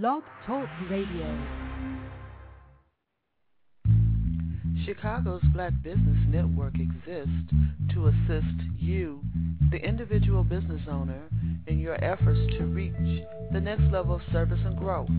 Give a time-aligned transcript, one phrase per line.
[0.00, 1.38] Blog Talk Radio.
[4.86, 7.52] Chicago's Black Business Network exists
[7.92, 9.20] to assist you,
[9.70, 11.20] the individual business owner,
[11.66, 15.10] in your efforts to reach the next level of service and growth.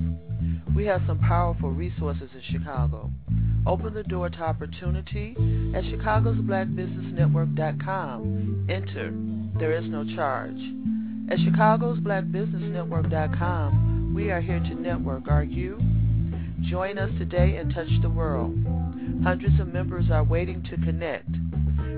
[0.76, 3.12] We have some powerful resources in Chicago.
[3.68, 5.36] Open the door to opportunity
[5.76, 8.66] at chicagosblackbusinessnetwork.com.
[8.72, 9.14] Enter.
[9.60, 10.58] There is no charge.
[11.30, 15.28] At chicagosblackbusinessnetwork.com, we are here to network.
[15.28, 15.80] Are you?
[16.62, 18.56] Join us today and touch the world.
[19.24, 21.30] Hundreds of members are waiting to connect.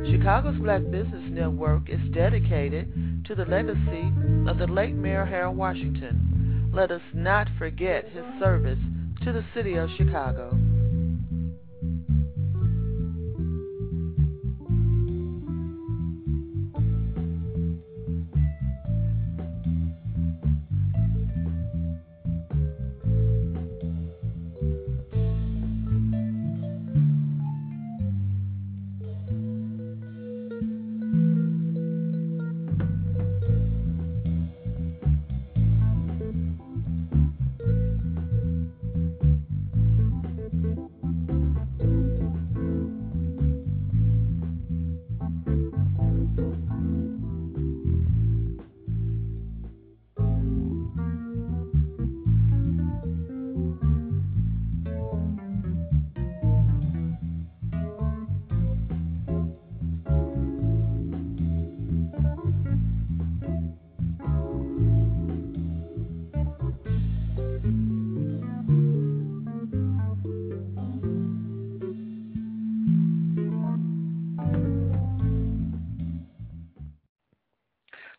[0.09, 4.11] Chicago's Black Business Network is dedicated to the legacy
[4.47, 6.71] of the late Mayor Harold Washington.
[6.73, 8.79] Let us not forget his service
[9.23, 10.57] to the city of Chicago.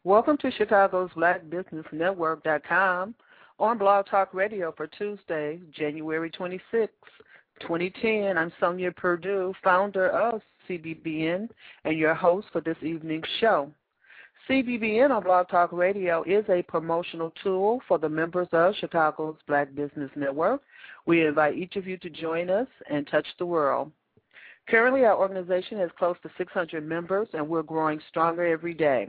[0.07, 3.13] Welcome to Chicago's Black Business Network.com
[3.59, 6.93] on Blog Talk Radio for Tuesday, January 26,
[7.63, 8.39] 2010.
[8.39, 11.49] I'm Sonia Purdue, founder of CBBN
[11.85, 13.69] and your host for this evening's show.
[14.49, 19.75] CBBN on Blog Talk Radio is a promotional tool for the members of Chicago's Black
[19.75, 20.63] Business Network.
[21.07, 23.91] We invite each of you to join us and touch the world.
[24.69, 29.09] Currently, our organization has close to 600 members, and we're growing stronger every day.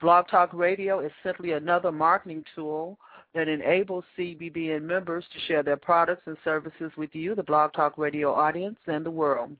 [0.00, 2.98] Blog Talk Radio is simply another marketing tool
[3.34, 7.96] that enables CBBN members to share their products and services with you, the Blog Talk
[7.96, 9.56] Radio audience, and the world.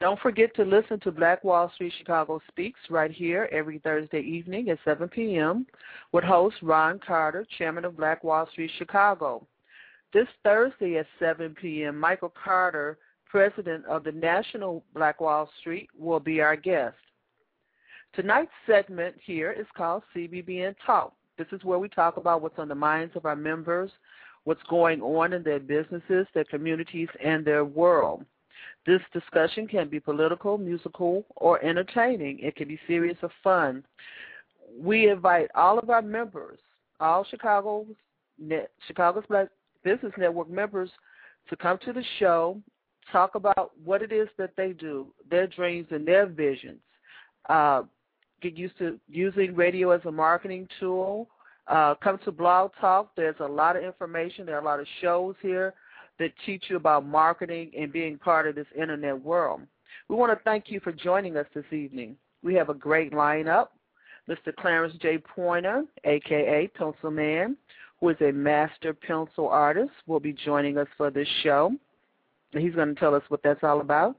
[0.00, 4.68] Don't forget to listen to Black Wall Street Chicago Speaks right here every Thursday evening
[4.70, 5.64] at 7 p.m.
[6.10, 9.46] with host Ron Carter, chairman of Black Wall Street Chicago.
[10.12, 16.20] This Thursday at 7 p.m., Michael Carter, president of the National Black Wall Street, will
[16.20, 16.96] be our guest.
[18.14, 21.14] Tonight's segment here is called CBBN Talk.
[21.38, 23.90] This is where we talk about what's on the minds of our members,
[24.44, 28.24] what's going on in their businesses, their communities, and their world.
[28.86, 32.38] This discussion can be political, musical, or entertaining.
[32.40, 33.82] It can be serious or fun.
[34.78, 36.58] We invite all of our members,
[37.00, 37.86] all Chicago's,
[38.86, 39.48] Chicago's Black
[39.84, 40.90] Business Network members,
[41.48, 42.60] to come to the show,
[43.10, 46.80] talk about what it is that they do, their dreams and their visions.
[47.48, 47.82] Uh,
[48.42, 51.28] get used to using radio as a marketing tool.
[51.68, 53.12] Uh, come to Blog Talk.
[53.16, 54.44] There's a lot of information.
[54.44, 55.74] There are a lot of shows here
[56.18, 59.62] that teach you about marketing and being part of this internet world.
[60.08, 62.16] We want to thank you for joining us this evening.
[62.42, 63.68] We have a great lineup.
[64.28, 64.54] Mr.
[64.54, 65.18] Clarence J.
[65.18, 67.56] Pointer, aka Pencil Man,
[68.00, 71.72] who is a master pencil artist, will be joining us for this show.
[72.52, 74.16] He's going to tell us what that's all about.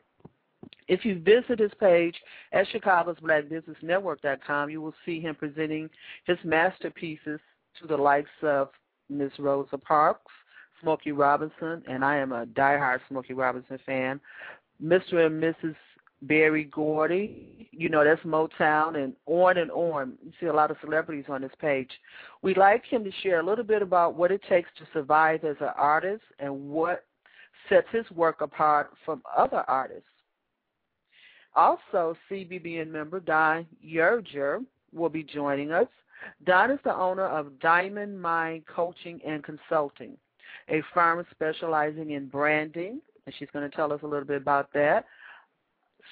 [0.87, 2.15] If you visit his page
[2.51, 5.89] at Chicago's Black Business Network.com, you will see him presenting
[6.25, 7.39] his masterpieces
[7.81, 8.69] to the likes of
[9.09, 10.31] Miss Rosa Parks,
[10.81, 14.19] Smokey Robinson, and I am a diehard Smokey Robinson fan.
[14.83, 15.25] Mr.
[15.25, 15.75] and Mrs.
[16.23, 20.13] Berry Gordy, you know that's Motown, and on and on.
[20.23, 21.89] You see a lot of celebrities on this page.
[22.41, 25.57] We'd like him to share a little bit about what it takes to survive as
[25.59, 27.05] an artist and what
[27.67, 30.07] sets his work apart from other artists.
[31.55, 34.63] Also, CBBN member Dawn Yerger
[34.93, 35.87] will be joining us.
[36.45, 40.17] Dawn is the owner of Diamond Mind Coaching and Consulting,
[40.69, 44.71] a firm specializing in branding, and she's going to tell us a little bit about
[44.73, 45.05] that,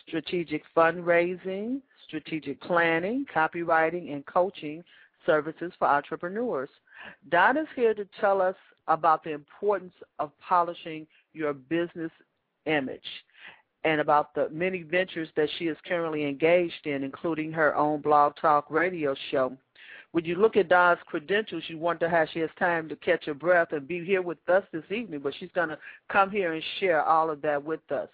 [0.08, 4.84] strategic fundraising, strategic planning, copywriting, and coaching
[5.26, 6.70] services for entrepreneurs.
[7.30, 8.56] Dawn is here to tell us
[8.88, 12.12] about the importance of polishing your business
[12.66, 13.02] image
[13.84, 18.34] and about the many ventures that she is currently engaged in, including her own blog
[18.40, 19.56] talk radio show.
[20.12, 23.34] when you look at Dawn's credentials, you wonder how she has time to catch her
[23.34, 25.80] breath and be here with us this evening, but she's going to
[26.10, 28.10] come here and share all of that with us.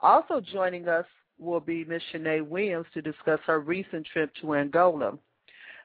[0.00, 1.06] Also joining us
[1.38, 2.02] will be Ms.
[2.12, 5.16] Shanea Williams to discuss her recent trip to Angola.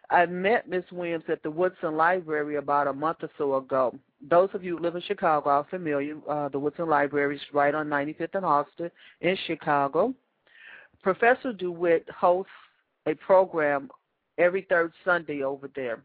[0.10, 0.84] I met Ms.
[0.92, 3.98] Williams at the Woodson Library about a month or so ago.
[4.30, 6.18] Those of you who live in Chicago are familiar.
[6.28, 8.92] Uh, the Woodson Library is right on 95th and Austin
[9.22, 10.14] in Chicago.
[11.04, 12.52] Professor DeWitt hosts
[13.06, 13.90] a program
[14.38, 16.02] every third Sunday over there.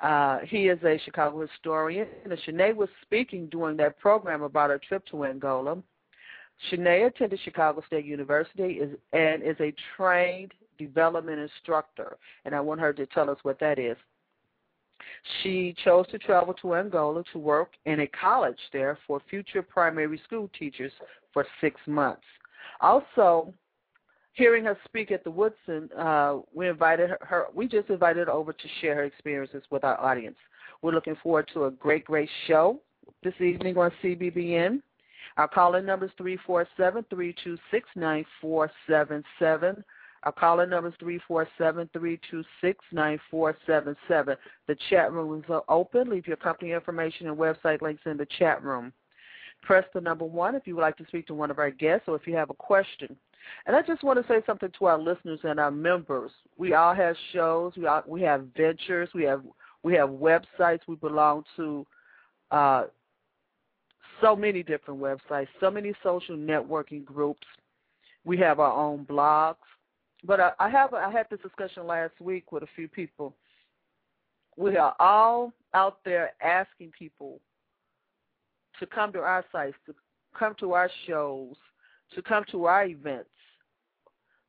[0.00, 4.78] Uh, he is a Chicago historian, and Shanea was speaking during that program about her
[4.78, 5.78] trip to Angola.
[6.70, 12.80] Shanea attended Chicago State University is, and is a trained development instructor, and I want
[12.80, 13.96] her to tell us what that is.
[15.42, 20.20] She chose to travel to Angola to work in a college there for future primary
[20.24, 20.92] school teachers
[21.32, 22.22] for six months.
[22.80, 23.52] Also,
[24.32, 28.32] hearing her speak at the Woodson, uh, we invited her, her, We just invited her
[28.32, 30.36] over to share her experiences with our audience.
[30.82, 32.80] We're looking forward to a great, great show
[33.22, 34.82] this evening on CBBN.
[35.36, 39.84] Our call-in number is three four seven three two six nine four seven seven.
[40.26, 44.36] Our call-in number is three four seven three two six nine four seven seven.
[44.66, 46.10] The chat room is open.
[46.10, 48.92] Leave your company information and website links in the chat room.
[49.62, 52.08] Press the number one if you would like to speak to one of our guests
[52.08, 53.16] or if you have a question.
[53.66, 56.32] And I just want to say something to our listeners and our members.
[56.58, 57.74] We all have shows.
[57.76, 59.08] We all, we have ventures.
[59.14, 59.42] We have
[59.84, 60.80] we have websites.
[60.88, 61.86] We belong to
[62.50, 62.84] uh,
[64.20, 67.46] so many different websites, so many social networking groups.
[68.24, 69.54] We have our own blogs.
[70.24, 73.34] But I, I have I had this discussion last week with a few people.
[74.56, 77.40] We are all out there asking people
[78.80, 79.94] to come to our sites, to
[80.38, 81.54] come to our shows,
[82.14, 83.28] to come to our events.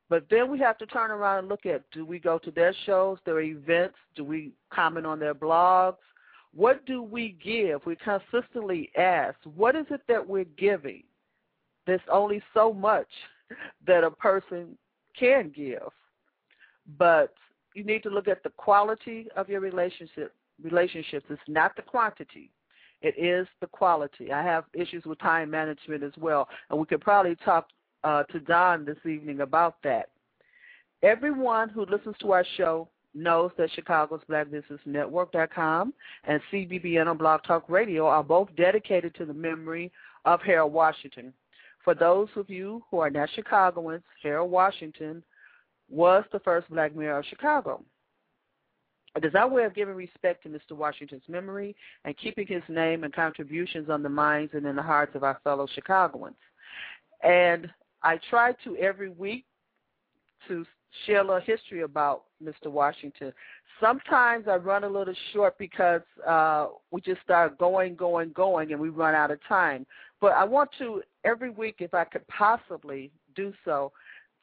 [0.09, 2.73] But then we have to turn around and look at do we go to their
[2.85, 3.95] shows, their events?
[4.15, 5.97] Do we comment on their blogs?
[6.53, 7.85] What do we give?
[7.85, 11.03] We consistently ask, what is it that we're giving?
[11.85, 13.07] There's only so much
[13.87, 14.77] that a person
[15.19, 15.89] can give.
[16.97, 17.33] But
[17.73, 20.33] you need to look at the quality of your relationship
[20.63, 21.25] relationships.
[21.29, 22.49] It's not the quantity.
[23.01, 24.31] It is the quality.
[24.31, 27.67] I have issues with time management as well, and we could probably talk
[28.03, 30.09] uh, to Dawn this evening about that.
[31.03, 35.93] Everyone who listens to our show knows that Chicago's Black Business Network.com
[36.23, 39.91] and CBBN on Blog Talk Radio are both dedicated to the memory
[40.25, 41.33] of Harold Washington.
[41.87, 45.23] For those of you who are not Chicagoans, Harold Washington
[45.89, 47.81] was the first black mayor of Chicago.
[49.15, 50.73] It is our way of giving respect to Mr.
[50.75, 55.15] Washington's memory and keeping his name and contributions on the minds and in the hearts
[55.15, 56.35] of our fellow Chicagoans.
[57.23, 57.69] And
[58.03, 59.45] I try to every week
[60.49, 60.65] to
[61.05, 62.67] share a little history about Mr.
[62.67, 63.31] Washington.
[63.79, 68.81] Sometimes I run a little short because uh, we just start going, going, going, and
[68.81, 69.85] we run out of time.
[70.19, 73.91] But I want to every week, if I could possibly do so,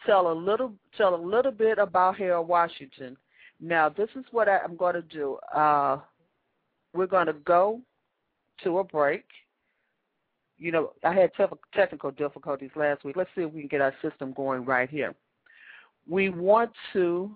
[0.06, 3.17] tell a little tell a little bit about Harold Washington
[3.61, 5.38] now, this is what I, am going to do.
[5.55, 5.99] Uh,
[6.93, 7.81] we're going to go
[8.62, 9.25] to a break.
[10.59, 11.31] You know, I had
[11.75, 13.17] technical difficulties last week.
[13.17, 15.15] Let's see if we can get our system going right here.
[16.09, 17.31] We want to,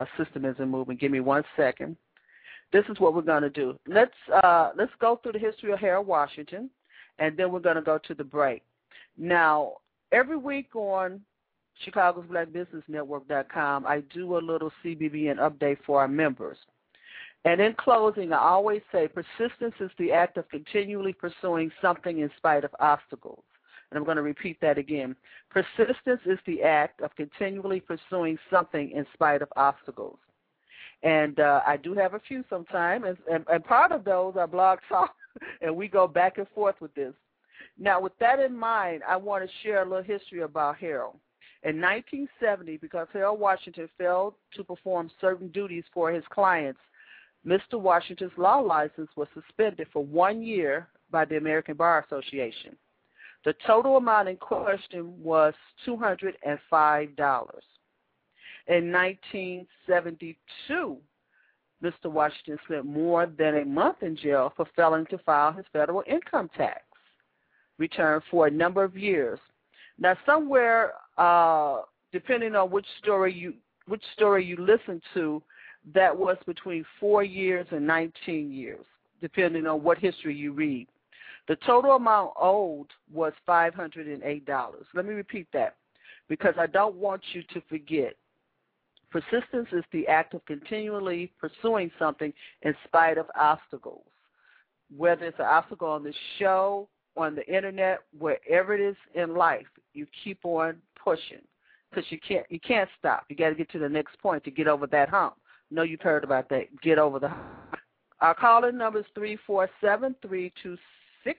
[0.00, 0.96] my system isn't moving.
[0.96, 1.96] Give me one second.
[2.72, 3.78] This is what we're going to do.
[3.86, 4.12] Let's
[4.42, 6.68] uh, let's go through the history of Harold Washington,
[7.18, 8.62] and then we're going to go to the break.
[9.16, 9.74] Now,
[10.12, 11.20] every week on
[11.84, 16.58] Chicago's Black Business Network.com, I do a little CBBN update for our members.
[17.44, 22.30] And in closing, I always say persistence is the act of continually pursuing something in
[22.36, 23.44] spite of obstacles.
[23.90, 25.16] And I'm going to repeat that again.
[25.48, 30.18] Persistence is the act of continually pursuing something in spite of obstacles.
[31.02, 34.46] And uh, I do have a few sometimes, and, and, and part of those are
[34.46, 35.14] blog talk,
[35.60, 37.14] and we go back and forth with this.
[37.78, 41.16] Now, with that in mind, I want to share a little history about Harold.
[41.62, 46.80] In 1970, because Harold Washington failed to perform certain duties for his clients,
[47.46, 47.74] Mr.
[47.74, 52.76] Washington's law license was suspended for one year by the American Bar Association.
[53.44, 55.54] The total amount in question was
[55.86, 57.50] $205.
[58.68, 60.96] In 1972,
[61.82, 62.06] Mr.
[62.06, 66.48] Washington spent more than a month in jail for failing to file his federal income
[66.56, 66.82] tax
[67.78, 69.40] return for a number of years.
[69.98, 71.82] Now, somewhere uh,
[72.12, 73.54] depending on which story you
[73.86, 75.42] which story you listen to,
[75.94, 78.84] that was between four years and 19 years,
[79.22, 80.86] depending on what history you read.
[81.46, 84.42] The total amount owed was $508.
[84.94, 85.76] Let me repeat that
[86.28, 88.14] because I don't want you to forget.
[89.10, 94.04] Persistence is the act of continually pursuing something in spite of obstacles.
[94.94, 99.66] Whether it's an obstacle on the show, on the internet, wherever it is in life,
[99.92, 101.42] you keep on pushing
[101.90, 103.24] because you can't you can't stop.
[103.28, 105.34] You got to get to the next point to get over that hump.
[105.70, 106.66] No, you've heard about that.
[106.82, 107.76] Get over the hump.
[108.20, 110.76] Our calling number is three four seven three two
[111.24, 111.38] six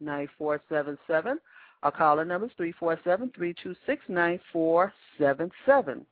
[0.00, 1.38] nine four seven seven.
[1.82, 6.06] Our calling number is three four seven three two six nine four seven seven.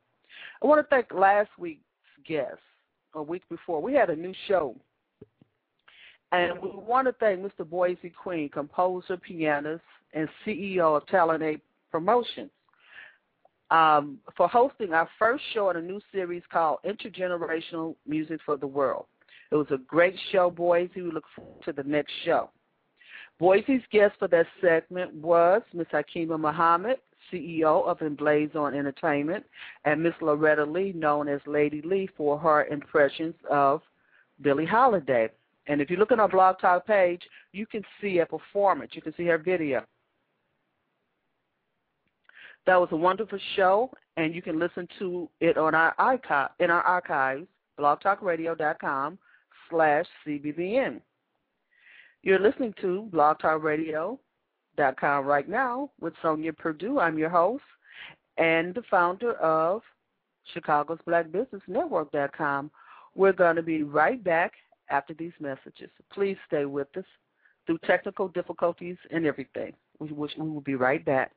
[0.61, 1.81] I want to thank last week's
[2.27, 2.59] guest,
[3.13, 3.81] a week before.
[3.81, 4.75] We had a new show.
[6.31, 7.69] And we want to thank Mr.
[7.69, 11.57] Boise Queen, composer, pianist, and CEO of Talent A
[11.91, 12.49] Promotions,
[13.69, 18.65] um, for hosting our first show in a new series called Intergenerational Music for the
[18.65, 19.05] World.
[19.51, 21.03] It was a great show, Boise.
[21.03, 22.49] We look forward to the next show.
[23.39, 25.87] Boise's guest for that segment was Ms.
[25.93, 26.97] Hakima Muhammad,
[27.31, 29.45] CEO of Emblazon Entertainment,
[29.85, 33.81] and Miss Loretta Lee, known as Lady Lee, for her impressions of
[34.41, 35.29] Billie Holiday.
[35.67, 38.91] And if you look on our Blog Talk page, you can see a performance.
[38.93, 39.85] You can see her video.
[42.65, 45.93] That was a wonderful show, and you can listen to it on our
[46.59, 47.47] in our archives,
[47.79, 49.17] blogtalkradio.com
[49.69, 51.01] slash cbbn.
[52.21, 54.19] You're listening to Blog Talk Radio
[54.99, 56.99] com right now with Sonia Perdue.
[56.99, 57.63] I'm your host
[58.37, 59.81] and the founder of
[60.53, 62.71] Chicago's Black Business Network.com.
[63.15, 64.53] We're going to be right back
[64.89, 65.89] after these messages.
[66.11, 67.05] Please stay with us
[67.65, 69.73] through technical difficulties and everything.
[69.99, 71.31] We, we will be right back.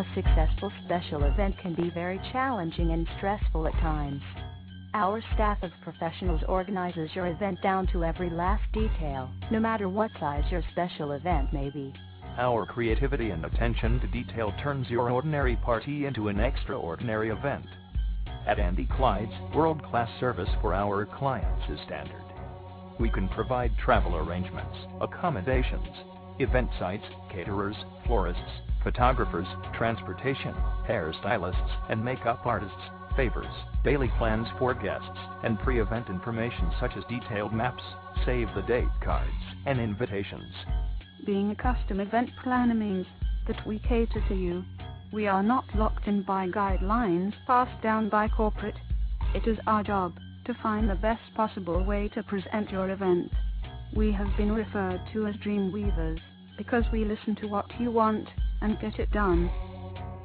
[0.00, 4.22] A successful special event can be very challenging and stressful at times.
[4.94, 10.10] Our staff of professionals organizes your event down to every last detail, no matter what
[10.18, 11.92] size your special event may be.
[12.38, 17.66] Our creativity and attention to detail turns your ordinary party into an extraordinary event.
[18.46, 22.24] At Andy Clyde's, world-class service for our clients is standard.
[22.98, 25.94] We can provide travel arrangements, accommodations,
[26.38, 27.76] event sites, caterers,
[28.06, 28.40] florists,
[28.82, 29.46] photographers,
[29.76, 30.54] transportation,
[30.88, 32.76] hairstylists, and makeup artists,
[33.16, 33.46] favors,
[33.84, 37.82] daily plans for guests, and pre-event information such as detailed maps,
[38.24, 39.30] save the date cards,
[39.66, 40.54] and invitations.
[41.26, 43.06] Being a custom event planner means
[43.46, 44.64] that we cater to you.
[45.12, 48.76] We are not locked in by guidelines passed down by corporate.
[49.34, 50.14] It is our job
[50.46, 53.30] to find the best possible way to present your event.
[53.94, 56.20] We have been referred to as dream weavers
[56.56, 58.28] because we listen to what you want
[58.60, 59.48] and get it done.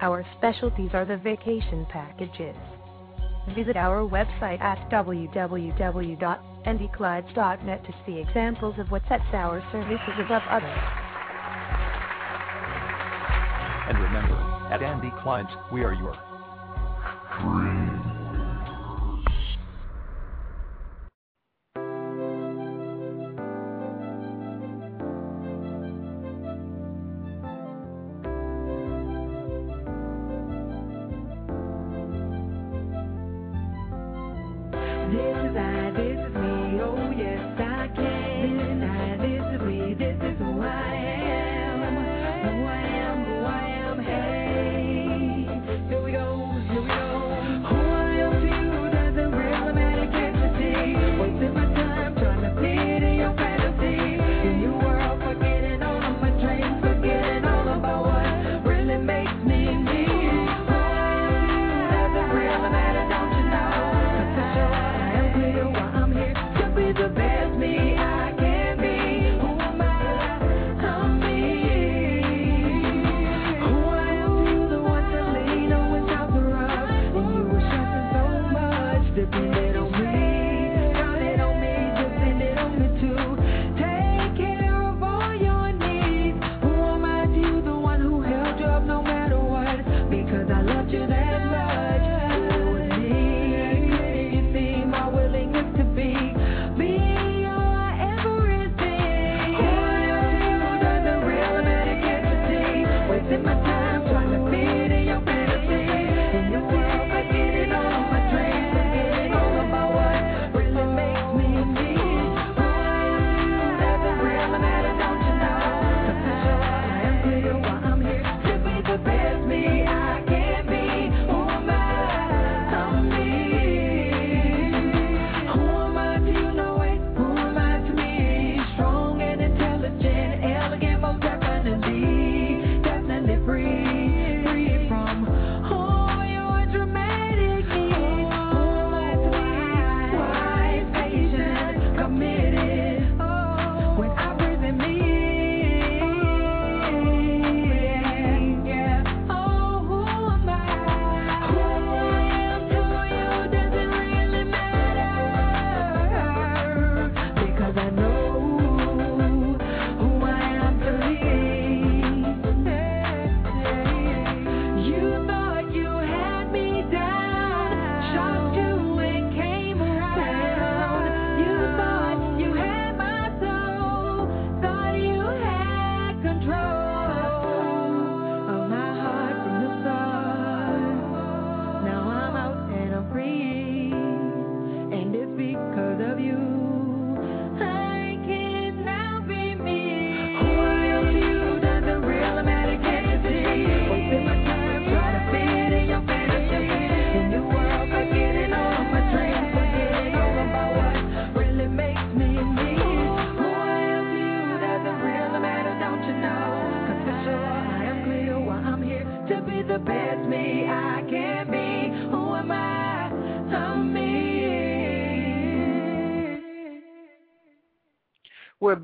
[0.01, 2.55] Our specialties are the vacation packages.
[3.55, 10.79] Visit our website at www.andyclydes.net to see examples of what sets our services above others.
[13.87, 14.35] And remember,
[14.71, 16.15] at Andy Clydes, we are your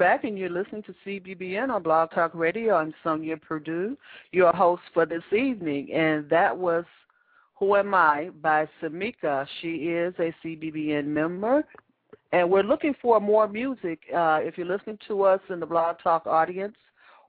[0.01, 2.73] back, and you're listening to CBBN on Blog Talk Radio.
[2.73, 3.95] I'm Sonia Purdue,
[4.31, 6.85] your host for this evening, and that was
[7.59, 9.45] Who Am I by Samika.
[9.61, 11.63] She is a CBBN member,
[12.31, 13.99] and we're looking for more music.
[14.11, 16.77] Uh, if you're listening to us in the Blog Talk audience,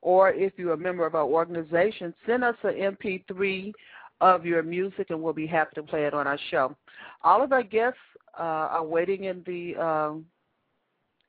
[0.00, 3.71] or if you're a member of our organization, send us an MP3
[4.23, 6.75] of your music, and we'll be happy to play it on our show.
[7.23, 7.99] All of our guests
[8.41, 10.25] uh, are waiting in the um,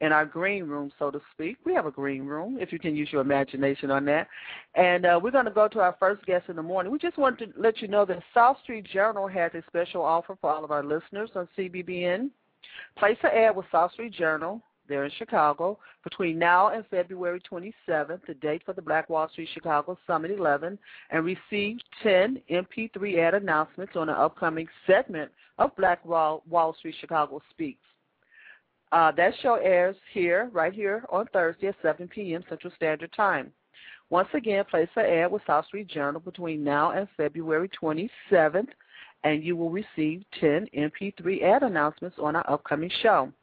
[0.01, 1.57] in our green room, so to speak.
[1.65, 4.27] We have a green room, if you can use your imagination on that.
[4.75, 6.91] And uh, we're going to go to our first guest in the morning.
[6.91, 10.37] We just wanted to let you know that South Street Journal has a special offer
[10.41, 12.29] for all of our listeners on CBBN.
[12.97, 14.61] Place an ad with South Street Journal.
[14.87, 19.49] They're in Chicago between now and February 27th, the date for the Black Wall Street
[19.53, 20.77] Chicago Summit 11,
[21.09, 26.95] and receive 10 MP3 ad announcements on an upcoming segment of Black Wall, Wall Street
[26.99, 27.79] Chicago Speaks.
[28.93, 32.43] Uh, that show airs here, right here on Thursday at 7 p.m.
[32.47, 33.51] Central Standard Time.
[34.11, 38.67] Once again, place an ad with South Street Journal between now and February 27th,
[39.23, 43.33] and you will receive 10 MP3 ad announcements on our upcoming show.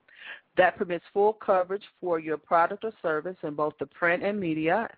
[0.57, 4.89] That permits full coverage for your product or service in both the print and media,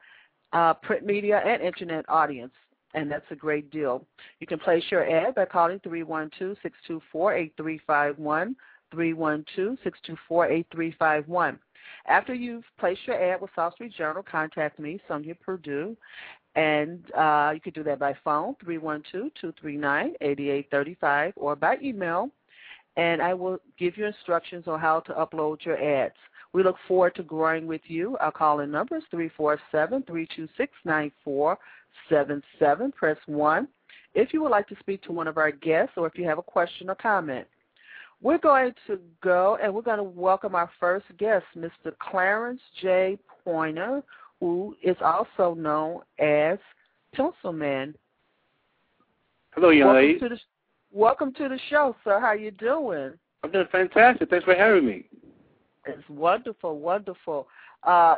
[0.53, 2.53] uh, print media and internet audience,
[2.93, 4.05] and that's a great deal.
[4.41, 8.55] You can place your ad by calling 312-624-8351
[8.92, 11.59] 312-624-8351.
[12.07, 15.96] After you've placed your ad with South Street Journal, contact me, Sonia Purdue,
[16.55, 22.31] and uh, you can do that by phone, 312-239-8835, or by email,
[22.96, 26.14] and I will give you instructions on how to upload your ads.
[26.52, 28.18] We look forward to growing with you.
[28.20, 31.57] Our call-in number is 347-326-9477.
[32.94, 33.68] Press 1
[34.14, 36.38] if you would like to speak to one of our guests or if you have
[36.38, 37.46] a question or comment.
[38.23, 41.93] We're going to go and we're going to welcome our first guest, Mr.
[41.99, 43.19] Clarence J.
[43.45, 44.01] Pointer,
[44.39, 46.59] who is also known as
[47.15, 47.95] Pencil Man.
[49.51, 50.19] Hello, young welcome lady.
[50.21, 50.39] To the,
[50.93, 52.21] welcome to the show, sir.
[52.21, 53.13] How you doing?
[53.43, 54.31] I'm doing fantastic.
[54.31, 55.07] Thanks for having me.
[55.87, 57.49] It's wonderful, wonderful.
[57.83, 58.17] Uh,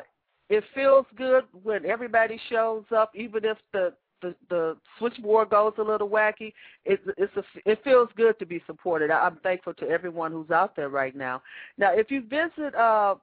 [0.51, 5.82] it feels good when everybody shows up, even if the the, the switchboard goes a
[5.82, 6.52] little wacky,
[6.84, 9.10] it, it's a, it feels good to be supported.
[9.10, 11.42] I'm thankful to everyone who's out there right now.
[11.78, 13.16] Now, if you visit uh,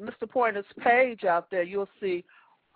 [0.00, 0.28] Mr.
[0.28, 2.24] Pointer's page out there, you'll see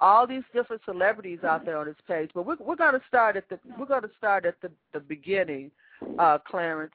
[0.01, 2.31] all these different celebrities out there on his page.
[2.35, 5.01] But we're, we're going to start at the we're going to start at the, the
[5.01, 5.71] beginning,
[6.19, 6.93] uh, Clarence.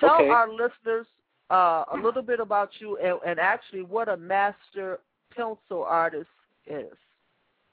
[0.00, 0.28] Tell okay.
[0.28, 1.06] our listeners
[1.50, 4.98] uh, a little bit about you and, and actually what a master
[5.34, 6.28] pencil artist
[6.66, 6.92] is.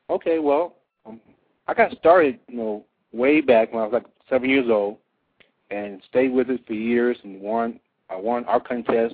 [0.09, 1.19] Okay, well, um,
[1.69, 4.97] I got started, you know, way back when I was like seven years old,
[5.69, 7.79] and stayed with it for years and won.
[8.09, 9.13] I won art contests,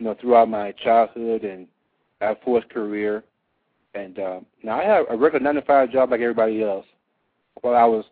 [0.00, 1.68] you know, throughout my childhood and
[2.20, 3.22] Air Force career.
[3.94, 6.86] And uh, now I have a regular nine to five job like everybody else.
[7.60, 8.04] While I was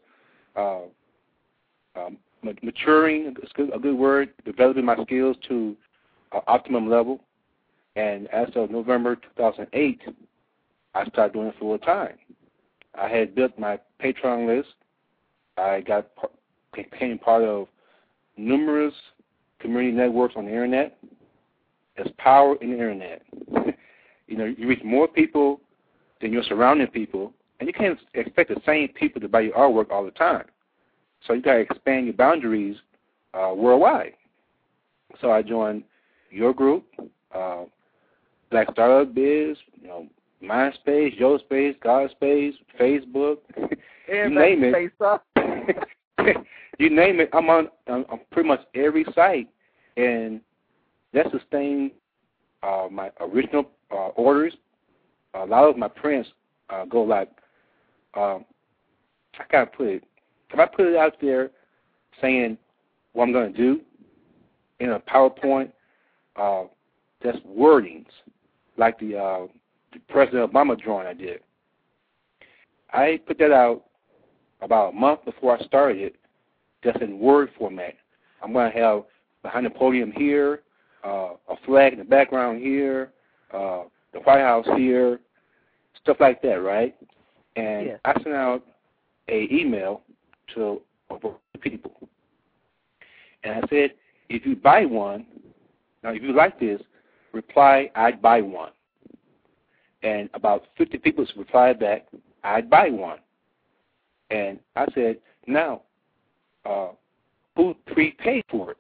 [0.54, 2.16] uh, um,
[2.62, 3.34] maturing,
[3.74, 5.76] a good word, developing my skills to
[6.30, 7.24] uh, optimum level.
[7.96, 10.00] And as of November 2008,
[10.94, 12.14] I started doing it full time.
[12.94, 14.68] I had built my patron list.
[15.56, 16.08] I got
[16.72, 17.68] became part of
[18.36, 18.94] numerous
[19.58, 20.98] community networks on the internet.
[21.96, 23.22] There's power in the internet.
[24.26, 25.60] you know, you reach more people
[26.20, 29.90] than your surrounding people, and you can't expect the same people to buy your artwork
[29.90, 30.44] all the time.
[31.26, 32.76] So you got to expand your boundaries
[33.34, 34.14] uh, worldwide.
[35.20, 35.84] So I joined
[36.30, 36.84] your group,
[37.34, 37.64] uh,
[38.50, 40.06] Black Startup Biz, you know,
[40.42, 43.38] MySpace, YoSpace, GodSpace, Facebook,
[44.08, 44.92] you name it.
[46.78, 47.28] you name it.
[47.32, 49.48] I'm on, I'm on pretty much every site,
[49.96, 50.40] and
[51.12, 51.92] that sustained
[52.62, 54.54] uh, my original uh, orders.
[55.34, 56.28] A lot of my prints
[56.70, 57.28] uh, go like,
[58.14, 58.44] um,
[59.38, 60.04] I gotta put it.
[60.50, 61.50] If I put it out there,
[62.20, 62.58] saying
[63.12, 63.80] what I'm gonna do
[64.80, 65.70] in a PowerPoint,
[66.36, 66.64] uh,
[67.22, 68.06] that's wordings,
[68.76, 69.48] like the
[69.94, 71.40] uh, President Obama drawing I did.
[72.92, 73.84] I put that out
[74.62, 76.14] about a month before I started,
[76.82, 77.94] just in Word format.
[78.42, 79.04] I'm going to have
[79.42, 80.62] behind the podium here,
[81.04, 83.12] uh, a flag in the background here,
[83.52, 85.20] uh, the White House here,
[86.02, 86.94] stuff like that, right?
[87.56, 87.96] And yeah.
[88.04, 88.64] I sent out
[89.28, 90.02] a email
[90.54, 90.80] to
[91.60, 92.08] people,
[93.44, 93.92] and I said,
[94.28, 95.26] if you buy one,
[96.02, 96.80] now if you like this,
[97.32, 98.70] reply, I'd buy one
[100.02, 102.06] and about 50 people replied back,
[102.42, 103.18] I'd buy one.
[104.30, 105.82] And I said, Now,
[106.64, 106.88] uh,
[107.56, 108.74] who prepaid for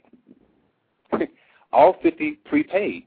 [1.12, 1.30] it?
[1.72, 3.04] All 50 prepaid.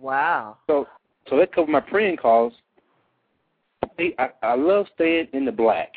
[0.00, 0.58] Wow.
[0.66, 0.86] So,
[1.28, 2.58] so that covered my printing costs.
[3.98, 5.92] I, I love staying in the black.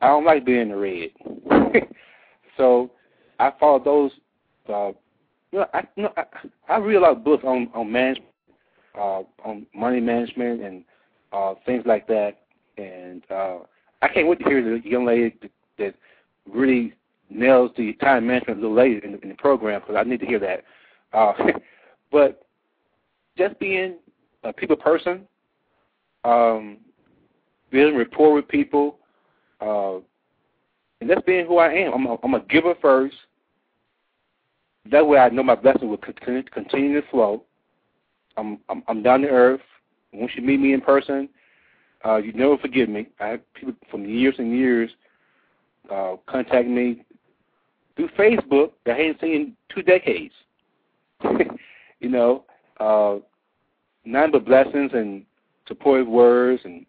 [0.00, 1.10] I don't like being in the red.
[2.56, 2.90] so,
[3.38, 4.12] I follow those.
[4.68, 4.92] Uh,
[5.50, 6.24] you know, I, you know, I,
[6.68, 8.27] I read a lot of books on on management,
[8.98, 10.84] uh, on money management and
[11.32, 12.40] uh, things like that.
[12.76, 13.58] And uh,
[14.02, 15.34] I can't wait to hear the young lady
[15.78, 15.94] that,
[16.50, 16.94] really
[17.28, 20.26] nails the time management a little later in, in the program because I need to
[20.26, 20.64] hear that.
[21.12, 21.34] Uh,
[22.10, 22.46] but
[23.36, 23.96] just being
[24.44, 25.28] a people person,
[26.24, 26.78] um,
[27.70, 28.98] building rapport with people,
[29.60, 29.96] uh,
[31.00, 31.92] and that's being who I am.
[31.92, 33.14] I'm a, I'm a giver first.
[34.90, 37.44] That way, I know my blessing will continue, continue to flow.
[38.38, 39.60] I'm, I'm I'm down to earth.
[40.12, 41.28] Once you meet me in person,
[42.04, 43.08] uh, you never forgive me.
[43.20, 44.90] I have people from years and years
[45.90, 47.02] uh, contact me
[47.96, 50.34] through Facebook that I hadn't seen in two decades.
[52.00, 52.44] you know,
[52.78, 53.16] uh,
[54.04, 55.24] none but blessings and
[55.66, 56.86] supportive words, and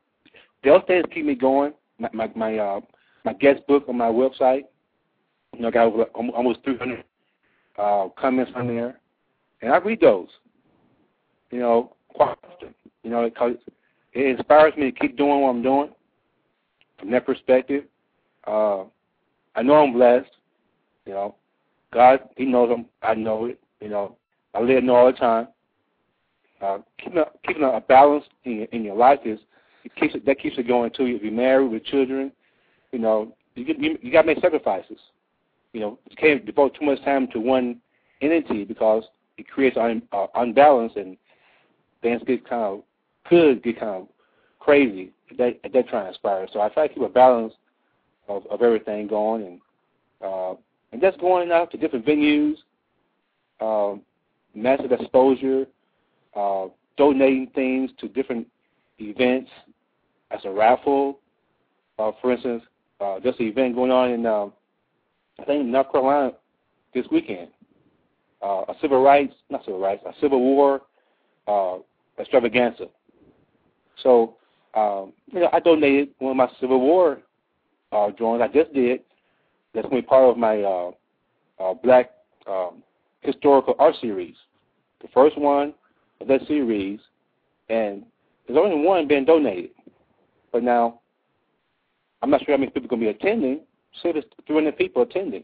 [0.63, 1.73] those things keep me going.
[1.97, 2.81] My my my, uh,
[3.25, 4.63] my guest book on my website,
[5.55, 7.03] you know, I got almost 300
[7.77, 8.99] uh, comments on there,
[9.62, 10.29] and I read those.
[11.51, 12.73] You know, often.
[13.03, 13.55] You know, because
[14.13, 15.89] it inspires me to keep doing what I'm doing.
[16.99, 17.85] From that perspective,
[18.45, 18.83] uh,
[19.55, 20.29] I know I'm blessed.
[21.05, 21.35] You know,
[21.93, 22.85] God, He knows I'm.
[23.01, 23.59] I know it.
[23.79, 24.17] You know,
[24.53, 25.47] I Him know all the time.
[26.62, 29.39] Uh, keeping a, keeping a balance in your, in your life is
[29.85, 31.05] it keeps it, that keeps it going too.
[31.05, 32.33] If you're married with children,
[32.91, 34.97] you know, you you, you got to make sacrifices.
[35.71, 37.79] You know, you can't devote too much time to one
[38.21, 39.03] entity because
[39.38, 41.15] it creates un, uh, unbalance and
[42.01, 42.83] things get kind of
[43.25, 44.07] could get kind of
[44.59, 46.49] crazy if that if that transpires.
[46.53, 47.53] So I try to keep a balance
[48.27, 49.62] of, of everything going and
[50.23, 50.55] uh,
[50.91, 52.55] and just going out to different venues,
[53.62, 53.97] uh,
[54.55, 55.65] massive exposure,
[56.35, 58.47] uh, donating things to different
[58.99, 59.49] events
[60.31, 61.19] as a raffle.
[61.97, 62.63] Uh, for instance,
[63.01, 64.47] uh, there's an event going on in uh,
[65.39, 66.33] I think North Carolina
[66.93, 67.49] this weekend.
[68.41, 70.81] Uh, a civil rights, not civil rights, a civil war
[71.49, 71.77] uh,
[72.19, 72.85] extravaganza.
[74.03, 74.35] So,
[74.75, 77.19] um, you know, I donated one of my Civil War
[77.91, 78.41] uh, drawings.
[78.43, 79.01] I just did.
[79.73, 80.91] That's going to be part of my uh,
[81.59, 82.12] uh, Black
[82.47, 82.83] um,
[83.21, 84.35] historical art series.
[85.01, 85.73] The first one
[86.21, 86.99] of that series,
[87.69, 88.03] and
[88.47, 89.71] there's only one being donated.
[90.51, 91.01] But now,
[92.21, 93.62] I'm not sure how many people are going to be attending.
[94.03, 95.43] Say there's 300 people attending.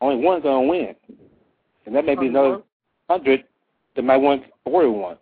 [0.00, 0.94] Only one's going to win.
[1.86, 2.62] And that may be another
[3.06, 3.44] 100
[3.98, 5.18] that might want order one.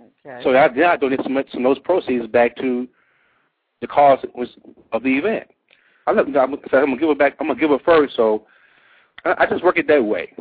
[0.00, 0.42] Okay.
[0.42, 2.88] So I, then I donate some, some of those proceeds back to
[3.80, 4.18] the cause
[4.90, 5.46] of the event.
[6.08, 7.36] I let, I'm, I'm gonna give it back.
[7.38, 8.16] I'm gonna give it first.
[8.16, 8.46] So
[9.24, 10.32] I, I just work it that way.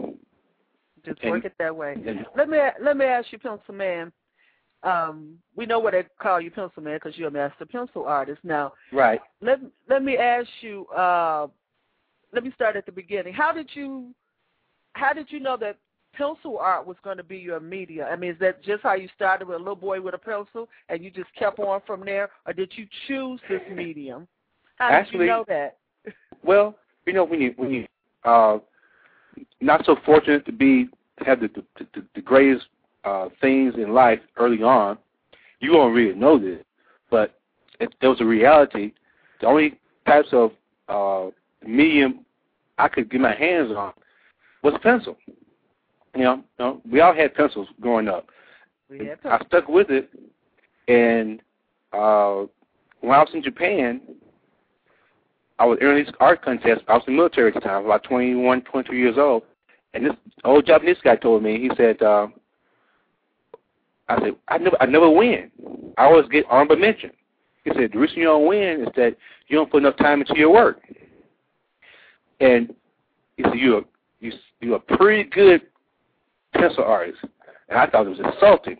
[1.05, 1.93] Just And- work it that way.
[1.93, 4.11] and- Let me let me ask you, Pencil Man.
[4.81, 8.39] Um, we know what they call you, Pencil Man, because you're a master pencil artist.
[8.43, 9.21] Now, Right.
[9.41, 10.87] let let me ask you.
[10.87, 11.49] Uh,
[12.33, 13.31] let me start at the beginning.
[13.33, 14.15] How did you
[14.93, 15.77] how did you know that
[16.13, 18.05] pencil art was going to be your media?
[18.05, 20.67] I mean, is that just how you started with a little boy with a pencil,
[20.89, 24.27] and you just kept on from there, or did you choose this medium?
[24.77, 25.77] How did Actually- you know that?
[26.43, 27.85] Well, you know when you when you
[28.23, 28.57] uh,
[29.59, 30.89] not so fortunate to be
[31.23, 32.65] have the the, the, the greatest
[33.03, 34.97] uh, things in life early on,
[35.59, 36.63] you won't really know this.
[37.11, 37.39] But
[37.79, 38.91] if there was a reality,
[39.39, 40.51] the only types of
[40.89, 41.29] uh,
[41.63, 42.25] medium
[42.79, 43.93] I could get my hands on
[44.63, 45.17] was pencil.
[46.15, 48.27] You know, you know, we all had pencils growing up.
[48.89, 50.09] We had I stuck with it,
[50.87, 51.41] and
[51.93, 52.45] uh,
[52.99, 54.01] when I was in Japan,
[55.57, 56.81] I was entering this art contest.
[56.87, 59.43] I was in the military at the time, about 21, 22 years old,
[59.93, 61.59] and this old Japanese guy told me.
[61.59, 62.27] He said, uh,
[64.09, 65.49] "I said I never, I never win.
[65.97, 67.11] I always get honorable mention."
[67.63, 69.15] He said, "The reason you don't win is that
[69.47, 70.81] you don't put enough time into your work."
[72.41, 72.75] And
[73.37, 73.83] he said, "You're
[74.19, 75.61] you, you're a pretty good
[76.53, 77.19] pencil artist,"
[77.69, 78.77] and I thought it was insulting,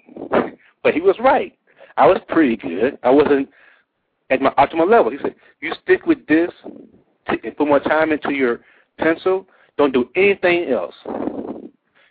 [0.83, 1.57] but he was right.
[1.97, 2.97] I was pretty good.
[3.03, 3.49] I wasn't
[4.29, 5.11] at my optimal level.
[5.11, 6.51] He said, "You stick with this
[7.27, 8.61] and put more time into your
[8.97, 9.47] pencil.
[9.77, 10.95] Don't do anything else.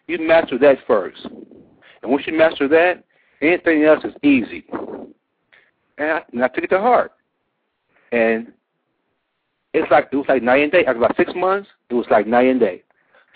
[0.07, 3.05] You master that first, and once you master that,
[3.40, 4.64] anything else is easy."
[5.99, 7.12] And I, and I took it to heart,
[8.12, 8.53] and
[9.73, 10.85] it's like it was like night and day.
[10.85, 12.83] After about six months, it was like night and day.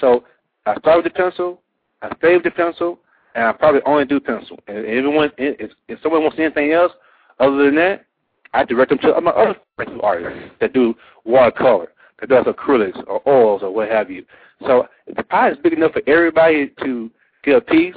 [0.01, 0.25] So
[0.67, 1.61] I started with the pencil,
[2.05, 2.99] I with the pencil,
[3.35, 4.59] and I probably only do pencil.
[4.67, 6.93] And everyone, if if someone wants anything else
[7.41, 8.05] other than that,
[8.53, 9.57] I direct them to my other
[10.03, 14.25] artists that do watercolor, that does acrylics or oils or what have you.
[14.61, 17.11] So if the pie is big enough for everybody to
[17.43, 17.97] get a piece,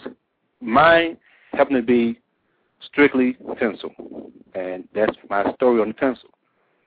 [0.62, 1.18] mine
[1.54, 2.20] happen to be
[2.82, 3.92] strictly pencil,
[4.56, 6.30] and that's my story on the pencil.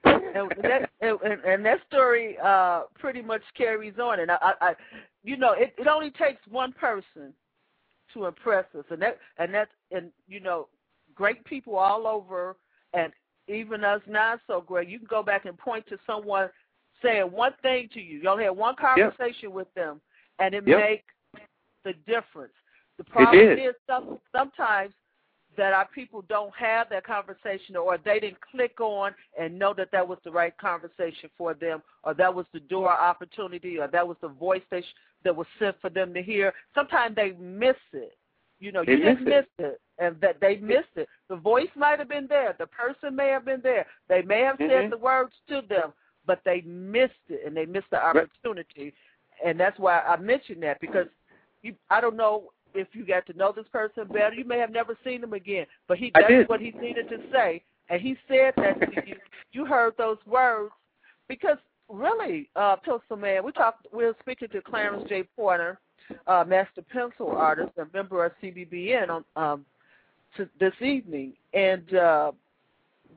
[0.05, 4.73] and that and, and that story uh pretty much carries on and I, I
[5.23, 7.33] you know it it only takes one person
[8.15, 8.85] to impress us.
[8.91, 10.69] And that and that's and you know
[11.15, 12.57] great people all over
[12.95, 13.13] and
[13.49, 14.89] even us not so great.
[14.89, 16.49] You can go back and point to someone
[17.03, 18.21] saying one thing to you.
[18.21, 19.53] You only had one conversation yep.
[19.53, 20.01] with them
[20.39, 20.79] and it yep.
[20.79, 21.47] makes
[21.85, 22.53] the difference.
[22.99, 24.93] The problem is some, sometimes
[25.57, 29.91] that our people don't have that conversation or they didn't click on and know that
[29.91, 34.07] that was the right conversation for them or that was the door opportunity or that
[34.07, 36.53] was the voice they sh- that was sent for them to hear.
[36.75, 38.17] Sometimes they miss it.
[38.59, 39.81] You know, they you miss just missed it.
[39.99, 41.09] And that they missed it.
[41.29, 42.55] The voice might have been there.
[42.59, 43.87] The person may have been there.
[44.09, 44.71] They may have mm-hmm.
[44.71, 45.93] said the words to them,
[46.27, 48.67] but they missed it and they missed the opportunity.
[48.77, 48.95] Right.
[49.45, 51.07] And that's why I mentioned that because
[51.63, 54.35] you, I don't know if you got to know this person better.
[54.35, 57.63] You may have never seen him again, but he does what he needed to say,
[57.89, 59.17] and he said that to you.
[59.53, 60.73] You heard those words
[61.29, 61.59] because
[61.91, 63.87] really, uh, Pencil Man, we talked.
[63.93, 65.25] We are speaking to Clarence J.
[65.37, 65.79] Porter,
[66.27, 69.65] uh, master pencil artist, a member of CBBN, on um,
[70.37, 72.33] to this evening, and uh,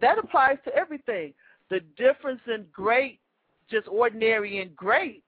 [0.02, 1.34] that applies to everything.
[1.70, 3.20] The difference in great,
[3.70, 5.24] just ordinary and great,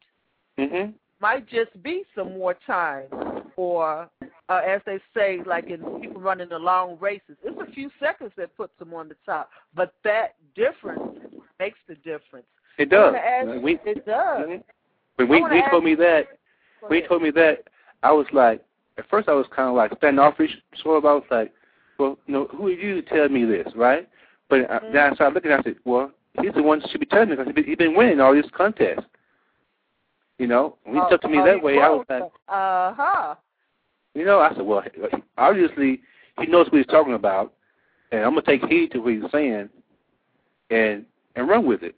[0.59, 0.91] mm-hmm.
[1.19, 3.07] might just be some more time
[3.55, 4.09] or
[4.49, 8.31] uh, as they say, like in people running the long races, it's a few seconds
[8.37, 11.17] that puts them on the top, but that difference
[11.59, 12.45] makes the difference.
[12.77, 13.15] It does.
[13.15, 14.47] Ask, we, it does.
[15.17, 16.27] When we, we told me that,
[16.81, 17.63] when he told me that,
[18.03, 18.61] I was like,
[18.97, 21.05] at first I was kind of like standoffish, sort of.
[21.05, 21.53] I was like,
[21.97, 24.07] well, you know, who are you to tell me this, right?
[24.49, 24.93] But mm-hmm.
[24.93, 26.11] then I started looking at it, I said, well,
[26.41, 29.05] he's the one who should be telling me because he's been winning all these contests.
[30.37, 32.93] You know, when he oh, talked to me oh, that way, I was like, uh
[32.93, 33.35] huh.
[34.13, 34.83] You know, I said, well,
[35.37, 36.01] obviously
[36.39, 37.53] he knows what he's talking about,
[38.11, 39.69] and I'm gonna take heed to what he's saying,
[40.69, 41.95] and and run with it.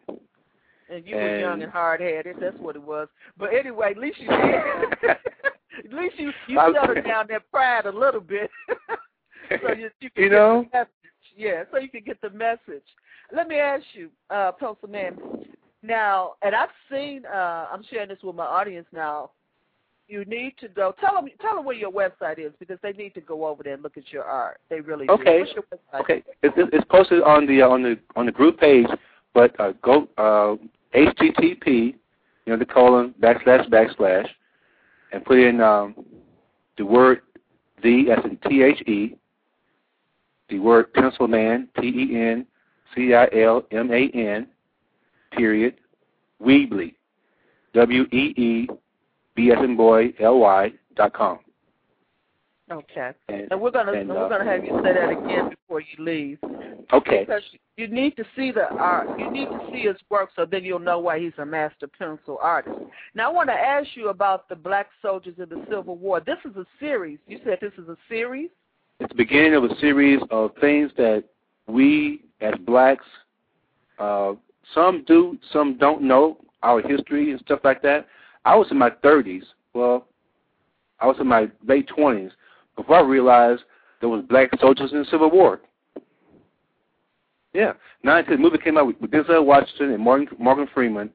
[0.89, 2.37] And you and, were young and hard headed.
[2.39, 3.07] That's what it was.
[3.37, 4.37] But anyway, at least you did.
[5.09, 8.49] at least you you settled down that pride a little bit,
[9.49, 10.65] so you, you can you get know?
[10.71, 10.91] the message.
[11.35, 12.83] Yeah, so you can get the message.
[13.31, 15.17] Let me ask you, uh, Pencil Man.
[15.83, 17.25] Now, and I've seen.
[17.25, 19.31] Uh, I'm sharing this with my audience now
[20.07, 20.93] you need to go.
[20.99, 23.73] Tell them, tell them where your website is because they need to go over there
[23.73, 24.59] and look at your art.
[24.69, 25.43] They really okay.
[25.53, 25.61] do.
[25.99, 26.23] Okay.
[26.43, 28.87] It's, it's posted on the uh, on the on the group page,
[29.33, 30.55] but uh, go uh,
[30.95, 31.95] HTTP,
[32.45, 34.27] you know, the colon backslash backslash,
[35.11, 35.95] and put in um,
[36.77, 37.21] the word
[37.83, 39.15] the as in T H E,
[40.49, 42.45] the word pencil man P E N
[42.95, 44.47] C I L M A N,
[45.31, 45.75] period,
[46.41, 46.95] Weebly,
[47.73, 48.67] W E E
[49.35, 51.39] B S and boy L Y dot com.
[52.71, 53.11] Okay.
[53.29, 56.03] And, and we're gonna and, uh, we're gonna have you say that again before you
[56.03, 56.37] leave.
[56.91, 57.21] Okay.
[57.21, 57.43] Because
[57.77, 59.07] you need to see the art.
[59.19, 62.39] You need to see his work, so then you'll know why he's a master pencil
[62.41, 62.77] artist.
[63.15, 66.19] Now I want to ask you about the black soldiers in the Civil War.
[66.19, 67.19] This is a series.
[67.27, 68.49] You said this is a series.
[68.99, 71.23] It's the beginning of a series of things that
[71.67, 73.05] we as blacks,
[73.99, 74.33] uh,
[74.73, 78.07] some do, some don't know our history and stuff like that.
[78.45, 79.43] I was in my 30s.
[79.73, 80.07] Well,
[80.99, 82.31] I was in my late 20s
[82.77, 83.63] before I realized
[83.99, 85.59] there was black soldiers in the Civil War.
[87.53, 87.73] Yeah.
[88.03, 91.09] Now until the movie came out with, Denzel Washington and Morgan, Morgan Freeman,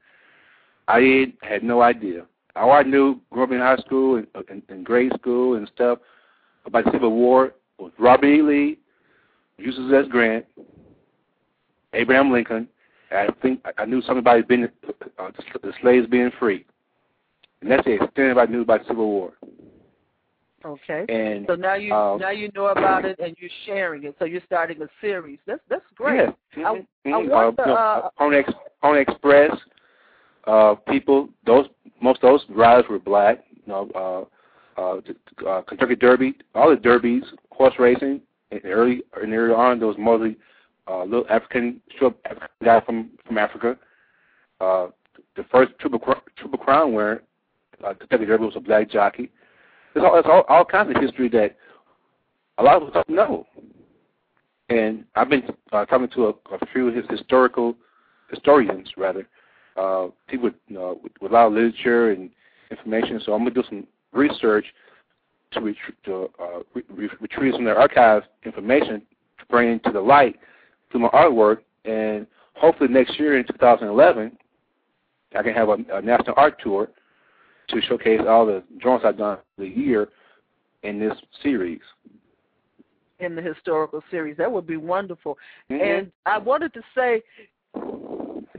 [0.89, 2.27] I had no idea.
[2.57, 5.99] All I knew growing up in high school and, and, and grade school and stuff
[6.67, 8.43] about the Civil War was Robert E.
[8.43, 8.79] Lee,
[9.59, 10.05] Ulysses S.
[10.11, 10.45] Grant,
[11.95, 12.69] Abraham Lincoln.
[13.11, 14.69] I think I knew something about being,
[15.19, 15.31] uh,
[15.63, 16.67] the slaves being free.
[17.61, 19.33] And that's the extent of I knew about the Civil War.
[20.65, 21.05] Okay.
[21.09, 24.15] And so now you um, now you know about it and you're sharing it.
[24.19, 25.39] So you're starting a series.
[25.47, 26.29] That's that's great.
[26.57, 26.65] Yeah.
[26.65, 27.15] I, mm-hmm.
[27.15, 29.51] I want uh, the, uh, Pony, Ex- Pony Express
[30.47, 31.29] uh, people.
[31.47, 31.67] Those
[32.01, 33.45] most of those riders were black.
[33.51, 34.29] You know,
[34.77, 35.01] uh, uh,
[35.49, 38.21] uh, Kentucky Derby, all the derbies, horse racing.
[38.51, 40.37] In the early in early on, there was mostly
[40.89, 43.79] uh, little African short African guy from from Africa.
[44.61, 44.89] Uh,
[45.37, 46.01] the first triple
[46.37, 47.23] triple crown winner
[47.85, 49.31] uh, Kentucky Derby was a black jockey.
[49.95, 51.57] There's all, there's all, all kinds of history that
[52.59, 53.47] a lot of us don't know.
[54.69, 57.77] And I've been uh, talking to a, a few his historical
[58.31, 59.27] historians, rather,
[59.77, 62.31] uh, people with, you know, with, with a lot of literature and
[62.71, 63.21] information.
[63.25, 64.67] So I'm going to do some research
[65.53, 69.03] to, ret- to uh, re- retrieve some of their archive information
[69.39, 70.37] to bring into the light
[70.91, 74.37] through my artwork and hopefully next year in 2011,
[75.37, 76.89] I can have a, a national art tour
[77.69, 80.09] to showcase all the drawings I've done the year
[80.83, 81.81] in this series.
[83.21, 85.39] In the historical series, that would be wonderful.
[85.71, 85.85] Mm-hmm.
[85.85, 87.23] And I wanted to say,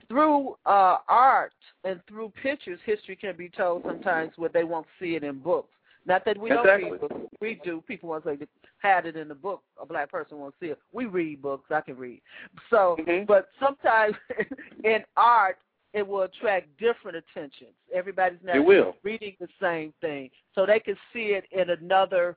[0.07, 5.15] through uh, art and through pictures, history can be told sometimes where they won't see
[5.15, 5.69] it in books.
[6.05, 7.15] Not that we don't read books.
[7.39, 7.81] We do.
[7.87, 8.47] People want to say,
[8.79, 9.63] had it in the book.
[9.81, 10.79] A black person won't see it.
[10.91, 11.71] We read books.
[11.71, 12.21] I can read.
[12.69, 13.25] So, Mhm.
[13.25, 14.15] but sometimes
[14.83, 15.57] in art,
[15.93, 17.71] it will attract different attentions.
[17.93, 18.65] Everybody's not
[19.03, 20.29] reading the same thing.
[20.55, 22.35] So they can see it in another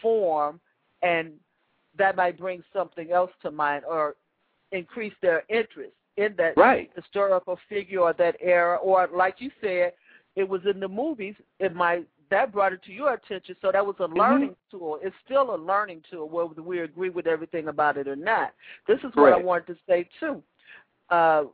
[0.00, 0.60] form,
[1.02, 1.32] and
[1.96, 4.16] that might bring something else to mind or
[4.72, 6.90] increase their interest in that Right.
[6.94, 8.76] historical figure or that era.
[8.76, 9.92] Or, like you said,
[10.34, 11.34] it was in the movies.
[11.58, 13.54] It might that brought it to your attention.
[13.60, 14.98] So that was a learning tool.
[15.02, 18.54] It's still a learning tool, whether we agree with everything about it or not.
[18.88, 20.42] This is what I wanted to say too.
[21.10, 21.44] Uh,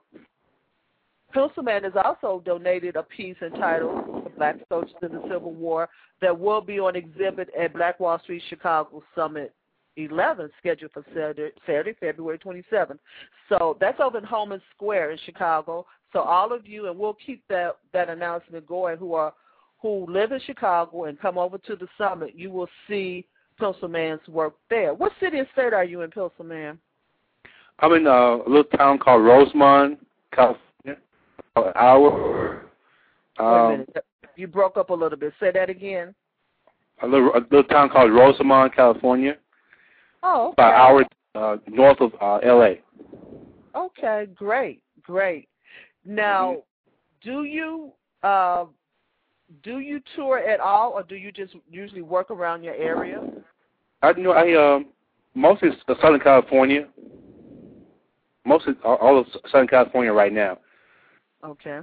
[1.33, 5.89] Pencilman has also donated a piece entitled "The Black Soldiers in the Civil War"
[6.21, 9.55] that will be on exhibit at Black Wall Street Chicago Summit
[9.97, 12.99] 11, scheduled for Saturday, Saturday, February 27th.
[13.49, 15.87] So that's over in Homan Square in Chicago.
[16.13, 19.33] So all of you, and we'll keep that that announcement going, who are
[19.81, 23.27] who live in Chicago and come over to the summit, you will see
[23.59, 24.95] Pencilman's work there.
[24.95, 26.79] What city and state are you in, Pencilman?
[27.79, 29.99] I'm in a little town called Rosamond,
[30.33, 30.70] California.
[31.67, 32.67] An hour.
[33.39, 33.85] Um.
[34.37, 35.33] You broke up a little bit.
[35.41, 36.15] Say that again.
[37.03, 39.37] a little a little town called Rosamond, California.
[40.23, 40.55] Oh, okay.
[40.63, 40.81] About an
[41.35, 42.81] hour uh, north of uh, L.A.
[43.77, 45.49] Okay, great, great.
[46.05, 46.57] Now,
[47.25, 47.31] Mm-hmm.
[47.31, 47.93] do you
[48.23, 48.65] uh,
[49.63, 53.21] do you tour at all, or do you just usually work around your area?
[54.03, 54.87] I know I um
[55.35, 55.71] mostly
[56.01, 56.89] Southern California.
[58.47, 60.59] Mostly all of Southern California right now.
[61.45, 61.81] Okay.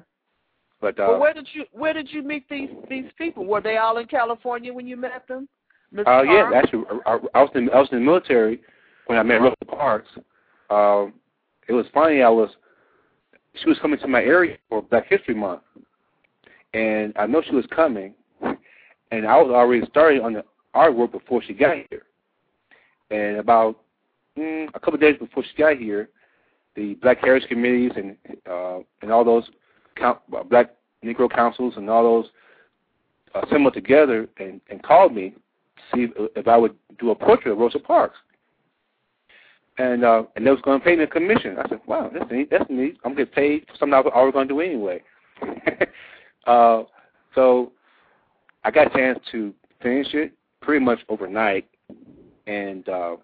[0.80, 3.46] But uh, well, where did you where did you meet these these people?
[3.46, 5.48] Were they all in California when you met them?
[5.94, 6.08] Mr.
[6.08, 8.62] Uh, yeah, actually, I, I was in I was in the military
[9.08, 10.10] when I met Rosa Parks.
[10.70, 11.14] Um,
[11.68, 12.22] it was funny.
[12.22, 12.50] I was
[13.56, 15.62] she was coming to my area for Black History Month,
[16.74, 18.14] and I know she was coming,
[19.12, 20.44] and I was already starting on the
[20.76, 22.04] artwork before she got here.
[23.10, 23.80] And about
[24.38, 26.10] mm, a couple of days before she got here,
[26.78, 28.16] the Black Heritage Committees and
[28.50, 29.50] uh, and all those
[29.98, 30.70] count, uh, Black
[31.04, 32.30] Negro Councils and all those
[33.44, 35.38] assembled together and, and called me to
[35.94, 38.18] see if, I would do a portrait of Rosa Parks.
[39.80, 41.58] And uh, and they was going to pay me a commission.
[41.58, 42.50] I said, wow, that's neat.
[42.50, 42.98] That's neat.
[43.04, 45.04] I'm getting paid for something I was already going to do anyway.
[46.48, 46.84] uh,
[47.36, 47.72] so
[48.64, 50.32] I got a chance to finish it
[50.62, 51.68] pretty much overnight
[52.48, 53.18] and uh,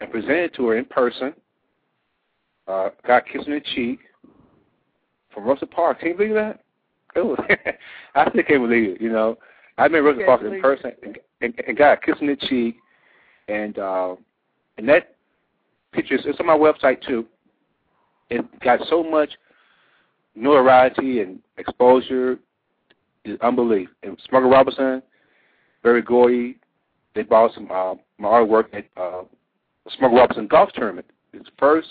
[0.00, 1.34] and present it to her in person.
[2.70, 3.98] Uh, got a kiss on the cheek
[5.34, 6.00] from Rosa Parks.
[6.00, 6.60] Can you believe that?
[7.16, 7.38] It was,
[8.14, 9.00] I still can't believe it.
[9.00, 9.38] You know,
[9.76, 12.76] I met Can't Parks in person and, and, and got a kiss on the cheek,
[13.48, 14.14] and uh,
[14.78, 15.16] and that
[15.92, 17.26] picture is it's on my website too.
[18.28, 19.30] It got so much
[20.36, 22.38] notoriety and exposure,
[23.24, 23.88] is unbelief.
[24.04, 25.02] And Smokey Robinson,
[25.82, 26.58] Berry Gordy,
[27.16, 29.22] they bought some uh, my artwork at uh,
[29.98, 31.06] Smokey Robinson Golf Tournament.
[31.32, 31.88] It's the first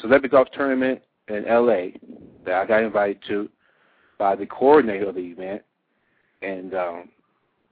[0.00, 1.94] celebrity golf tournament in L.A.
[2.44, 3.48] that I got invited to
[4.18, 5.62] by the coordinator of the event,
[6.42, 7.08] and um,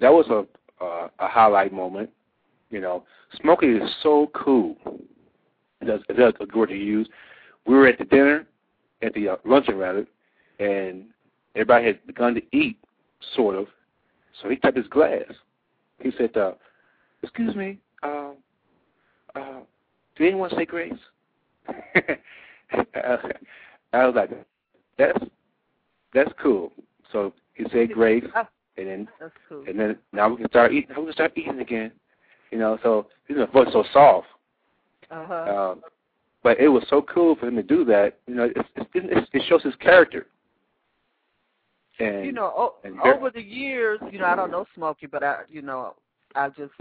[0.00, 0.46] that was a
[0.84, 2.10] uh, a highlight moment.
[2.70, 3.04] You know,
[3.40, 4.76] Smokey is so cool.
[5.80, 7.08] That's that's a word to use.
[7.66, 8.46] We were at the dinner,
[9.02, 10.06] at the uh, luncheon rather,
[10.58, 11.04] and
[11.54, 12.78] everybody had begun to eat,
[13.34, 13.66] sort of.
[14.40, 15.24] So he tapped his glass.
[16.00, 16.52] He said, uh,
[17.22, 18.30] "Excuse me, uh,
[19.34, 19.60] uh,
[20.16, 20.92] did anyone say grace?"
[23.92, 24.30] I was like,
[24.98, 25.18] "That's
[26.14, 26.72] that's cool."
[27.12, 29.08] So he said grace, Ah, and then
[29.48, 29.64] cool.
[29.66, 30.90] and then now we can start eating.
[30.90, 31.92] Now we can start eating again.
[32.50, 34.26] You know, so his voice so soft.
[35.10, 35.72] Uh-huh.
[35.72, 35.82] Um,
[36.42, 38.18] but it was so cool for him to do that.
[38.26, 40.26] You know, it, it, it, it shows his character.
[41.98, 45.22] And you know, o- and over the years, you know, I don't know Smokey, but
[45.22, 45.94] I, you know,
[46.34, 46.72] I just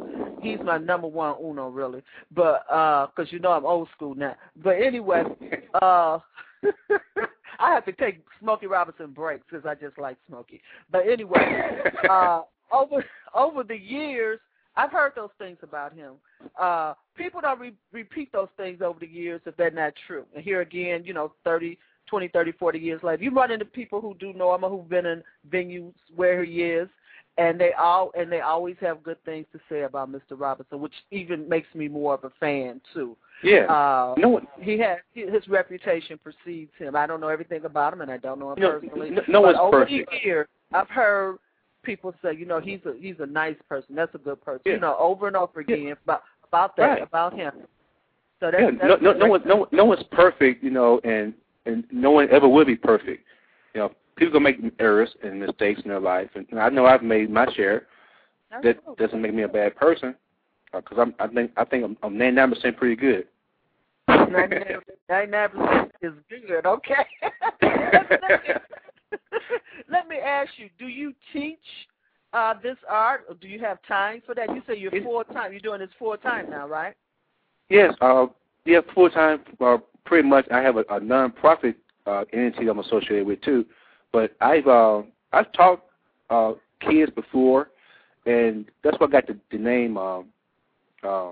[0.41, 2.03] he's my number one uno really.
[2.35, 4.35] But uh 'cause you know I'm old school now.
[4.63, 5.23] But anyway,
[5.81, 6.19] uh
[7.61, 10.61] I have to take Smokey Robinson breaks because I just like Smokey.
[10.91, 12.41] But anyway, uh
[12.71, 14.39] over over the years,
[14.75, 16.13] I've heard those things about him.
[16.59, 20.25] Uh people don't re- repeat those things over the years if they're not true.
[20.35, 21.77] And here again, you know, thirty,
[22.07, 24.89] twenty, thirty, forty years later, you run into people who do know him or who've
[24.89, 26.87] been in venues where he is,
[27.39, 30.31] and they all and they always have good things to say about Mr.
[30.37, 33.15] Robinson, which even makes me more of a fan too.
[33.43, 33.65] Yeah.
[33.65, 34.47] Uh, no one.
[34.59, 36.95] He has his reputation precedes him.
[36.95, 39.09] I don't know everything about him, and I don't know him No, personally.
[39.11, 40.09] no, no but one's over perfect.
[40.11, 41.37] the years, I've heard
[41.83, 43.95] people say, you know, he's a he's a nice person.
[43.95, 44.61] That's a good person.
[44.65, 44.73] Yeah.
[44.73, 45.75] You know, over and over Yeah.
[45.75, 47.01] again about about that Right.
[47.03, 47.53] about him.
[48.41, 50.71] So that's, Yeah, that's no, no, a no one, no, one- no one's perfect, you
[50.71, 51.33] know, and
[51.65, 53.23] and no one ever will be perfect.
[53.73, 57.03] You know, people gonna make errors and mistakes in their life, and I know I've
[57.03, 57.87] made my share.
[58.51, 59.05] That Absolutely.
[59.05, 60.15] doesn't make me a bad person,
[60.73, 63.27] because I'm, I think, I think I'm, I'm 99 percent pretty good.
[64.07, 66.13] 99 percent is
[66.47, 66.65] good.
[66.65, 67.05] Okay.
[69.89, 71.57] Let me ask you: Do you teach
[72.33, 74.53] uh, this art, or do you have time for that?
[74.53, 75.51] You say you're full time.
[75.51, 76.95] You're doing this full time now, right?
[77.69, 78.27] Yes, uh,
[78.65, 79.41] yeah, full time.
[79.59, 83.65] Uh, pretty much, I have a, a non-profit uh, entity I'm associated with too.
[84.11, 85.83] But I've uh, I've taught
[86.29, 87.69] uh, kids before,
[88.25, 89.97] and that's what I got the, the name.
[89.97, 90.27] Um,
[91.03, 91.31] uh,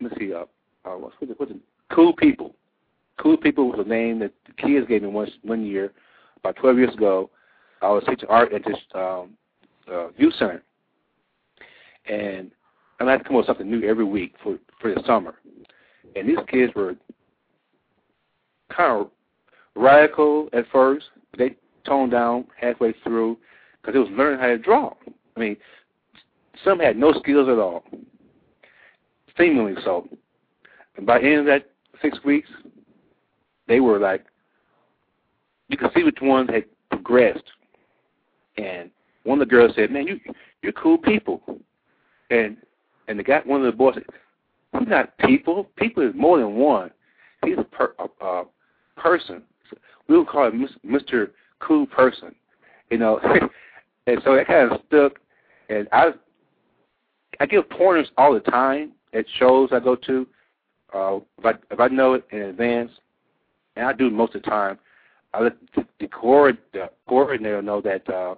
[0.00, 0.44] let's see, uh,
[0.84, 1.58] uh, what's what's it, what's it?
[1.90, 2.54] Cool People.
[3.18, 5.92] Cool People was a name that the kids gave me once one year,
[6.38, 7.30] about 12 years ago.
[7.80, 9.30] I was teaching art at this um,
[9.92, 10.62] uh, youth center,
[12.06, 12.50] and
[13.00, 15.34] and I had to come up with something new every week for for the summer.
[16.14, 16.94] And these kids were
[18.74, 19.10] kind of
[19.74, 21.06] radical at first.
[21.36, 23.38] They toned down halfway through
[23.80, 24.94] because it was learning how to draw.
[25.36, 25.56] I mean,
[26.64, 27.84] some had no skills at all,
[29.36, 30.08] seemingly so.
[30.96, 31.70] And by the end of that
[32.00, 32.48] six weeks,
[33.68, 34.24] they were like,
[35.68, 37.44] you could see which ones had progressed.
[38.58, 38.90] And
[39.24, 40.20] one of the girls said, "Man, you
[40.60, 41.40] you're cool people."
[42.30, 42.58] And
[43.08, 44.04] and the guy, one of the boys said,
[44.78, 45.68] He's not people.
[45.76, 46.90] People is more than one.
[47.44, 48.44] He's a, per, a, a
[48.96, 49.42] person.
[50.08, 51.30] We would call him Mr.
[51.62, 52.34] Cool Person,
[52.90, 53.20] you know.
[54.06, 55.18] and so that kind of stuck.
[55.68, 56.10] And I,
[57.40, 60.26] I give pointers all the time at shows I go to.
[60.94, 62.90] Uh, if I if I know it in advance,
[63.76, 64.78] and I do most of the time,
[65.32, 68.34] I let the, the, coordinator know that uh,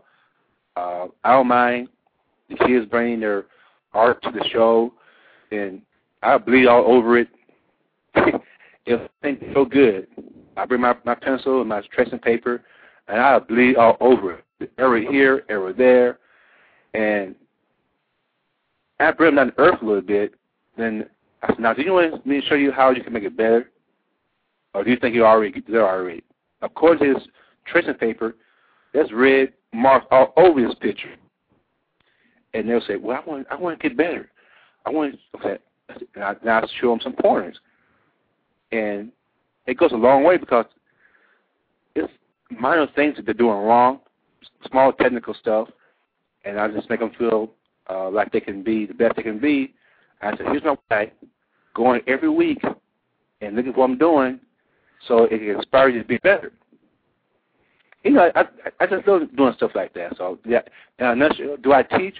[0.77, 1.89] uh, I don't mind
[2.49, 3.47] the kids bringing their
[3.93, 4.93] art to the show,
[5.51, 5.83] and
[6.23, 7.29] I bleed all over it.
[8.87, 10.07] if it's so good,
[10.57, 12.63] I bring my my pencil and my tracing paper,
[13.09, 14.73] and I bleed all over it.
[14.79, 16.19] Error here, error there,
[16.95, 17.35] and
[19.01, 20.35] after I bring them down to earth a little bit.
[20.77, 21.09] Then
[21.43, 23.37] I said, "Now, do you want me to show you how you can make it
[23.37, 23.71] better,
[24.73, 26.23] or do you think you're already there already?"
[26.63, 27.17] Of course, his
[27.67, 28.37] tracing paper,
[28.93, 31.15] there's red marks all over his picture,
[32.55, 34.31] and they'll say, "Well, I want I want to get better.
[34.87, 35.59] I want okay."
[36.15, 37.59] And I, now I show them some pointers.
[38.73, 39.13] And
[39.67, 40.67] it goes a long way because
[42.51, 44.01] minor things that they're doing wrong,
[44.71, 45.69] small technical stuff,
[46.45, 47.51] and I just make them feel
[47.89, 49.75] uh, like they can be the best they can be.
[50.21, 51.13] I said, here's my way,
[51.75, 52.63] going every week
[53.41, 54.41] and look at what I'm doing
[55.07, 56.53] so it can inspire you to be better.
[58.05, 58.45] You know, I,
[58.81, 60.17] I just love doing stuff like that.
[60.17, 60.61] So, yeah,
[60.99, 62.17] not sure, do I teach?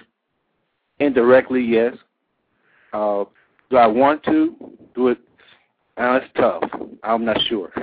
[0.99, 1.95] Indirectly, yes.
[2.93, 3.25] Uh,
[3.69, 4.55] do I want to
[4.93, 5.17] do it?
[5.97, 6.63] Uh, it's tough.
[7.03, 7.71] I'm not sure.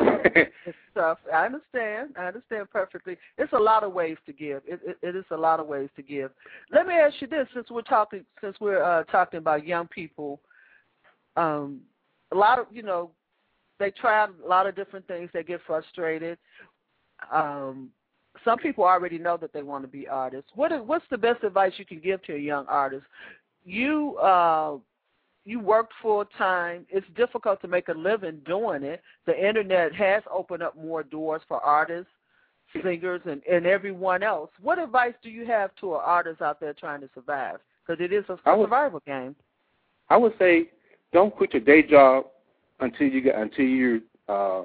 [0.65, 1.19] It's tough.
[1.33, 2.11] I understand.
[2.19, 3.17] I understand perfectly.
[3.37, 4.63] It's a lot of ways to give.
[4.67, 6.31] It, it, it is a lot of ways to give.
[6.71, 10.41] Let me ask you this: since we're talking, since we're uh, talking about young people,
[11.37, 11.81] um,
[12.31, 13.11] a lot of you know,
[13.79, 15.29] they try a lot of different things.
[15.33, 16.39] They get frustrated.
[17.33, 17.91] Um,
[18.45, 20.51] some people already know that they want to be artists.
[20.55, 23.05] What is, what's the best advice you can give to a young artist?
[23.65, 24.77] You uh,
[25.45, 26.87] you worked full time.
[26.89, 29.03] It's difficult to make a living doing it.
[29.27, 32.11] The internet has opened up more doors for artists,
[32.83, 34.51] singers, and, and everyone else.
[34.61, 37.59] What advice do you have to an artist out there trying to survive?
[37.87, 39.35] Because it is a I would- survival game.
[40.09, 40.71] I would say
[41.13, 42.27] don't quit your day job
[42.81, 44.65] until you get until you're uh,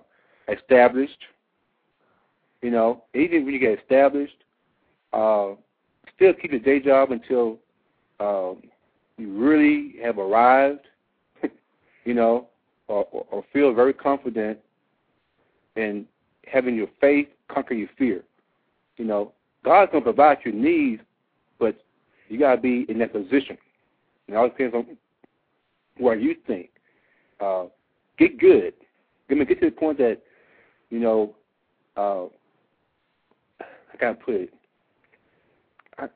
[0.52, 1.18] established.
[2.62, 4.44] You know, even when you get established,
[5.14, 5.52] uh,
[6.16, 7.60] still keep your day job until
[8.20, 8.54] uh,
[9.18, 10.88] you really have arrived.
[12.06, 12.48] you know,
[12.88, 14.58] or, or, feel very confident
[15.76, 16.06] in
[16.46, 18.24] having your faith conquer your fear.
[18.98, 19.34] You know,
[19.66, 21.02] God's gonna provide your needs,
[21.60, 21.84] but
[22.30, 23.58] you gotta be in that position.
[24.28, 24.98] It all depends on
[25.98, 26.70] where you think.
[27.40, 27.66] Uh,
[28.18, 28.74] get good.
[29.30, 30.22] I mean, get to the point that,
[30.90, 31.36] you know,
[31.98, 32.26] uh,
[33.60, 34.54] I gotta put it.
[35.98, 36.08] I,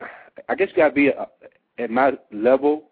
[0.48, 1.26] I guess you gotta be uh
[1.78, 2.90] at my level.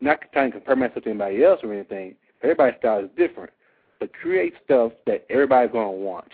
[0.00, 2.14] Not trying to compare myself to anybody else or anything.
[2.42, 3.50] Everybody's style is different,
[3.98, 6.28] but create stuff that everybody's gonna want.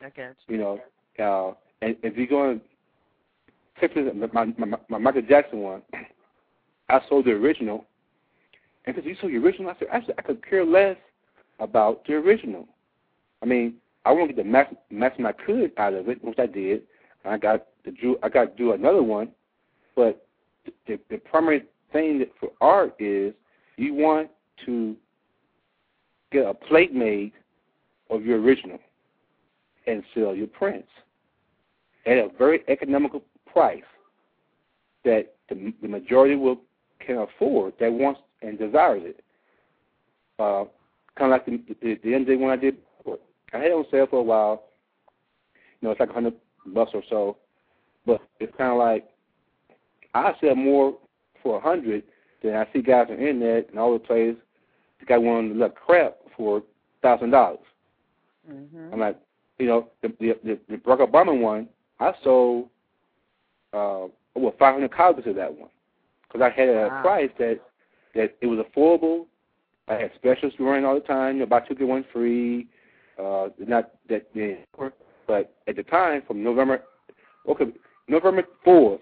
[0.00, 0.80] I got You know,
[1.18, 2.60] uh, and if you're going,
[3.80, 5.82] to my, my, my Michael Jackson one,
[6.88, 7.86] I sold the original,
[8.86, 10.96] And because you saw the original, I said, actually, I could care less
[11.58, 12.66] about the original.
[13.42, 13.74] I mean,
[14.04, 16.82] I want to get the max, maximum I could out of it, which I did.
[17.24, 19.30] I got to do, I got to do another one,
[19.94, 20.26] but
[20.86, 23.34] the, the primary thing that for art is
[23.76, 24.30] you want
[24.66, 24.96] to
[26.30, 27.32] get a plate made
[28.10, 28.78] of your original
[29.86, 30.88] and sell your prints
[32.06, 33.82] at a very economical price
[35.04, 36.60] that the, the majority will
[37.04, 39.24] can afford that wants and desires it.
[40.38, 40.64] Uh,
[41.18, 42.76] kind of like the, the, the end day when I did,
[43.52, 44.64] I had it on sale for a while.
[45.80, 46.34] You know, it's like a hundred
[46.66, 47.36] bucks or so,
[48.06, 49.08] but it's kind of like
[50.14, 50.96] I sell more
[51.42, 52.02] for a hundred
[52.42, 54.36] than I see guys on the internet and all the places
[55.00, 56.62] the guy wanting to look crap for
[57.02, 57.58] thousand dollars.
[58.50, 58.92] Mm-hmm.
[58.92, 59.18] I'm like,
[59.58, 61.68] you know, the the the, the Barack Obama one,
[62.00, 62.68] I sold
[63.72, 65.68] uh over 500 copies of that one
[66.26, 67.02] because I had a Wow.
[67.02, 67.60] price that
[68.14, 69.26] that it was affordable.
[69.88, 72.68] I had specials running all the time, you know, buy two get one free.
[73.18, 74.58] Uh, not that then,
[75.26, 76.82] but at the time from November,
[77.48, 77.66] okay,
[78.08, 79.00] November fourth,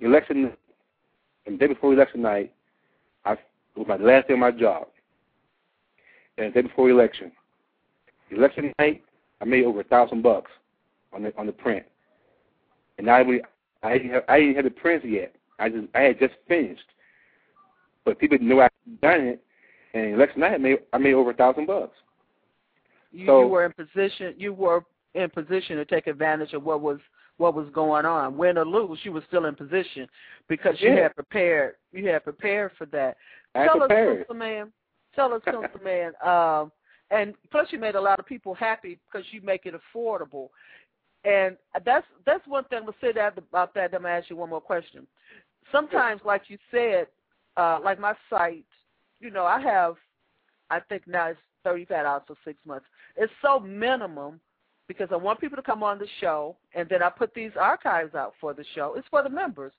[0.00, 0.52] election,
[1.46, 2.52] and the day before election night,
[3.24, 3.40] I it
[3.76, 4.86] was my last day of my job,
[6.38, 7.32] and the day before election,
[8.30, 9.02] election night,
[9.40, 10.50] I made over a thousand bucks
[11.12, 11.84] on the on the print,
[12.98, 13.24] and I
[13.82, 15.34] I didn't have I didn't have the prints yet.
[15.58, 16.84] I just I had just finished,
[18.04, 19.44] but people knew I had done it,
[19.94, 21.96] and election night I made I made over a thousand bucks.
[23.12, 24.34] You, So- you were in position.
[24.38, 24.84] You were
[25.14, 26.98] in position to take advantage of what was
[27.42, 28.36] what was going on.
[28.36, 30.08] Win or lose, you were still in position
[30.48, 31.02] because you Yeah.
[31.02, 31.74] had prepared.
[31.90, 33.16] You had prepared for that.
[33.56, 34.20] I tell prepared.
[34.20, 34.26] us.
[35.14, 35.42] Tell us,
[35.82, 36.14] Man.
[36.22, 36.70] Um,
[37.10, 40.48] and plus, you made a lot of people happy because you make it affordable.
[41.24, 42.80] And that's that's one thing.
[42.80, 43.92] Gonna say that about that.
[43.92, 45.06] I'm gonna ask you one more question.
[45.70, 47.08] Sometimes, like you said,
[47.56, 48.64] uh, like my site,
[49.20, 49.96] you know, I have,
[50.70, 52.86] I think now it's thirty five dollars for six months.
[53.16, 54.40] It's so minimum
[54.88, 58.14] because I want people to come on the show, and then I put these archives
[58.14, 58.94] out for the show.
[58.96, 59.72] It's for the members.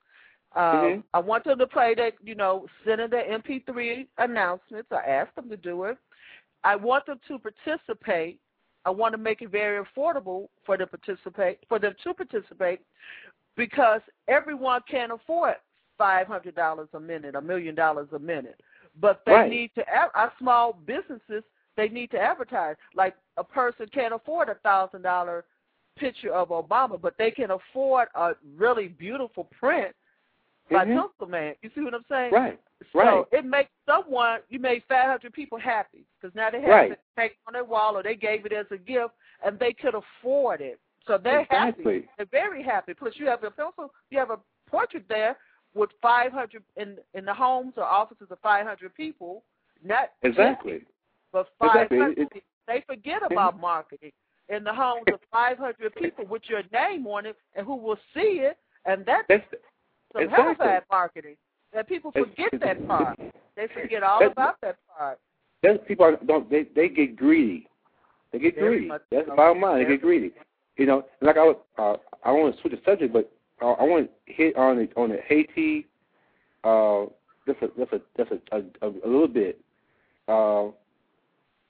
[0.56, 1.04] Um, Mhm.
[1.14, 4.91] I want them to play that, you know, send in their MP3 announcements.
[4.91, 5.97] I ask them to do it.
[6.64, 8.39] I want them to participate.
[8.86, 12.82] I want to make it very affordable for them participate for them to participate
[13.56, 15.56] because everyone can't afford
[15.97, 18.62] five hundred dollars a minute, a million dollars a minute.
[18.99, 19.49] But they Right.
[19.49, 21.43] need to our small businesses
[21.78, 22.76] they need to advertise.
[22.95, 25.45] Like a person can't afford a thousand dollar
[25.97, 29.95] picture of Obama, but they can afford a really beautiful print
[30.71, 30.95] by Mhm.
[30.95, 31.55] Pencil Man.
[31.61, 32.34] You see what I'm saying?
[32.34, 32.59] Right.
[32.91, 33.26] So Right.
[33.32, 36.91] it makes someone you made 500 people happy because now they have Right.
[36.91, 39.95] it hanging on their wall or they gave it as a gift and they could
[39.95, 40.80] afford it.
[41.05, 41.84] So they're Exactly.
[41.84, 42.09] happy.
[42.17, 42.93] They're very happy.
[42.93, 45.38] Plus you have a pencil, you have a portrait there
[45.74, 49.43] with 500 in in the homes or offices of 500 people.
[49.82, 50.86] Not Exactly.
[51.34, 51.97] But Exactly.
[51.99, 52.17] 500.
[52.19, 54.13] It- it- they forget about marketing
[54.47, 58.39] in the homes of 500 people with your name on it and who will see
[58.39, 59.43] it, and that's That's
[60.13, 60.67] some exactly.
[60.89, 61.36] marketing.
[61.73, 63.19] That people forget it's- that part.
[63.55, 65.19] They forget all about that part.
[65.61, 67.67] Those people are, don't they they get greedy.
[68.31, 68.91] They get Very greedy.
[69.11, 69.79] That's the bottom line.
[69.79, 70.34] They get greedy.
[70.77, 73.31] You know, like I was, uh, I want to switch the subject, but
[73.61, 75.88] uh, I want to hit on the on the Haiti,
[76.63, 77.05] uh,
[77.47, 79.59] just a just a just a, a, a, a little bit,
[80.27, 80.69] uh,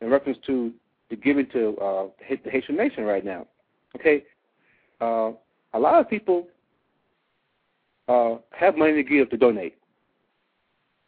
[0.04, 0.72] in reference to
[1.10, 2.08] the giving to uh,
[2.44, 3.48] the Haitian nation right now.
[3.96, 4.24] Okay,
[5.02, 5.32] uh,
[5.74, 6.48] a lot of people
[8.08, 9.78] uh, have money to give to donate,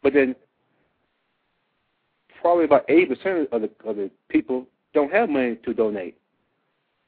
[0.02, 0.34] but then
[2.40, 6.16] probably about eighty percent of the of the people don't have money to donate,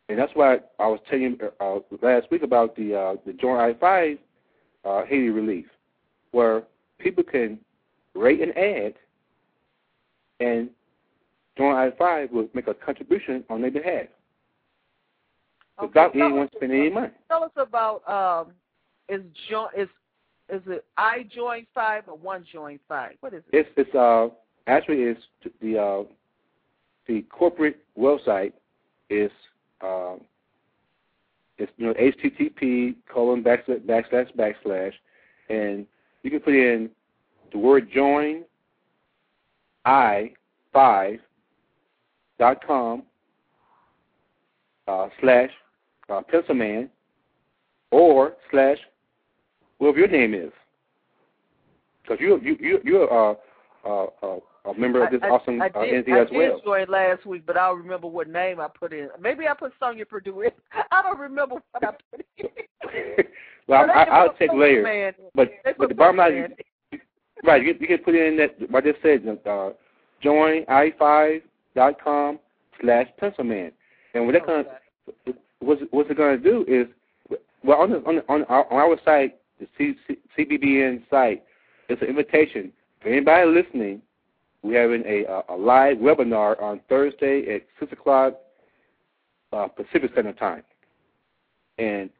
[0.09, 3.59] and that's why I was telling you uh, last week about the uh, the Join
[3.59, 4.19] I five
[4.85, 5.67] uh, Haiti relief,
[6.33, 6.65] where
[6.99, 7.59] people can
[8.15, 8.95] rate an ad,
[10.41, 10.71] and
[11.59, 14.07] Join I five will make a contribution on their behalf
[15.81, 17.11] without tell anyone spending any money.
[17.29, 18.53] Tell us about um,
[19.09, 19.89] is join is
[20.49, 23.17] is it I join five or one join five?
[23.21, 23.59] What is it?
[23.59, 24.29] It's it's uh
[24.67, 25.21] actually it's
[25.61, 26.05] the uh
[27.07, 28.53] the corporate website
[29.11, 29.31] is
[29.81, 30.15] uh
[31.59, 34.93] it's you know HTTP colon backslash backslash backslash
[35.51, 35.87] and
[36.23, 36.91] you can put in
[37.53, 38.45] the word join
[39.85, 40.33] I
[40.73, 41.19] five
[42.39, 43.03] dot com
[44.87, 45.51] uh, slash
[46.09, 46.89] uh, pencil man
[47.91, 48.79] or slash
[49.79, 50.53] whatever your name is
[52.03, 53.35] because you you you you're uh,
[53.85, 56.37] uh, uh, a member of this I, awesome I, I uh, did, I as did
[56.37, 56.61] well.
[56.65, 59.09] join last week, but I don't remember what name I put in.
[59.21, 60.51] Maybe I put Sonia Purdue in.
[60.93, 63.25] I don't remember what I put in.
[63.67, 64.83] well, I, I'll take later.
[64.83, 65.13] Man.
[65.35, 66.55] But They but the bottom line,
[67.45, 67.65] right.
[67.65, 68.71] You, you can put in that.
[68.71, 69.39] What I just said.
[69.47, 69.71] Uh,
[70.21, 70.65] join
[71.79, 72.39] i5.com
[72.81, 73.73] slash pencilman,
[74.15, 74.69] and what that Okay.
[75.27, 76.87] gonna what's what's it gonna do is
[77.65, 81.43] well on the, on the, on our, on our site, the C, C, CBBN site,
[81.89, 84.03] it's an invitation for anybody listening.
[84.63, 88.35] We're having a a, a live webinar on Thursday at six o'clock
[89.53, 90.63] uh, Pacific Standard Time,
[91.79, 92.11] and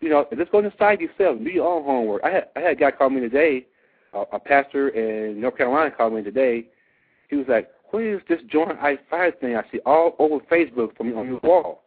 [0.00, 2.22] you know just go the site yourself, do your own homework.
[2.24, 3.66] I had I had a guy call me today,
[4.14, 6.66] uh, a pastor in North Carolina called me today.
[7.28, 10.94] He was like, "What is this join I five thing I see all over Facebook
[10.98, 11.82] from on your wall?"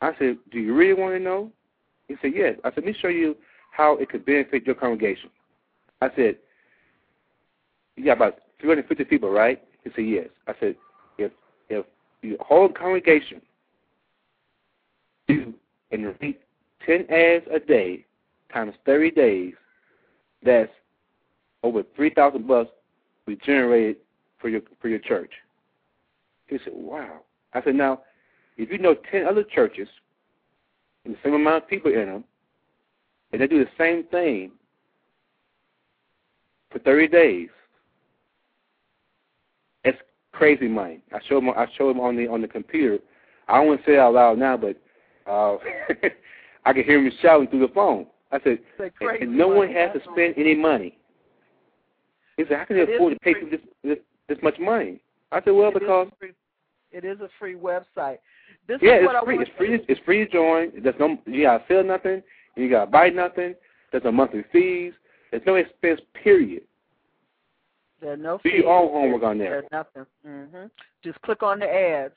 [0.00, 1.52] I said, "Do you really want to know?"
[2.08, 3.36] He said, "Yes." I said, "Let me show you
[3.72, 5.28] how it could benefit your congregation."
[6.00, 6.38] I said,
[7.96, 10.76] "You got about 350 people, right?" He said, "Yes." I said,
[11.18, 11.30] "If
[11.68, 11.84] if
[12.22, 13.42] your whole congregation
[15.28, 15.52] do
[15.90, 16.38] and read
[16.86, 18.06] 10 ads a day
[18.50, 19.52] times 30 days,
[20.42, 20.72] that's
[21.62, 22.70] over 3,000 bucks
[23.26, 23.96] we generated
[24.42, 25.32] for your for your church."
[26.48, 27.20] He said, "Wow."
[27.54, 28.02] I said, "Now,
[28.56, 29.88] if you know 10 other churches
[31.04, 32.24] and the same amount of people in them,
[33.32, 34.52] and they do the same thing
[36.70, 37.48] for 30 days,
[39.84, 39.98] it's
[40.32, 41.02] crazy money.
[41.12, 41.50] I showed him.
[41.50, 42.98] I showed him on the on the computer.
[43.48, 44.76] I don't want to say it out loud now, but
[45.26, 45.56] uh,
[46.64, 48.06] I can hear him shouting through the phone.
[48.30, 48.58] I said,
[49.20, 49.74] and, no one money.
[49.74, 50.96] has to spend any money.
[52.36, 53.50] He said, how can they afford to pay free.
[53.50, 53.98] this, this
[54.34, 55.00] this much money?
[55.30, 56.32] I said, well, It because free-
[56.90, 58.18] it is a free website.
[58.68, 59.38] This yeah, is what it's I free.
[59.40, 59.84] It's free.
[59.88, 60.82] It's free to join.
[60.82, 62.22] There's no you gotta sell nothing.
[62.56, 63.54] You gotta buy nothing.
[63.90, 64.92] There's no monthly fees.
[65.30, 66.00] There's no expense.
[66.22, 66.62] Period.
[68.00, 68.60] There are no Do fees.
[68.62, 69.62] your own homework on there.
[69.62, 70.06] There's nothing.
[70.26, 70.66] Mm-hmm.
[71.02, 72.14] Just click on the ads.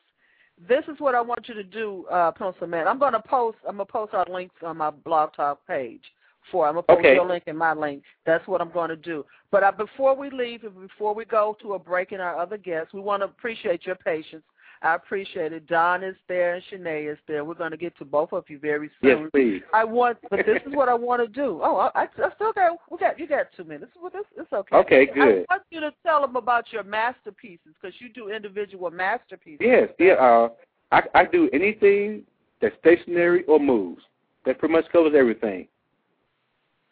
[0.69, 2.87] This is what I want you to do, uh, Pencil Man.
[2.87, 3.57] I'm gonna post.
[3.67, 6.03] I'm gonna post our links on my blog talk page.
[6.51, 7.15] For I'm gonna post Okay.
[7.15, 8.03] your link and my link.
[8.25, 9.25] That's what I'm gonna do.
[9.51, 12.57] But uh, before we leave and before we go to a break in our other
[12.57, 14.43] guests, we want to appreciate your patience.
[14.81, 15.67] I appreciate it.
[15.67, 17.43] Dawn is there and Shanea is there.
[17.43, 19.09] We're gonna get to both of you very soon.
[19.09, 19.61] Yes, please.
[19.73, 21.61] I want, but this is what I want to do.
[21.63, 23.93] Oh, I, I still got, we got, you got two minutes.
[23.99, 24.75] Well, this, it's okay.
[24.75, 25.45] Okay, good.
[25.49, 29.65] I want you to tell them about your masterpieces because you do individual masterpieces.
[29.65, 30.13] Yes, yeah.
[30.13, 30.49] Uh,
[30.91, 32.23] I I do anything
[32.61, 34.03] that's stationary or moves.
[34.45, 35.67] That pretty much covers everything.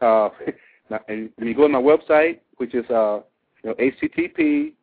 [0.03, 0.29] Uh,
[1.07, 3.21] and you go to my website, which is uh,
[3.63, 4.73] you know, HTTP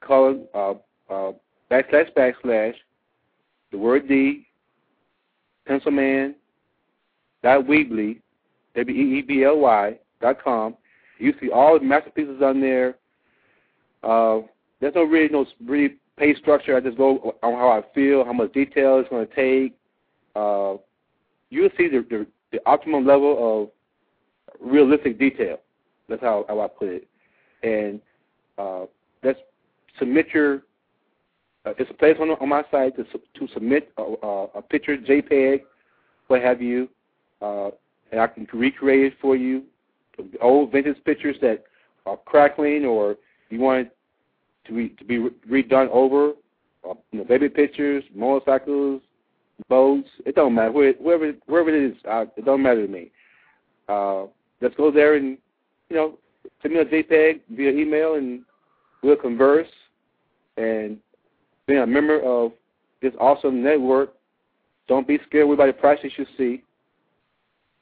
[0.00, 0.74] colon uh,
[1.10, 1.32] uh,
[1.70, 2.74] backslash backslash
[3.70, 4.46] the word D
[5.66, 6.34] pencilman
[7.42, 8.20] dot Weebly
[8.74, 10.76] W E E B L Y dot com.
[11.18, 12.96] You see all the masterpieces on there.
[14.02, 14.40] Uh,
[14.80, 16.76] there's no really no really pay structure.
[16.76, 19.76] I just go on how I feel, how much detail it's going to take.
[20.34, 20.76] Uh,
[21.50, 23.70] you'll see the, the the optimum level of
[24.62, 25.58] realistic detail.
[26.08, 27.08] That's how, how I put it.
[27.62, 28.00] And
[28.58, 28.86] uh,
[29.22, 29.38] let's
[29.98, 30.62] submit your.
[31.64, 34.02] Uh, it's a place on, on my site to to submit a,
[34.56, 35.62] a, picture, JPEG,
[36.26, 36.88] what have you,
[37.40, 37.70] uh,
[38.10, 39.62] and I can recreate it for you.
[40.40, 41.62] Old vintage pictures that
[42.04, 43.16] are crackling, or
[43.48, 43.90] you want
[44.66, 46.32] to be to be re- redone over.
[46.88, 49.00] Uh, you know, baby pictures, motorcycles,
[49.68, 50.08] boats.
[50.26, 51.96] It don't matter wherever wherever it is.
[52.10, 53.12] Uh, it don't matter to me.
[53.88, 54.24] Uh,
[54.62, 55.36] let's go there and
[55.90, 56.18] you know
[56.62, 58.42] send me a JPEG via email, and
[59.02, 59.68] we'll converse.
[60.56, 60.98] And
[61.66, 62.52] being a member of
[63.00, 64.14] this awesome network,
[64.88, 66.62] don't be scared by the prices you see.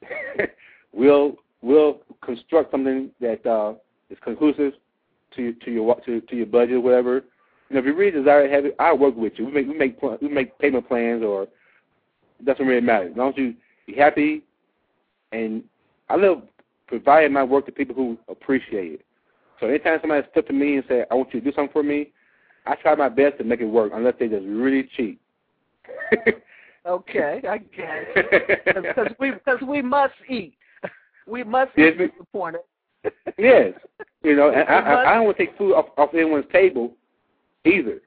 [0.93, 3.73] we'll we'll construct something that uh,
[4.09, 4.73] is conclusive
[5.35, 7.23] to to your to to your budget, or whatever.
[7.69, 9.45] You know, if you really desire to have it, I'll work with you.
[9.45, 11.47] We make we make we make payment plans, or
[12.43, 13.09] doesn't really matter.
[13.09, 13.55] As long as you
[13.85, 14.43] be happy,
[15.31, 15.63] and
[16.09, 16.43] I love
[16.91, 19.05] providing my work to people who appreciate it.
[19.59, 21.83] So anytime somebody steps to me and say, "I want you to do something for
[21.83, 22.11] me,"
[22.65, 25.19] I try my best to make it work, unless they just really cheat.
[26.83, 28.65] Okay, I get it.
[28.75, 30.55] Because we because we must eat.
[31.27, 32.61] We must Yes, disappointed.
[33.37, 33.73] Yes,
[34.23, 36.93] you know, and I, I, I don't want to take food off, off anyone's table
[37.65, 38.01] either.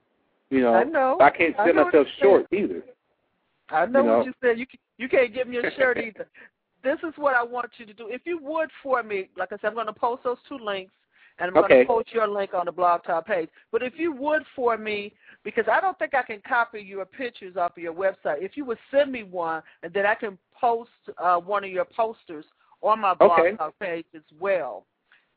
[0.50, 1.18] You know, I know.
[1.20, 2.82] I can't sell myself short either.
[3.70, 4.16] I know, You know?
[4.18, 4.58] what you said.
[4.58, 6.26] You can, you can't give me a shirt either.
[6.84, 8.08] This is what I want you to do.
[8.08, 10.92] If you would for me, like I said, I'm going to post those two links,
[11.38, 13.48] and I'm going to post your link on the blog talk page.
[13.72, 15.12] But if you would for me,
[15.42, 18.42] because I don't think I can copy your pictures off of your website.
[18.42, 21.86] If you would send me one, and then I can post uh, one of your
[21.86, 22.44] posters
[22.82, 23.56] on my blog Okay.
[23.56, 24.86] talk page as well.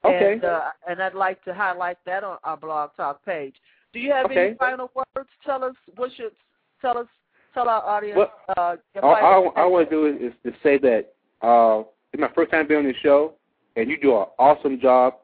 [0.06, 0.34] Okay.
[0.34, 3.56] And, uh, and I'd like to highlight that on our blog talk page.
[3.94, 4.50] Do you have Okay.
[4.50, 5.30] any final words?
[5.44, 6.34] Tell us what should
[6.82, 7.08] tell us
[7.54, 8.18] tell our audience.
[8.18, 11.84] Well, uh, all, all I want to do is, is to say that uh,
[12.14, 13.34] it's my first time being on the show,
[13.76, 15.16] and you do an awesome job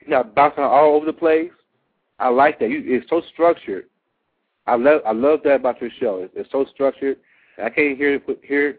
[0.00, 1.50] you're not bouncing all over the place.
[2.18, 2.70] I like that.
[2.70, 3.86] You, it's so structured.
[4.66, 6.22] I love I love that about your show.
[6.22, 7.18] It's, it's so structured.
[7.62, 8.76] I can't hear hear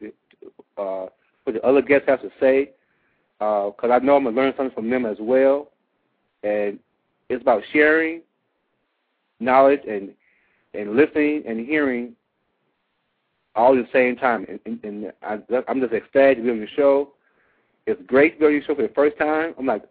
[0.77, 1.07] uh,
[1.43, 2.71] what the other guests have to say
[3.39, 5.71] because uh, I know I'm gonna learn something from them as well.
[6.43, 6.79] And
[7.29, 8.21] it's about sharing
[9.39, 10.11] knowledge and
[10.73, 12.15] and listening and hearing
[13.55, 14.45] all at the same time.
[14.47, 17.13] And, and, and I, I'm just ecstatic to be on your show.
[17.85, 19.53] It's great to be on your show for the first time.
[19.57, 19.83] I'm like,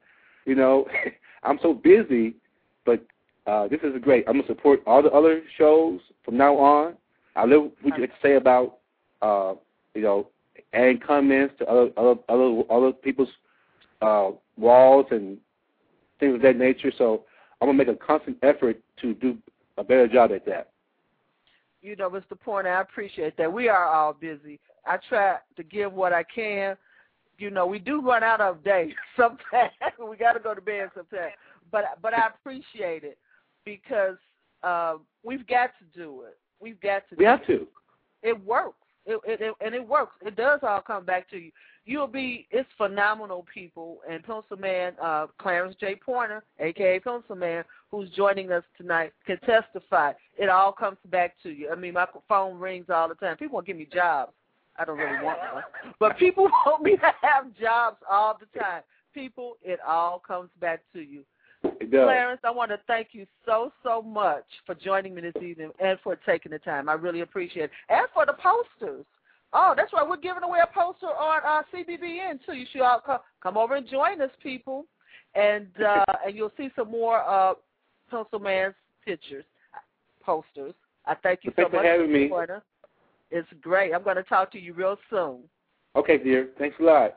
[0.47, 0.87] you know,
[1.43, 2.35] I'm so busy,
[2.85, 3.05] but
[3.47, 4.25] uh, this is great.
[4.29, 6.95] I'm gonna support all the other shows from now on.
[7.37, 8.79] I love what you to say about,
[9.23, 9.55] uh,
[9.95, 10.29] you know,
[10.73, 13.31] adding comments to other other other, other people's
[14.03, 15.39] uh, walls and
[16.19, 16.93] things of that nature.
[16.97, 17.25] So
[17.61, 19.39] I'm gonna make a constant effort to do
[19.79, 20.71] a better job at that.
[21.83, 22.39] You know, Mr.
[22.39, 23.53] Pointer, I appreciate that.
[23.53, 24.61] We are all busy.
[24.87, 26.77] I try to give what I can.
[27.39, 29.73] You know, we do run out of days sometimes.
[30.11, 31.33] we got to go to bed sometimes.
[31.73, 33.19] But but I appreciate it
[33.65, 34.17] because
[34.63, 36.39] uh, we've got to do it.
[36.61, 37.17] We've got to.
[37.17, 37.19] Do it.
[37.19, 37.67] We have to.
[38.23, 38.77] It works.
[39.07, 40.13] It, it, it, and it works.
[40.25, 41.51] It does all come back to you.
[41.87, 42.47] You'll be.
[42.51, 43.99] It's phenomenal people.
[44.09, 45.97] And Pencil Man, uh, Clarence J.
[46.05, 50.13] Pointer, aka Pencil Man, who's joining us tonight, can testify.
[50.39, 51.71] It all comes back to you.
[51.71, 53.37] I mean, my phone rings all the time.
[53.37, 54.33] People want to give me jobs.
[54.77, 55.65] I don't really want one,
[55.99, 58.83] but people want me to have jobs all the time.
[59.13, 61.25] People, it all comes back to you.
[61.91, 65.99] Clarence, I want to thank you so, so much for joining me this evening and
[66.03, 66.89] for taking the time.
[66.89, 67.71] I really appreciate it.
[67.89, 69.05] And for the posters.
[69.53, 70.09] Oh, that's right.
[70.09, 72.53] We're giving away a poster on uh, CBBN, too.
[72.53, 74.87] You should all come, come over and join us, people.
[75.35, 77.55] And uh, and you'll see some more uh,
[78.11, 79.45] Pencil Man's pictures,
[80.23, 80.75] posters.
[81.07, 82.29] I thank you Thanks so much for having me.
[82.29, 82.63] Porter.
[83.31, 83.95] It's great.
[83.95, 85.41] I'm going to talk to you real soon.
[85.97, 86.51] Okay, dear.
[86.59, 87.17] Thanks a lot.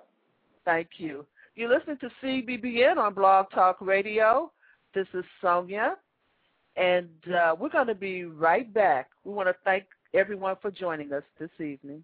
[0.66, 1.26] Thank you.
[1.56, 4.52] You're listening to CBBN on Blog Talk Radio.
[4.96, 5.98] This is Sonia,
[6.76, 9.10] and uh, we're going to be right back.
[9.24, 12.04] We want to thank everyone for joining us this evening.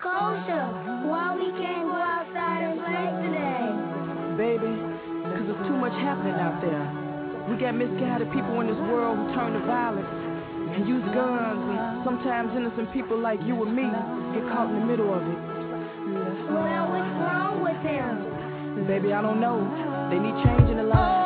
[0.00, 1.55] Kosha, why we
[5.86, 6.82] much happening out there.
[7.46, 10.10] We got misguided people in this world who turn to violence
[10.74, 13.86] and use guns, and sometimes innocent people like you and me
[14.34, 15.38] get caught in the middle of it.
[16.50, 18.86] Well, what's wrong with them?
[18.88, 19.62] Baby, I don't know.
[20.10, 21.25] They need change in their lives.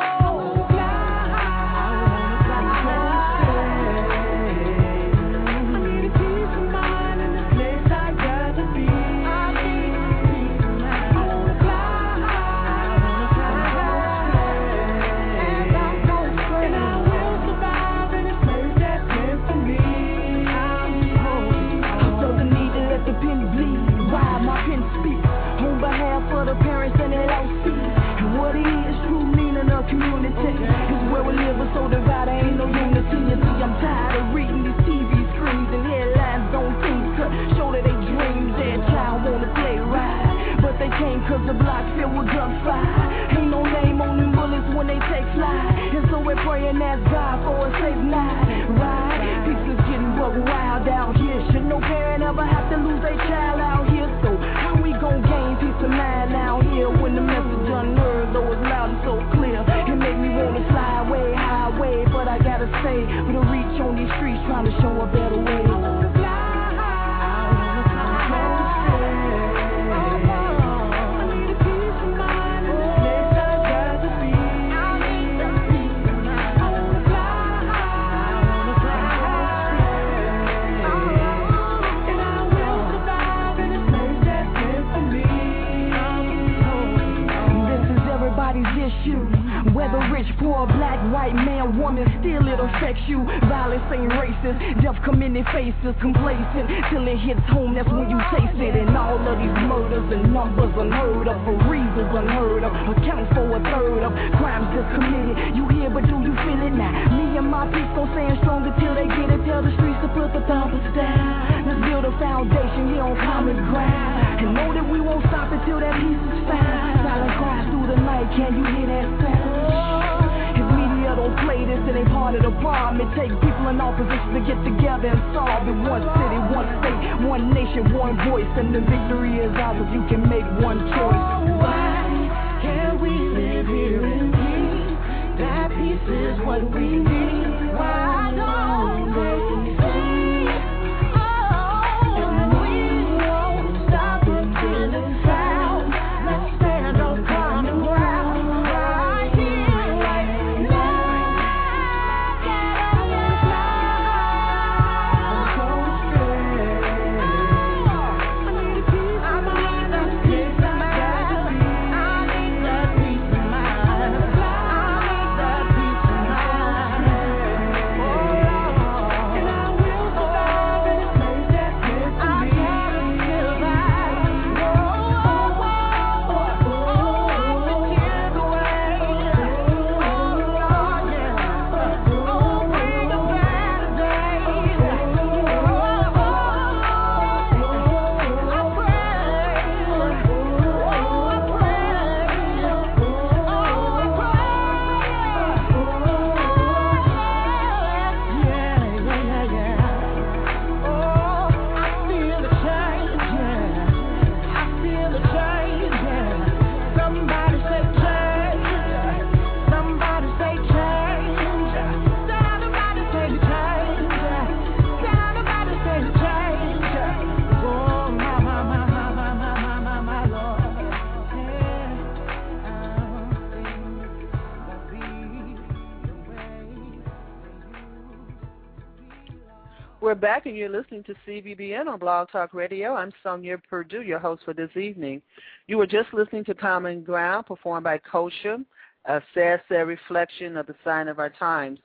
[230.81, 232.95] Listening to CBBN on Blog Talk Radio.
[232.95, 235.21] I'm Sonia Purdue, your host for this evening.
[235.67, 238.65] You were just listening to Common Ground, performed by Kosha,
[239.05, 241.77] a sad, sad reflection of the sign of our times.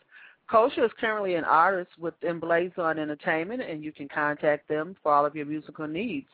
[0.50, 5.26] Kosha is currently an artist with Emblazon Entertainment, and you can contact them for all
[5.26, 6.28] of your musical needs.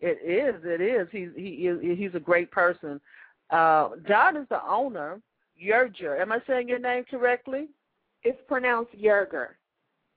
[0.01, 0.61] It is.
[0.65, 1.07] It is.
[1.11, 2.99] He's he is he's a great person.
[3.51, 5.21] Uh, Dawn is the owner.
[5.63, 6.19] Yerger.
[6.19, 7.67] Am I saying your name correctly?
[8.23, 9.49] It's pronounced Yerger.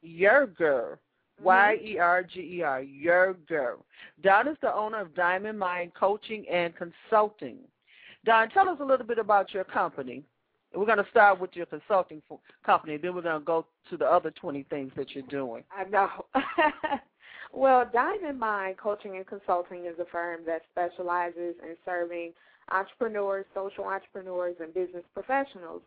[0.05, 0.97] Yerger.
[1.39, 1.45] Mm-hmm.
[1.45, 2.83] Y E R G E R.
[2.83, 3.75] Yerger.
[4.23, 7.59] Dawn is the owner of Diamond Mind Coaching and Consulting.
[8.27, 10.25] Dawn, tell us a little bit about your company.
[10.75, 12.21] We're going to start with your consulting
[12.65, 15.63] company, then we're going to go to the other 20 things that you're doing.
[15.71, 16.27] I know.
[17.53, 22.33] well, Diamond Mind Coaching and Consulting is a firm that specializes in serving
[22.73, 25.83] entrepreneurs, social entrepreneurs, and business professionals.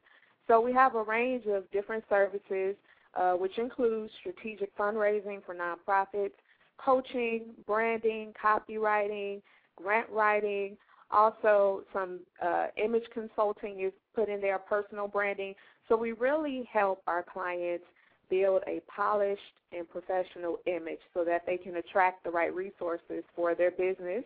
[0.48, 2.76] So we have a range of different services,
[3.16, 6.32] uh, which includes strategic fundraising for nonprofits,
[6.78, 9.42] coaching, branding, copywriting,
[9.76, 10.78] grant writing,
[11.12, 15.56] also, some uh, image consulting is put in there, personal branding.
[15.88, 17.86] So we really help our clients
[18.30, 19.42] build a polished
[19.72, 24.24] and professional image so that they can attract the right resources for their business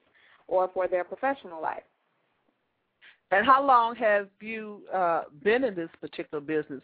[0.47, 1.84] or for their professional life.
[3.31, 6.84] And how long have you uh, been in this particular business?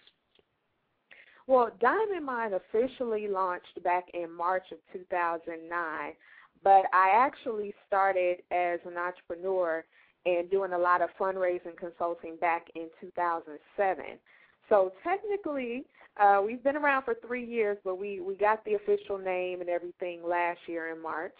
[1.45, 6.13] Well, Diamond Mind officially launched back in March of 2009
[6.63, 9.83] but I actually started as an entrepreneur
[10.25, 14.05] and doing a lot of fundraising consulting back in 2007.
[14.67, 15.85] So technically,
[16.19, 19.69] uh, we've been around for three years, but we we got the official name and
[19.69, 21.35] everything last year in March.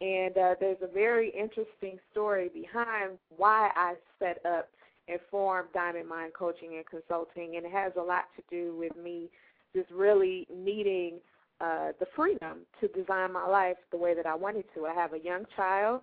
[0.00, 4.68] And uh, there's a very interesting story behind why I set up
[5.06, 8.96] and formed Diamond Mind Coaching and Consulting, and it has a lot to do with
[8.96, 9.28] me
[9.74, 11.20] just really needing
[11.60, 14.86] uh, the freedom to design my life the way that I wanted to.
[14.86, 16.02] I have a young child,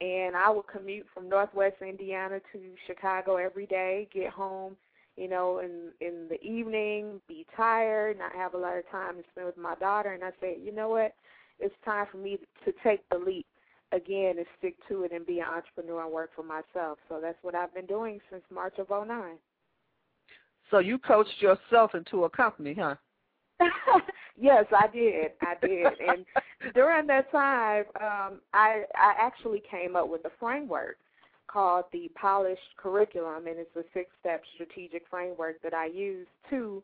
[0.00, 4.76] and I would commute from Northwest Indiana to Chicago every day, get home,
[5.16, 9.22] you know, in in the evening, be tired, not have a lot of time to
[9.30, 10.12] spend with my daughter.
[10.12, 11.14] And I said, you know what?
[11.58, 13.46] It's time for me to take the leap
[13.92, 16.98] again and stick to it and be an entrepreneur and work for myself.
[17.08, 19.36] So that's what I've been doing since March of '09.
[20.70, 22.94] So you coached yourself into a company, huh?
[24.40, 25.32] yes, I did.
[25.40, 25.86] I did.
[26.08, 26.24] and
[26.74, 30.96] during that time, um, I I actually came up with a framework
[31.46, 36.82] called the Polished Curriculum, and it's a six-step strategic framework that I use to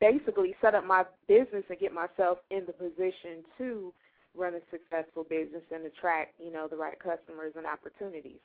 [0.00, 3.92] basically set up my business and get myself in the position to
[4.36, 8.40] run a successful business and attract, you know, the right customers and opportunities.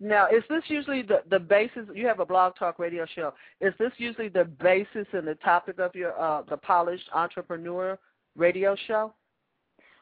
[0.00, 1.86] Now, is this usually the the basis?
[1.94, 3.34] You have a blog talk radio show.
[3.60, 7.98] Is this usually the basis and the topic of your uh, the polished entrepreneur
[8.34, 9.12] radio show?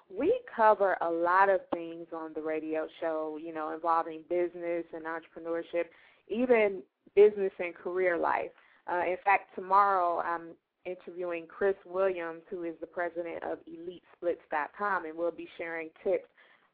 [0.08, 5.04] We cover a lot of things on the radio show, you know, involving business and
[5.04, 5.86] entrepreneurship,
[6.28, 6.80] even
[7.14, 8.50] business and career life.
[8.90, 10.54] Uh, in fact, tomorrow I'm
[10.86, 16.28] interviewing Chris Williams, who is the president of EliteSplits.com, and we'll be sharing tips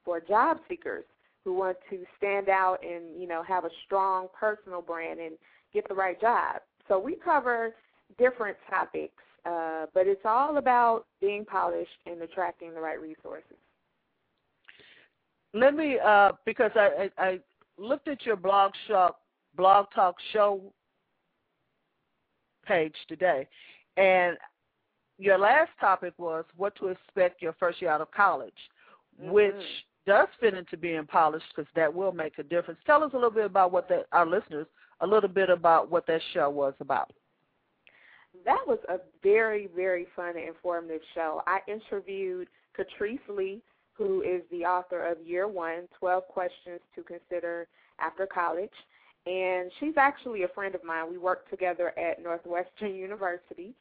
[0.04, 1.04] for job seekers
[1.44, 5.36] who want to stand out and you know have a strong personal brand and
[5.72, 6.56] get the right job.
[6.88, 7.74] So we cover
[8.18, 13.56] different topics, uh, but it's all about being polished and attracting the right resources.
[15.52, 17.40] Let me, uh, because I, I, I
[17.78, 19.20] looked at your blog shop,
[19.56, 20.60] blog talk show
[22.66, 23.46] page today,
[23.96, 24.36] and
[25.18, 28.52] your last topic was what to expect your first year out of college,
[29.20, 29.30] mm-hmm.
[29.30, 29.54] which
[30.06, 32.80] does fit into being polished because that will make a difference.
[32.86, 34.66] Tell us a little bit about what the, our listeners,
[35.00, 37.12] a little bit about what that show was about.
[38.44, 41.42] That was a very, very fun and informative show.
[41.46, 47.68] I interviewed Catrice Lee, who is the author of Year One 12 Questions to Consider
[48.00, 48.72] After College.
[49.26, 51.08] and she's actually a friend of mine.
[51.10, 53.74] We worked together at Northwestern University,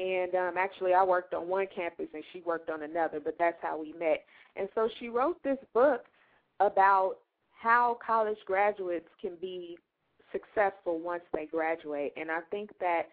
[0.00, 3.58] and um, actually I worked on one campus and she worked on another, but that's
[3.60, 4.24] how we met.
[4.56, 6.04] And so she wrote this book
[6.58, 7.16] about
[7.52, 9.76] how college graduates can be
[10.32, 12.14] successful once they graduate.
[12.16, 13.08] And I think that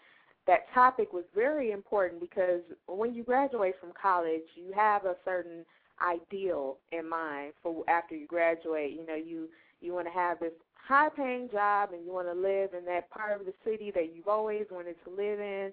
[0.45, 5.65] that topic was very important because when you graduate from college, you have a certain
[6.01, 8.93] ideal in mind for after you graduate.
[8.93, 9.49] You know, you
[9.81, 13.09] you want to have this high paying job and you want to live in that
[13.09, 15.71] part of the city that you've always wanted to live in.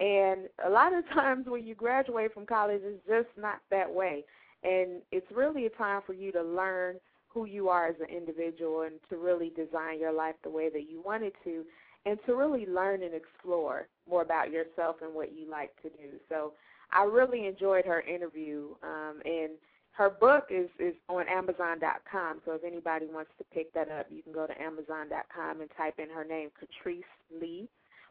[0.00, 4.24] And a lot of times when you graduate from college, it's just not that way.
[4.62, 6.96] And it's really a time for you to learn
[7.28, 10.88] who you are as an individual and to really design your life the way that
[10.88, 11.64] you want it to
[12.04, 16.18] and to really learn and explore more about yourself and what you like to do.
[16.28, 16.52] So
[16.92, 19.52] I really enjoyed her interview um, and
[19.92, 22.40] her book is is on Amazon.com.
[22.44, 25.94] So if anybody wants to pick that up, you can go to Amazon.com and type
[25.98, 27.02] in her name, Catrice
[27.40, 27.68] Lee,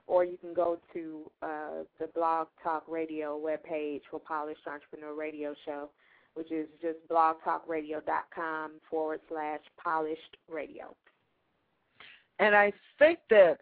[0.07, 5.55] or you can go to uh, the Blog Talk Radio webpage for Polished Entrepreneur Radio
[5.65, 5.89] Show,
[6.33, 10.95] which is just blogtalkradio.com forward slash polished radio.
[12.39, 13.59] And I think that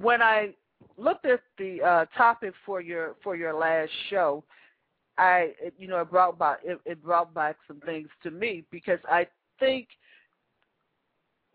[0.00, 0.54] when I
[0.96, 4.44] looked at the uh, topic for your for your last show,
[5.18, 9.00] I you know it brought back it, it brought back some things to me because
[9.10, 9.26] I
[9.58, 9.88] think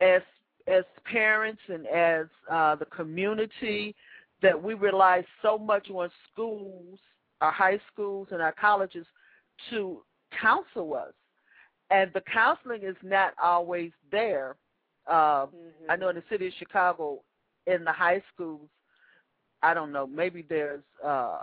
[0.02, 0.22] as
[0.68, 3.96] as parents and as uh, the community
[4.42, 7.00] that we rely so much on schools,
[7.42, 9.06] our high schools and our colleges
[9.70, 10.02] to
[10.42, 11.14] counsel us,
[11.90, 14.56] and the counseling is not always there.
[15.08, 15.92] Uh, mm-hmm.
[15.92, 17.22] I know in the city of Chicago,
[17.68, 18.68] in the high schools,
[19.62, 21.40] I don't know, maybe there's uh,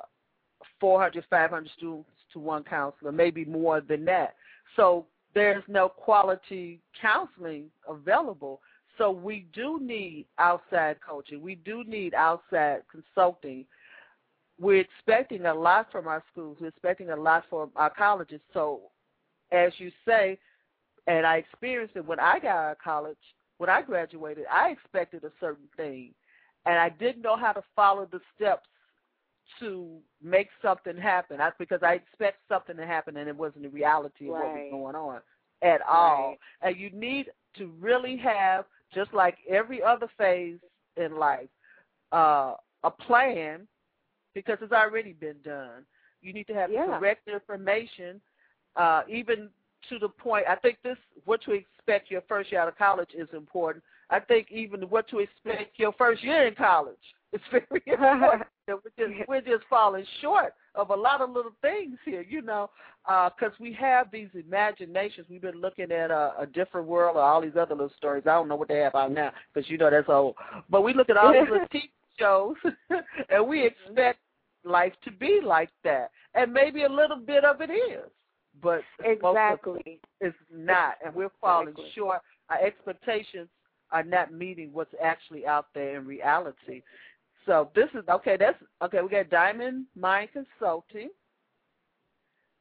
[0.80, 4.34] 400, 500 students to one counselor, maybe more than that.
[4.76, 8.60] So there's no quality counseling available.
[9.00, 11.40] So we do need outside coaching.
[11.40, 13.64] We do need outside consulting.
[14.60, 16.58] We're expecting a lot from our schools.
[16.60, 18.42] We're expecting a lot from our colleges.
[18.52, 18.82] So,
[19.52, 20.38] as you say,
[21.06, 23.16] and I experienced it when I got out of college,
[23.56, 26.12] when I graduated, I expected a certain thing,
[26.66, 28.68] and I didn't know how to follow the steps
[29.60, 31.40] to make something happen.
[31.40, 34.44] I, because I expect something to happen, and it wasn't the reality of right.
[34.44, 35.20] what was going on
[35.62, 36.36] at all.
[36.62, 36.68] Right.
[36.68, 40.58] And you need to really have, just like every other phase
[40.96, 41.48] in life,
[42.12, 43.66] uh, a plan
[44.34, 45.84] because it's already been done.
[46.22, 46.86] You need to have yeah.
[46.86, 48.20] correct information,
[48.76, 49.48] uh, even
[49.88, 50.44] to the point.
[50.48, 53.82] I think this what to expect your first year out of college is important.
[54.10, 56.96] I think even what to expect your first year in college
[57.32, 58.42] is very important.
[58.68, 62.70] we're just we're just falling short of a lot of little things here, you know,
[63.04, 65.26] because uh, we have these imaginations.
[65.28, 68.24] We've been looking at a, a different world or all these other little stories.
[68.26, 70.36] I don't know what they have out now because you know that's old.
[70.68, 72.56] But we look at all these little TV shows
[73.30, 74.18] and we expect
[74.64, 78.10] life to be like that, and maybe a little bit of it is,
[78.62, 81.92] but exactly it's not, and we're falling exactly.
[81.94, 82.20] short.
[82.50, 83.48] Our expectations
[83.92, 86.82] are not meeting what's actually out there in reality.
[87.46, 88.36] So this is okay.
[88.38, 89.00] That's okay.
[89.02, 91.10] We got Diamond Mind Consulting.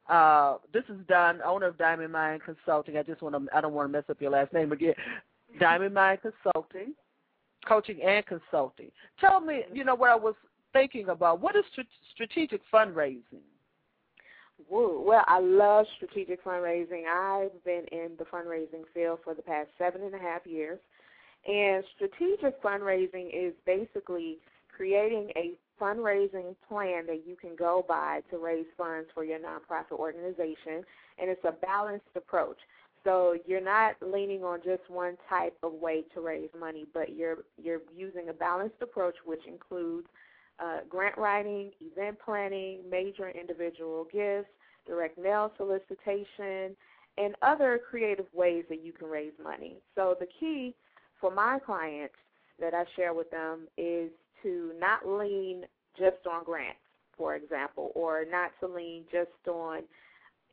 [0.10, 2.98] Uh, this is Dawn, owner of Diamond Mind Consulting.
[2.98, 3.56] I just want to.
[3.56, 4.96] I don't want to mess up your last name again.
[5.60, 6.94] Diamond Mind Consulting,
[7.68, 8.92] coaching and consulting.
[9.20, 10.36] Tell me, you know what I was
[10.74, 11.42] thinking about.
[11.42, 11.64] What is
[12.14, 13.44] strategic fundraising?
[14.70, 17.06] Well, I love strategic fundraising.
[17.08, 20.80] I've been in the fundraising field for the past seven and a half years.
[21.48, 24.38] And strategic fundraising is basically
[24.80, 25.52] creating a
[25.82, 30.86] fundraising plan that you can go by to raise funds for your nonprofit organization.
[31.18, 32.58] And it's a balanced approach.
[33.04, 37.40] So you're not leaning on just one type of way to raise money, but you're
[37.62, 40.08] you're using a balanced approach, which includes
[40.64, 44.50] uh, grant writing, event planning, major individual gifts,
[44.88, 46.76] direct mail solicitation,
[47.18, 49.76] and other creative ways that you can raise money.
[49.96, 50.74] So the key
[51.20, 52.16] for my clients
[52.62, 54.10] that I share with them is
[54.44, 55.66] to not lean
[55.98, 56.80] just on grants,
[57.18, 59.80] for example, or not to lean just on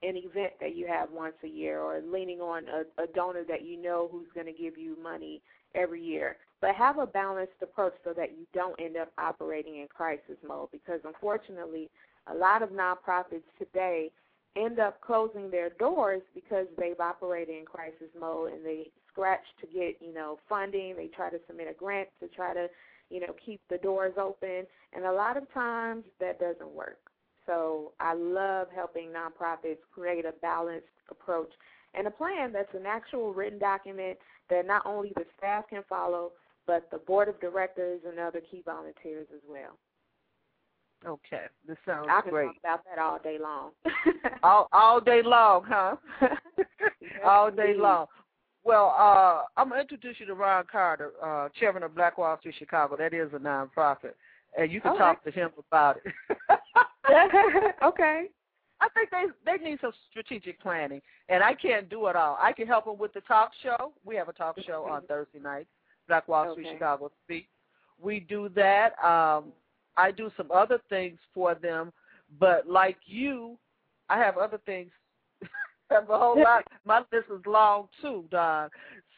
[0.03, 3.65] an event that you have once a year or leaning on a, a donor that
[3.65, 5.41] you know who's going to give you money
[5.75, 6.37] every year.
[6.61, 10.69] But have a balanced approach so that you don't end up operating in crisis mode
[10.73, 11.91] because unfortunately,
[12.27, 14.11] a lot of nonprofits today
[14.57, 19.67] end up closing their doors because they've operated in crisis mode and they scratch to
[19.67, 20.97] get, you know, funding.
[20.97, 22.69] They try to submit a grant to try to,
[23.11, 24.67] you know, keep the doors open.
[24.93, 26.99] And a lot of times that doesn't work.
[27.47, 31.51] So I love helping nonprofits create a balanced approach
[31.95, 34.19] and a plan that's an actual written document
[34.51, 36.33] that not only the staff can follow,
[36.67, 39.79] but the board of directors and other key volunteers as well.
[41.07, 42.47] Okay, this sounds I can great.
[42.47, 43.71] talk about that all day long.
[44.43, 45.97] all all day long, huh?
[47.25, 48.07] all day long.
[48.67, 52.57] Well, uh, I'm gonna introduce you to Ron Carter, uh, chairman of Black Wall Street
[52.59, 52.97] Chicago.
[52.97, 54.15] That is a nonprofit,
[54.59, 56.13] and you can talk to him about it.
[57.85, 58.25] okay.
[58.81, 62.37] I think they they need some strategic planning, and I can't do it all.
[62.41, 63.93] I can help them with the talk show.
[64.05, 65.69] We have a talk show on Thursday night,
[66.09, 66.75] Black Wall Street Okay.
[66.75, 67.49] Chicago Speak.
[68.03, 68.99] We do that.
[69.03, 69.53] Um,
[69.97, 71.93] I do some other things for them,
[72.41, 73.59] but like you,
[74.09, 74.91] I have other things.
[75.91, 76.65] Have a whole lot.
[76.85, 78.71] My list is long too, Dawn.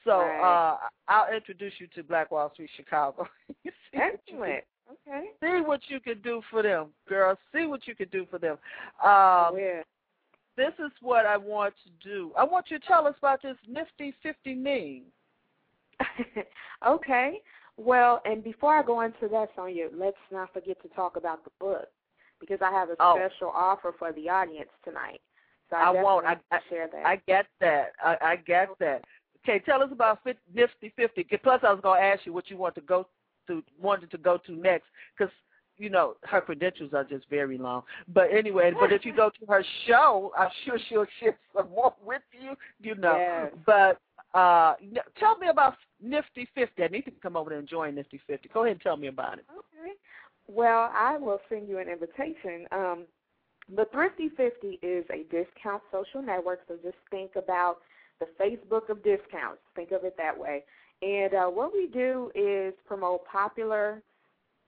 [0.05, 0.73] So Right.
[0.73, 0.77] uh,
[1.09, 3.27] I'll introduce you to Black Wall Street Chicago.
[3.65, 4.65] You see what you can Excellent.
[5.07, 5.27] Okay.
[5.43, 7.37] See what you can do for them, girl.
[7.55, 8.57] See what you can do for them.
[9.03, 9.83] Um, yeah.
[10.57, 12.33] This is what I want to do.
[12.37, 15.03] I want you to tell us about this nifty 50 meme.
[16.87, 17.41] okay.
[17.77, 21.51] Well, and before I go into that, Sonia, let's not forget to talk about the
[21.61, 21.89] book
[22.41, 23.17] because I have a Oh.
[23.17, 25.21] special offer for the audience tonight.
[25.71, 26.27] So I, I won't.
[26.27, 27.07] I- to share that.
[27.07, 27.93] I get that.
[28.03, 29.05] I, I get that.
[29.45, 31.25] Okay, tell us about 50, nifty 50.
[31.43, 33.07] Plus, I was going to ask you what you want to go
[33.47, 34.87] to, wanted to go to next,
[35.17, 35.33] because
[35.79, 37.83] you know her credentials are just very long.
[38.13, 41.95] But anyway, but if you go to her show, I'm sure she'll share some more
[42.05, 42.55] with you.
[42.81, 43.17] You know.
[43.17, 43.53] Yes.
[43.65, 44.01] But
[44.39, 44.75] uh
[45.19, 46.83] tell me about Nifty 50.
[46.83, 48.51] I need to come over there and join Nifty 50.
[48.53, 49.47] Go ahead and tell me about it.
[49.51, 49.93] Okay.
[50.49, 52.67] Well, I will send you an invitation.
[52.73, 53.05] Um,
[53.75, 57.79] the Thrifty 50 is a discount social network, so just think about
[58.21, 59.61] the Facebook of discounts.
[59.77, 60.65] Think of it that way.
[61.03, 64.03] And uh, what we do is promote popular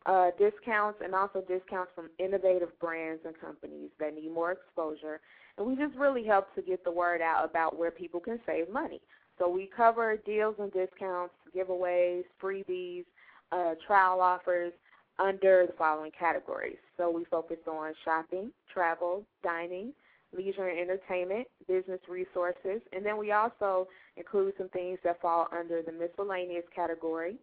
[0.06, 5.20] uh, discounts and also discounts from innovative brands and companies that need more exposure.
[5.58, 8.70] And we just really help to get the word out about where people can save
[8.70, 9.00] money.
[9.38, 13.04] So we cover deals and discounts, giveaways, freebies,
[13.52, 14.72] uh, trial offers
[15.20, 16.78] under the following categories.
[16.96, 19.92] So we focus on shopping, travel, dining,
[20.36, 25.82] leisure and entertainment, business resources, and then we also include some things that fall under
[25.82, 27.36] the miscellaneous category.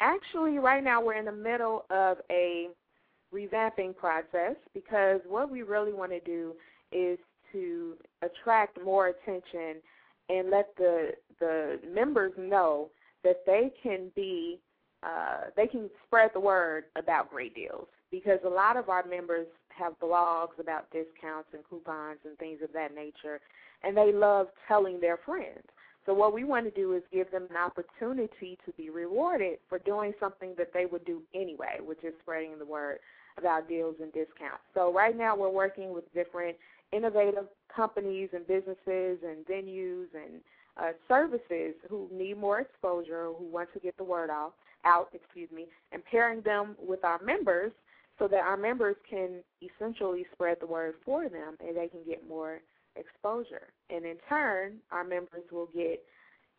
[0.00, 2.68] Actually, right now we're in the middle of a
[3.34, 6.52] revamping process because what we really want to do
[6.92, 7.18] is
[7.52, 9.76] to attract more attention
[10.28, 12.88] and let the the members know
[13.24, 14.58] that they can be
[15.02, 19.46] uh, they can spread the word about great deals because a lot of our members
[19.68, 23.40] have blogs about discounts and coupons and things of that nature,
[23.82, 25.62] and they love telling their friends.
[26.06, 29.80] So what we want to do is give them an opportunity to be rewarded for
[29.80, 32.98] doing something that they would do anyway, which is spreading the word
[33.38, 34.62] about deals and discounts.
[34.72, 36.56] So right now we're working with different
[36.92, 40.40] innovative companies and businesses and venues and
[40.76, 44.54] uh, services who need more exposure, who want to get the word out,
[44.86, 47.72] out, excuse me, and pairing them with our members
[48.18, 52.26] so that our members can essentially spread the word for them and they can get
[52.26, 52.60] more
[52.96, 53.68] exposure.
[53.90, 56.02] And in turn, our members will get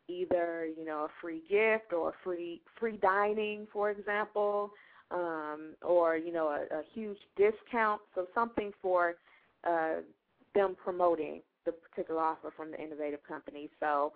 [0.08, 4.72] either, you know, a free gift or free free dining, for example,
[5.12, 8.02] um, or, you know, a, a huge discount.
[8.14, 9.16] So something for
[9.68, 10.02] uh,
[10.54, 13.70] them promoting the particular offer from the innovative company.
[13.80, 14.14] So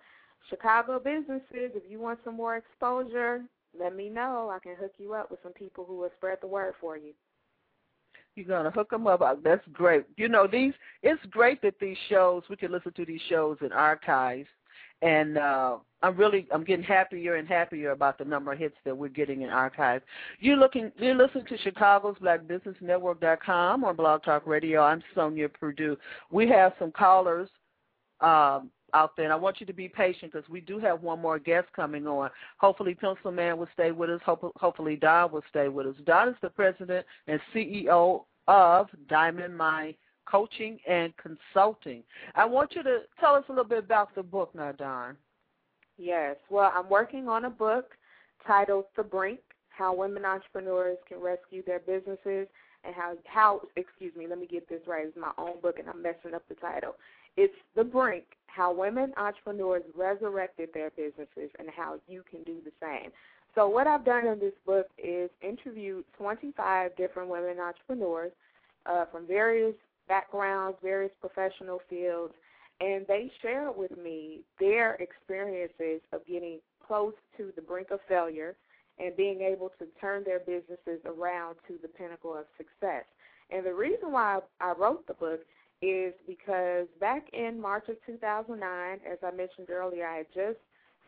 [0.48, 3.42] Chicago businesses, if you want some more exposure,
[3.78, 4.50] let me know.
[4.52, 7.12] I can hook you up with some people who will spread the word for you.
[8.34, 9.20] You're gonna hook them up.
[9.20, 10.04] Uh, That's great.
[10.16, 10.72] You know these.
[11.02, 14.48] It's great that these shows we can listen to these shows in archives,
[15.02, 18.96] and uh, I'm really I'm getting happier and happier about the number of hits that
[18.96, 20.04] we're getting in archives.
[20.40, 20.90] You're looking.
[20.96, 24.80] You're listening to Chicago's Black Business Network.com on Blog Talk Radio.
[24.82, 25.98] I'm Sonia Purdue.
[26.30, 27.50] We have some callers.
[28.20, 29.24] Um, out there.
[29.24, 32.06] And I want you to be patient because we do have one more guest coming
[32.06, 32.30] on.
[32.58, 34.20] Hopefully, Pencilman will stay with us.
[34.24, 35.96] Hope, hopefully, Dawn will stay with us.
[36.04, 39.94] Dawn is the president and CEO of Diamond Mind
[40.26, 42.02] Coaching and Consulting.
[42.34, 45.16] I want you to tell us a little bit about the book now, Dawn.
[45.98, 46.36] Yes.
[46.50, 47.92] Well, I'm working on a book
[48.46, 52.48] titled The Brink How Women Entrepreneurs Can Rescue Their Businesses
[52.84, 55.06] and how, how excuse me, let me get this right.
[55.06, 56.96] It's my own book and I'm messing up the title.
[57.36, 62.72] It's The Brink How Women Entrepreneurs Resurrected Their Businesses and How You Can Do the
[62.80, 63.10] Same.
[63.54, 68.32] So, what I've done in this book is interviewed 25 different women entrepreneurs
[68.86, 69.74] uh, from various
[70.08, 72.34] backgrounds, various professional fields,
[72.80, 78.56] and they shared with me their experiences of getting close to the brink of failure
[78.98, 83.04] and being able to turn their businesses around to the pinnacle of success.
[83.50, 85.40] And the reason why I wrote the book
[85.82, 90.58] is because back in March of 2009, as I mentioned earlier, I had just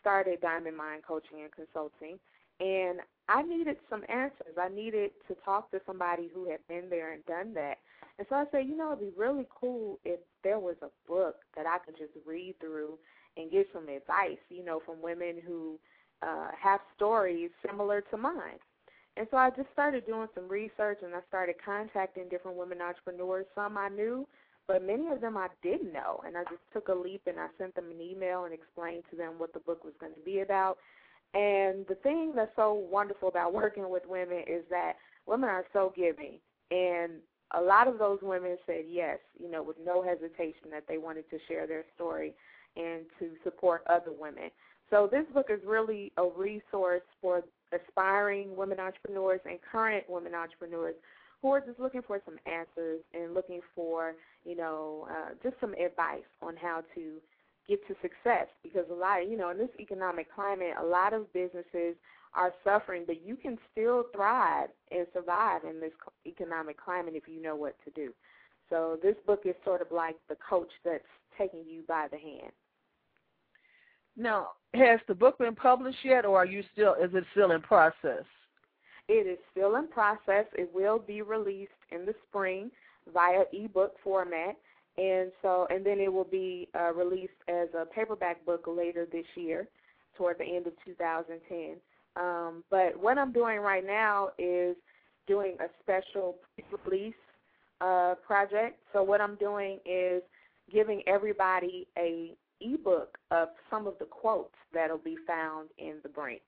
[0.01, 2.19] started Diamond Mind Coaching and Consulting,
[2.61, 4.59] And I needed some answers.
[4.61, 7.79] I needed to talk to somebody who had been there and done that.
[8.19, 11.37] And so I said, you know, it'd be really cool if there was a book
[11.57, 12.99] that I could just read through
[13.37, 15.79] and get some advice, you know, from women who
[16.23, 18.59] uh, have stories similar to mine.
[19.17, 23.47] And so I just started doing some research and I started contacting different women entrepreneurs.
[23.55, 24.27] Some I knew,
[24.67, 26.23] but many of them I didn't know.
[26.27, 29.17] And I just took a leap and I sent them an email and explained to
[29.17, 30.79] them what the book was going to be about.
[31.35, 34.95] And the thing that's so wonderful about working with women is that
[35.27, 36.39] women are so giving.
[36.71, 37.15] And
[37.53, 41.29] a lot of those women said yes, you know, with no hesitation that they wanted
[41.31, 42.35] to share their story
[42.77, 44.51] and to support other women.
[44.91, 47.43] So this book is really a resource for
[47.73, 50.95] aspiring women entrepreneurs and current women entrepreneurs
[51.45, 54.15] who are just looking for some answers and looking for,
[54.47, 57.21] you know, uh, just some advice on how to
[57.69, 58.47] get to success.
[58.63, 61.97] Because a lot, of, you know, in this economic climate, a lot of businesses
[62.35, 65.93] are suffering, but you can still thrive and survive in this
[66.27, 68.15] economic climate if you know what to do.
[68.71, 71.05] So this book is sort of like the coach that's
[71.37, 72.53] taking you by the hand.
[74.17, 76.95] Now, has the book been published yet, or are you still?
[76.95, 78.25] Is it still in process?
[79.09, 80.47] It is still in process.
[80.55, 82.71] It will be released in the spring
[83.13, 84.57] via ebook format,
[84.97, 89.27] and so and then it will be uh, released as a paperback book later this
[89.35, 89.69] year,
[90.17, 91.77] toward the end of 2010.
[92.17, 94.77] Um, but what I'm doing right now is
[95.27, 96.37] doing a special
[96.85, 97.15] release
[97.81, 98.79] uh, project.
[98.93, 100.23] So what I'm doing is
[100.73, 106.43] giving everybody a ebook of some of the quotes that'll be found in the Brink.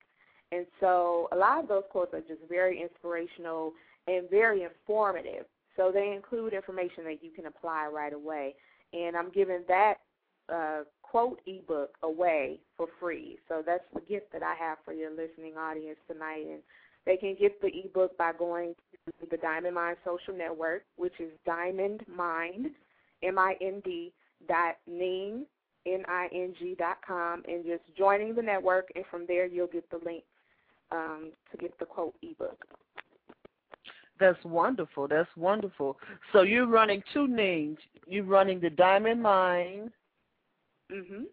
[0.51, 3.73] And so a lot of those quotes are just very inspirational
[4.07, 5.45] and very informative.
[5.75, 8.55] So they include information that you can apply right away.
[8.93, 9.95] And I'm giving that
[10.51, 13.37] uh, quote ebook away for free.
[13.49, 16.45] So that's the gift that I have for your listening audience tonight.
[16.49, 16.61] And
[17.05, 18.73] they can get the ebook by going
[19.05, 22.67] to the Diamond Mind social network, which is Diamond Mind,
[23.23, 24.13] M-I-N-D
[24.47, 25.45] dot Ning
[25.87, 30.23] N-I-N-G dot com, and just joining the network, and from there you'll get the link
[30.91, 32.57] um, to get the quote ebook.
[34.19, 35.07] That's wonderful.
[35.07, 35.97] That's wonderful.
[36.33, 37.77] So you're running two names.
[38.07, 39.91] You're running the Diamond Mind.
[40.91, 41.25] Mhm.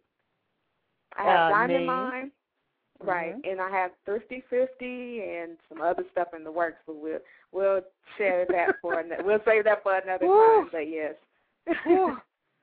[1.16, 1.86] I have uh, Diamond name.
[1.86, 2.32] Mind,
[3.00, 3.50] right, Mhm.
[3.52, 7.20] and I have Thrifty Fifty and some other stuff in the works, but we'll
[7.52, 7.80] we'll
[8.18, 10.62] share that for an- we'll save that for another Woo.
[10.62, 10.68] time.
[10.72, 11.14] But yes.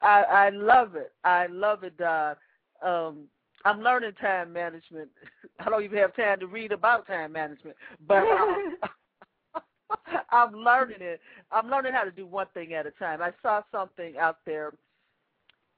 [0.03, 1.13] I I love it.
[1.23, 2.35] I love it, Dawn.
[2.83, 3.27] Um,
[3.65, 5.09] I'm learning time management.
[5.59, 7.75] I don't even have time to read about time management,
[8.07, 8.23] but
[10.31, 11.19] I'm learning it.
[11.51, 13.21] I'm learning how to do one thing at a time.
[13.21, 14.73] I saw something out there,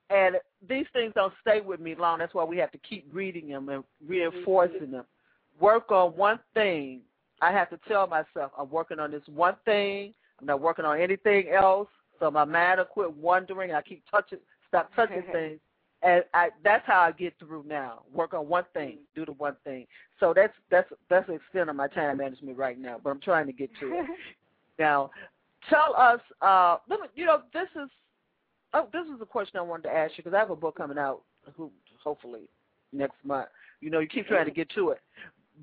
[0.09, 0.35] and
[0.67, 2.19] these things don't stay with me long.
[2.19, 5.05] That's why we have to keep reading them and reinforcing them.
[5.59, 7.01] Work on one thing.
[7.41, 10.13] I have to tell myself I'm working on this one thing.
[10.39, 11.89] I'm not working on anything else.
[12.19, 13.71] So my mind will quit wondering.
[13.71, 15.59] I keep touching, stop touching things,
[16.03, 18.01] and I, that's how I get through now.
[18.13, 19.87] Work on one thing, do the one thing.
[20.19, 22.99] So that's that's that's the extent of my time management right now.
[23.01, 24.05] But I'm trying to get to it.
[24.79, 25.11] now,
[25.69, 26.19] tell us.
[26.41, 27.89] Uh, let me, you know, this is
[28.73, 30.75] oh, this is a question I wanted to ask you because I have a book
[30.75, 31.21] coming out,
[31.55, 31.71] who,
[32.03, 32.41] hopefully
[32.91, 33.47] next month.
[33.79, 35.01] You know, you keep trying to get to it,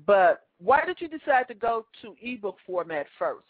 [0.05, 3.45] but why did you decide to go to ebook format first?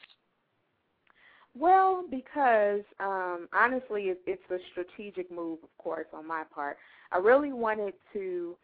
[1.58, 6.78] Well, because um, honestly, it, it's a strategic move, of course, on my part.
[7.12, 8.56] I really wanted to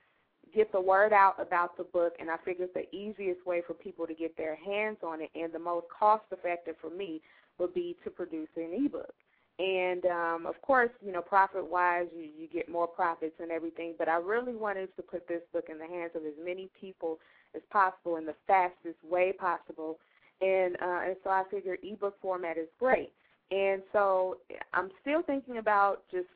[0.55, 4.07] get the word out about the book, and I figured the easiest way for people
[4.07, 7.21] to get their hands on it and the most cost effective for me
[7.59, 9.13] would be to produce an ebook.
[9.59, 13.95] And um, of course, you know, profit wise, you, you get more profits and everything.
[13.97, 17.19] But I really wanted to put this book in the hands of as many people
[17.55, 19.97] as possible in the fastest way possible
[20.41, 23.11] and uh, and so I figured ebook format is great.
[23.49, 24.37] And so
[24.73, 26.27] I'm still thinking about just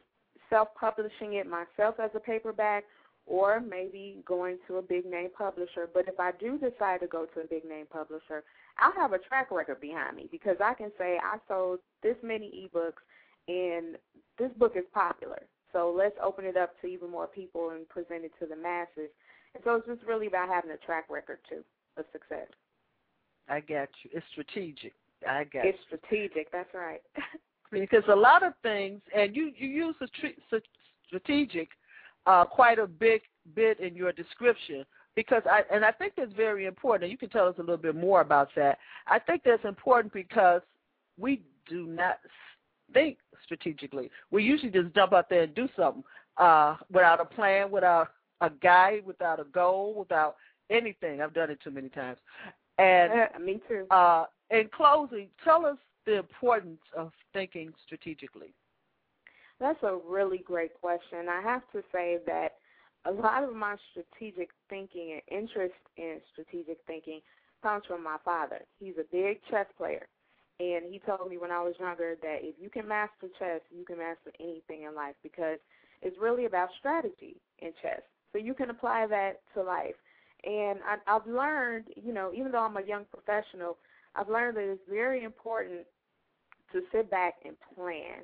[0.49, 2.86] self-publishing it myself as a paperback,
[3.26, 5.90] or maybe going to a big name publisher.
[5.94, 8.44] But if I do decide to go to a big name publisher,
[8.80, 12.69] I'll have a track record behind me because I can say I sold this many
[12.73, 13.03] ebooks
[13.48, 13.98] and
[14.38, 15.44] this book is popular.
[15.73, 19.11] So let's open it up to even more people and present it to the masses.
[19.53, 21.64] And so it's just really about having a track record too
[21.98, 22.48] of success.
[23.52, 24.10] I got you.
[24.14, 24.94] It's strategic.
[25.28, 26.52] I got It's strategic.
[26.52, 27.02] That's right.
[27.73, 30.36] Because a lot of things, and you you use the tre-
[31.07, 31.69] strategic
[32.26, 33.22] uh, quite a big
[33.56, 34.84] bit in your description.
[35.15, 37.03] Because I and I think that's very important.
[37.03, 38.78] And you can tell us a little bit more about that.
[39.07, 40.61] I think that's important because
[41.18, 42.18] we do not
[42.94, 44.11] think strategically.
[44.32, 46.03] We usually just jump out there and do something
[46.36, 48.10] uh, without a plan, without
[48.41, 50.36] a guide, without a goal, without
[50.69, 51.22] anything.
[51.22, 52.18] I've done it too many times.
[52.82, 53.86] And yeah, me too.
[53.91, 58.53] Uh, in closing, tell us the importance of thinking strategically.
[59.60, 61.30] That's a really great question.
[61.30, 62.56] I have to say that
[63.06, 67.22] a lot of my strategic thinking and interest in strategic thinking
[67.62, 68.62] comes from my father.
[68.80, 70.08] He's a big chess player.
[70.60, 73.86] And he told me when I was younger that if you can master chess, you
[73.86, 75.58] can master anything in life because
[76.02, 78.02] it's really about strategy in chess.
[78.32, 79.95] So you can apply that to life.
[80.43, 83.77] And I, I've learned, you know, even though I'm a young professional,
[84.15, 85.81] I've learned that it's very important
[86.73, 88.23] to sit back and plan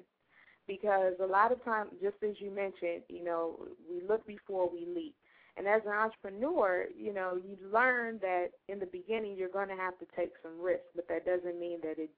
[0.68, 4.86] because a lot of times, just as you mentioned, you know, we look before we
[4.86, 5.16] leap.
[5.58, 9.76] And as an entrepreneur, you know, you learn that in the beginning you're going to
[9.76, 12.12] have to take some risks, but that doesn't mean that it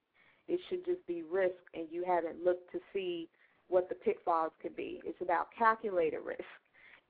[0.48, 3.28] it should just be risk and you haven't looked to see
[3.68, 5.00] what the pitfalls could be.
[5.04, 6.42] It's about calculated risk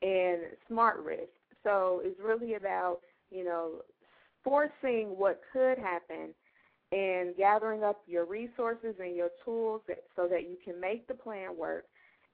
[0.02, 1.32] and smart risk.
[1.64, 2.98] So it's really about,
[3.30, 3.82] you know,
[4.42, 6.34] foreseeing what could happen
[6.92, 9.82] and gathering up your resources and your tools
[10.16, 11.84] so that you can make the plan work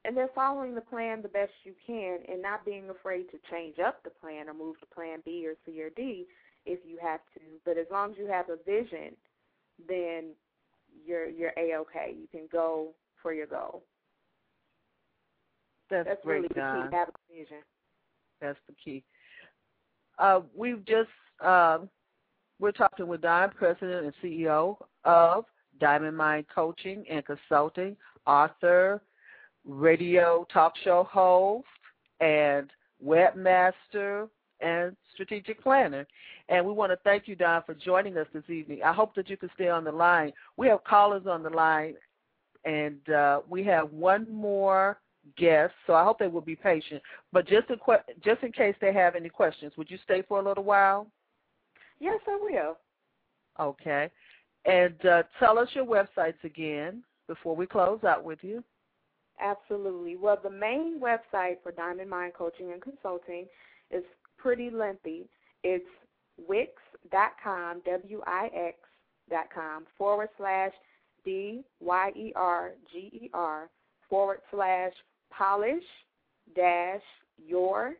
[0.06, 3.78] and then following the plan the best you can and not being afraid to change
[3.84, 6.26] up the plan or move to plan B or C or D
[6.64, 7.40] if you have to.
[7.64, 9.16] But as long as you have a vision,
[9.88, 10.30] then
[11.04, 12.14] you're you're a okay.
[12.16, 13.82] You can go for your goal.
[15.90, 16.84] That's, That's great, really Dawn.
[16.84, 16.96] the key.
[16.96, 17.62] Have a vision.
[18.40, 19.04] That's the key.
[20.18, 21.10] Uh, we've just
[21.44, 21.78] uh,
[22.59, 25.44] we're talking with Dawn, President and CEO of
[25.78, 29.02] Diamond Mind Coaching and Consulting, author,
[29.66, 31.66] radio talk show host,
[32.20, 32.70] and
[33.05, 34.28] webmaster
[34.60, 36.06] and strategic planner.
[36.48, 38.80] And we want to thank you, Dawn, for joining us this evening.
[38.82, 40.32] I hope that you can stay on the line.
[40.56, 41.94] We have callers on the line,
[42.64, 44.98] and uh, we have one more
[45.36, 47.02] guest, so I hope they will be patient.
[47.32, 47.78] But just in,
[48.24, 51.06] just in case they have any questions, would you stay for a little while?
[52.00, 52.76] Yes, I will.
[53.58, 54.10] Okay.
[54.64, 58.62] And uh, tell us your websites again before we close out with you.
[59.40, 60.16] Absolutely.
[60.16, 63.46] Well, the main website for Diamond Mind Coaching and Consulting
[63.90, 64.02] is
[64.38, 65.28] pretty lengthy.
[65.62, 65.84] It's
[66.48, 70.72] wix.com, W I X.com, forward slash
[71.24, 71.70] D-Y-E-R-G-E-R,
[74.08, 74.92] forward slash
[75.30, 75.84] polish
[76.54, 77.02] dash
[77.38, 77.94] your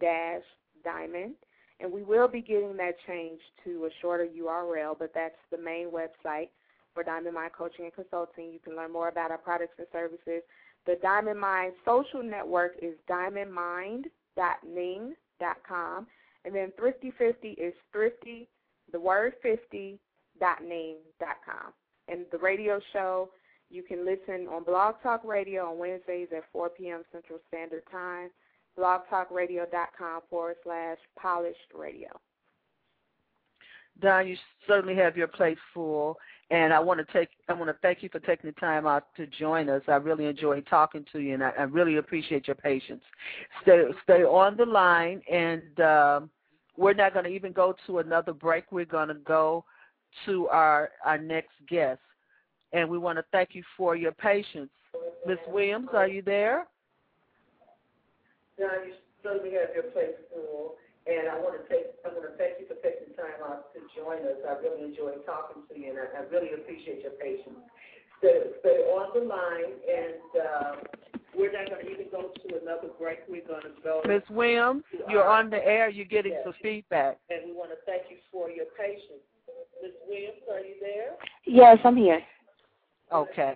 [0.00, 0.42] dash
[0.82, 1.34] diamond.
[1.80, 5.90] And we will be getting that changed to a shorter URL, but that's the main
[5.90, 6.48] website
[6.94, 8.52] for Diamond Mind Coaching and Consulting.
[8.52, 10.42] You can learn more about our products and services.
[10.86, 16.06] The Diamond Mind social network is diamondmind.ning.com.
[16.44, 18.48] And then Thrifty 50 is thrifty,
[18.92, 19.98] the word 50,
[20.38, 21.72] dot ning.com.
[22.08, 23.30] And the radio show,
[23.70, 27.02] you can listen on Blog Talk Radio on Wednesdays at 4 p.m.
[27.12, 28.30] Central Standard Time,
[28.78, 32.08] blogtalkradio.com forward slash polished radio.
[34.00, 34.36] Dawn, you
[34.66, 36.18] certainly have your plate full,
[36.50, 39.14] and I want to take I want to thank you for taking the time out
[39.16, 39.82] to join us.
[39.86, 43.02] I really enjoyed talking to you, and I, I really appreciate your patience.
[43.62, 46.30] Stay stay on the line, and um,
[46.76, 48.72] we're not going to even go to another break.
[48.72, 49.64] We're going to go
[50.26, 52.00] to our our next guest,
[52.74, 54.70] and we want to thank you for your patience.
[55.26, 56.66] Miss Williams, are you there?
[58.58, 60.74] Dawn, you certainly have your place full.
[61.06, 63.80] And I want to take, I want to thank you for taking time out to
[63.92, 64.40] join us.
[64.42, 67.60] I really enjoyed talking to you, and I, I really appreciate your patience.
[68.18, 70.72] Stay, stay on the line, and uh,
[71.36, 73.20] we're not going to even go to another break.
[73.28, 74.00] We're going to go.
[74.08, 74.24] Ms.
[74.30, 75.90] Williams, you're on the air.
[75.90, 76.42] You're getting yes.
[76.44, 79.20] some feedback, and we want to thank you for your patience.
[79.82, 79.92] Ms.
[80.08, 81.20] Williams, are you there?
[81.44, 82.24] Yes, I'm here.
[83.12, 83.54] Okay.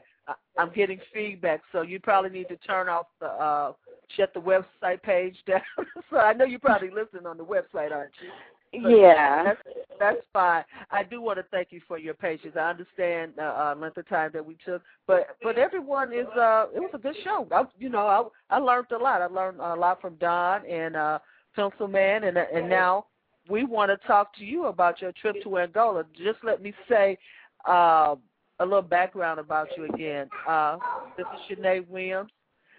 [0.58, 3.72] I'm getting feedback, so you probably need to turn off the uh,
[4.16, 5.62] shut the website page down.
[6.10, 8.30] so I know you probably listen on the website, aren't you?
[8.70, 9.60] Yeah, that's,
[9.98, 10.62] that's fine.
[10.90, 12.54] I do want to thank you for your patience.
[12.54, 16.66] I understand the uh, length of time that we took, but but everyone is uh
[16.74, 17.46] it was a good show.
[17.50, 19.22] I, you know, I I learned a lot.
[19.22, 21.18] I learned a lot from Dawn and uh
[21.56, 23.06] Pencilman, and and now
[23.48, 26.04] we want to talk to you about your trip to Angola.
[26.12, 27.16] Just let me say.
[27.64, 28.16] Uh,
[28.60, 30.28] a little background about you again.
[30.46, 30.78] Uh,
[31.16, 32.30] this is Shanea Williams.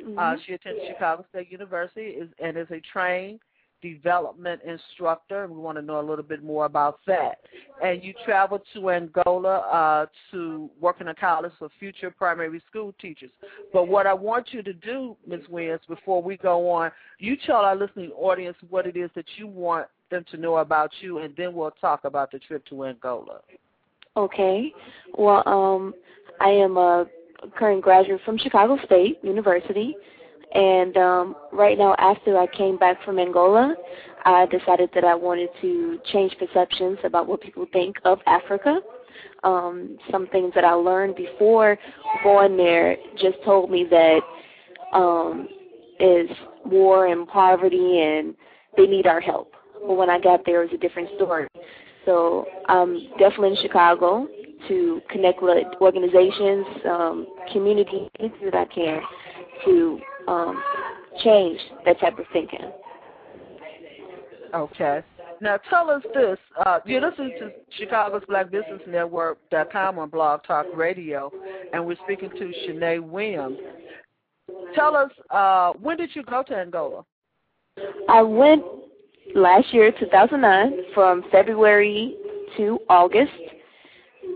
[0.02, 0.18] Mm-hmm.
[0.18, 3.40] Uh, she attended Chicago State University is, and is a trained
[3.82, 7.40] development instructor, we want to know a little bit more about that.
[7.84, 12.94] And you traveled to Angola uh, to work in a college for future primary school
[13.00, 13.32] teachers.
[13.72, 15.42] But what I want you to do, Ms.
[15.50, 19.48] Williams, before we go on, you tell our listening audience what it is that you
[19.48, 23.42] want them to know about you, and then we'll talk about the trip to Angola.
[24.18, 24.74] Okay.
[25.18, 25.94] Well, um,
[26.40, 27.06] I am a
[27.58, 29.96] current graduate from Chicago State University,
[30.54, 33.76] And um, right now, after I came back from Angola,
[34.26, 38.80] I decided that I wanted to change perceptions about what people think of Africa.
[39.44, 41.78] Um, some things that I learned before
[42.24, 44.20] going there just told me that
[44.92, 45.48] um,
[46.00, 46.30] is
[46.66, 48.34] war and poverty and
[48.76, 49.54] they need our help.
[49.86, 51.48] But when I got there, it was a different story.
[52.06, 54.28] So I'm definitely in Chicago
[54.68, 59.02] to connect with organizations, um, community, that I can
[59.66, 60.64] to um,
[61.24, 62.72] change that type of thinking.
[64.54, 65.02] Okay.
[65.42, 66.38] Now tell us this.
[66.66, 71.32] Uh, you're listening to Chicago's Black Business Network.com on Blog Talk Radio,
[71.72, 73.58] and we're speaking to Shanea Williams.
[74.76, 77.06] Tell us, uh, when did you go to Angola?
[78.10, 78.64] I went
[79.36, 82.16] last year, 2009, from February
[82.58, 83.32] to August,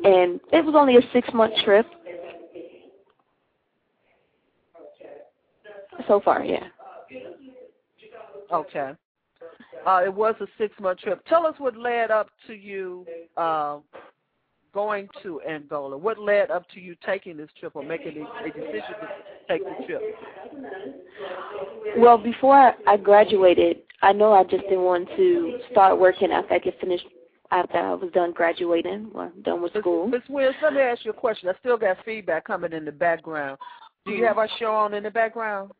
[0.03, 1.85] and it was only a six-month trip.
[6.07, 6.67] So far, yeah.
[8.51, 8.91] Okay.
[9.85, 11.23] Uh, it was a six-month trip.
[11.27, 13.05] Tell us what led up to you
[13.37, 13.79] uh,
[14.73, 15.97] going to Angola.
[15.97, 19.07] What led up to you taking this trip or making a, a decision to
[19.47, 20.01] take the trip?
[21.97, 26.59] Well, before I graduated, I know I just didn't want to start working after I
[26.59, 27.05] get finished
[27.51, 30.07] after I was done graduating or done with school.
[30.07, 31.47] Miss Williams, let me ask you a question.
[31.47, 33.57] I still got feedback coming in the background.
[34.05, 35.71] Do you have our show on in the background?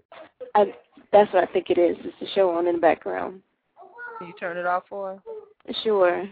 [0.56, 0.74] I,
[1.12, 1.98] that's what I think it is.
[2.00, 3.41] It's the show on in the background.
[4.20, 5.76] Can you turn it off for us?
[5.84, 6.26] Sure.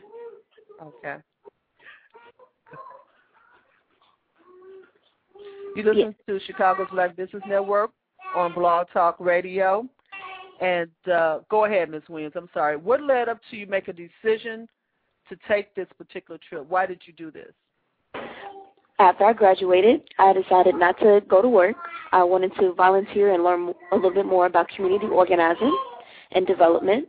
[0.81, 1.17] Okay.
[5.75, 7.91] You listen to Chicago's Black Business Network
[8.33, 9.85] on Blog Talk Radio.
[10.61, 12.03] And uh, go ahead, Ms.
[12.07, 12.33] Williams.
[12.35, 12.77] I'm sorry.
[12.77, 14.67] What led up to you make a decision
[15.27, 16.65] to take this particular trip?
[16.69, 17.51] Why did you do this?
[18.99, 21.75] After I graduated, I decided not to go to work.
[22.11, 25.75] I wanted to volunteer and learn a little bit more about community organizing
[26.33, 27.07] and development.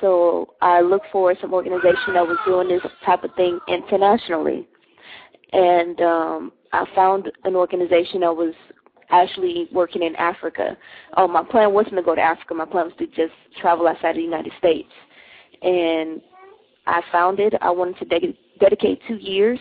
[0.00, 4.66] So I looked for some organization that was doing this type of thing internationally.
[5.52, 8.54] And um, I found an organization that was
[9.10, 10.76] actually working in Africa.
[11.16, 12.54] Oh, my plan wasn't to go to Africa.
[12.54, 14.88] My plan was to just travel outside the United States.
[15.62, 16.20] And
[16.86, 17.54] I found it.
[17.60, 19.58] I wanted to de- dedicate two years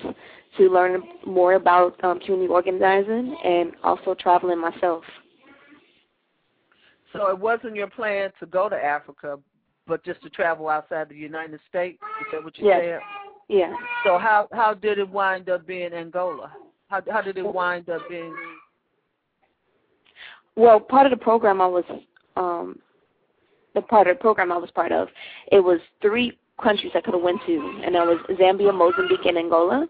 [0.57, 5.03] to learn more about um, community organizing and also traveling myself.
[7.13, 9.39] So it wasn't your plan to go to Africa,
[9.85, 11.99] but just to travel outside the United States.
[12.21, 12.81] Is that what you yes.
[12.81, 12.99] said?
[13.49, 13.73] Yeah.
[14.03, 16.51] So how how did it wind up being Angola?
[16.89, 18.35] How how did it wind up being?
[20.57, 21.85] Well, part of the program I was
[22.35, 22.79] um
[23.75, 25.07] the part of the program I was part of,
[25.51, 29.37] it was three countries I could have went to, and that was Zambia, Mozambique, and
[29.37, 29.87] Angola.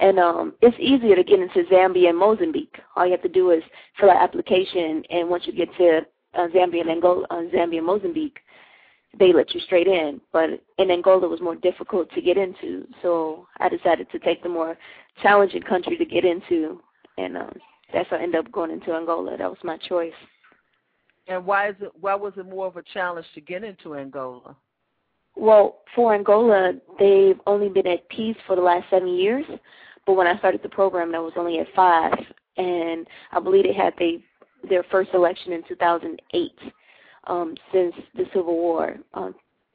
[0.00, 2.76] And um, it's easier to get into Zambia and Mozambique.
[2.94, 3.62] All you have to do is
[3.98, 6.00] fill out application, and once you get to
[6.34, 8.40] uh, Zambia and Angola, uh, Zambia and Mozambique,
[9.18, 10.20] they let you straight in.
[10.32, 14.42] But in Angola, it was more difficult to get into, so I decided to take
[14.42, 14.76] the more
[15.22, 16.82] challenging country to get into,
[17.16, 17.56] and um,
[17.94, 19.36] that's how I ended up going into Angola.
[19.36, 20.12] That was my choice.
[21.26, 21.90] And why is it?
[22.00, 24.56] Why was it more of a challenge to get into Angola?
[25.36, 29.44] Well, for Angola, they've only been at peace for the last seven years,
[30.06, 32.12] but when I started the program, that was only at five,
[32.56, 34.22] and I believe they had they
[34.68, 36.52] their first election in 2008
[37.26, 39.34] um, since the Civil War um,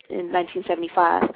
[0.09, 1.29] in 1975.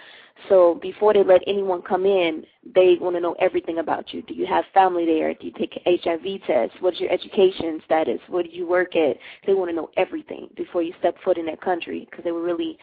[0.49, 2.43] So before they let anyone come in,
[2.75, 4.21] they want to know everything about you.
[4.23, 5.33] Do you have family there?
[5.33, 6.75] Do you take HIV tests?
[6.79, 8.19] What's your education status?
[8.27, 9.17] Where do you work at?
[9.45, 12.41] They want to know everything before you step foot in that country because they were
[12.41, 12.77] really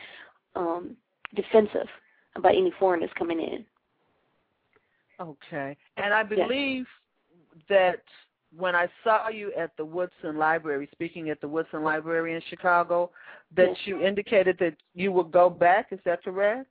[0.55, 0.97] um,
[1.35, 1.89] defensive
[2.37, 3.65] about any foreigners coming in.
[5.21, 5.77] Okay.
[5.97, 6.87] And I believe
[7.55, 7.65] yes.
[7.69, 8.03] that
[8.57, 13.11] when I saw you at the Woodson Library, speaking at the Woodson Library in Chicago,
[13.57, 15.89] that you indicated that you would go back.
[15.93, 16.67] Is that correct?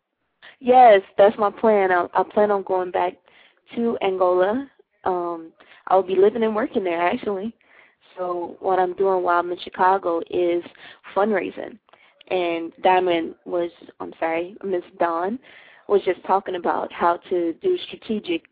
[0.59, 1.91] Yes, that's my plan.
[1.91, 3.13] I, I plan on going back
[3.75, 4.69] to Angola.
[5.05, 5.51] Um,
[5.87, 7.53] I'll be living and working there actually.
[8.17, 10.63] So what I'm doing while I'm in Chicago is
[11.15, 11.77] fundraising.
[12.29, 15.39] And Diamond was, I'm sorry, Miss Dawn
[15.87, 18.43] was just talking about how to do strategic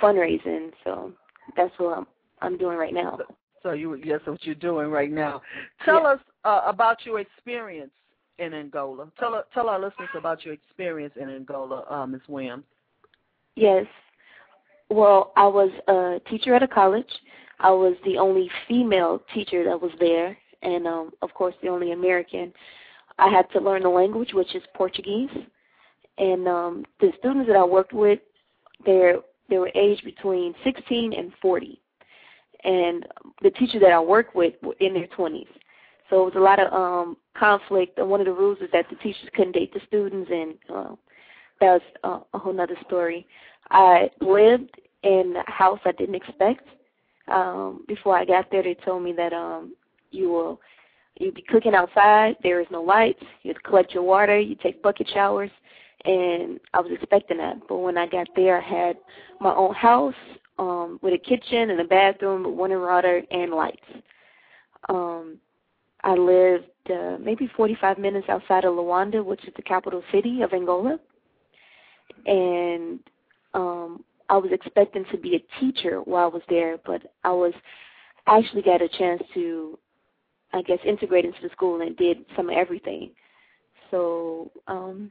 [0.00, 0.70] fundraising.
[0.84, 1.12] So
[1.56, 2.06] that's what I'm
[2.40, 3.18] I'm doing right now.
[3.62, 5.42] So you yes, what you're doing right now.
[5.84, 6.08] Tell yeah.
[6.10, 7.90] us uh, about your experience
[8.38, 9.08] in Angola.
[9.18, 12.20] Tell tell our listeners about your experience in Angola, uh, Ms.
[12.28, 12.64] Williams.
[13.54, 13.86] Yes.
[14.88, 17.10] Well, I was a teacher at a college.
[17.58, 21.92] I was the only female teacher that was there, and um, of course, the only
[21.92, 22.52] American.
[23.18, 25.30] I had to learn the language, which is Portuguese,
[26.18, 28.20] and um, the students that I worked with,
[28.84, 29.14] they
[29.48, 31.80] they were aged between 16 and 40
[32.66, 33.06] and
[33.42, 35.46] the teacher that I work with were in their 20s.
[36.10, 37.98] So it was a lot of um conflict.
[37.98, 40.94] And one of the rules is that the teachers couldn't date the students, and uh,
[41.60, 43.26] that was uh, a whole nother story.
[43.70, 44.70] I lived
[45.02, 46.66] in a house I didn't expect.
[47.28, 49.74] Um, before I got there, they told me that um,
[50.10, 50.60] you will
[51.18, 52.36] you'd be cooking outside.
[52.42, 53.22] There is no lights.
[53.42, 54.38] You'd collect your water.
[54.38, 55.50] You take bucket showers,
[56.04, 57.56] and I was expecting that.
[57.68, 58.96] But when I got there, I had
[59.40, 60.14] my own house
[60.58, 63.86] um, with a kitchen and a bathroom, with running water and lights.
[64.88, 65.38] Um,
[66.04, 70.52] I lived uh, maybe 45 minutes outside of Luanda, which is the capital city of
[70.52, 70.98] Angola.
[72.26, 73.00] And
[73.54, 77.52] um, I was expecting to be a teacher while I was there, but I was
[78.26, 79.78] actually got a chance to,
[80.52, 83.10] I guess, integrate into the school and did some of everything.
[83.90, 85.10] So um,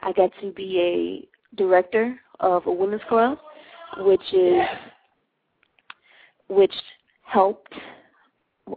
[0.00, 3.38] I got to be a director of a women's club,
[3.98, 4.62] which is
[6.48, 6.74] which
[7.22, 7.72] helped.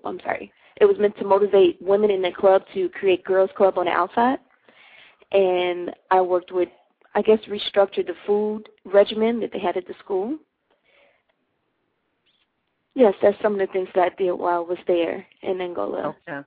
[0.05, 0.51] I'm sorry.
[0.81, 3.91] It was meant to motivate women in the club to create girls' club on the
[3.91, 4.39] outside,
[5.31, 6.69] and I worked with
[7.15, 10.37] I guess, restructured the food regimen that they had at the school.
[12.95, 16.15] Yes, that's some of the things that I did while I was there in Angola.
[16.27, 16.45] Okay.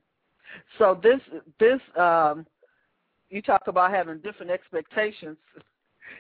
[0.79, 1.21] So this
[1.59, 2.47] this um
[3.31, 5.37] you talk about having different expectations.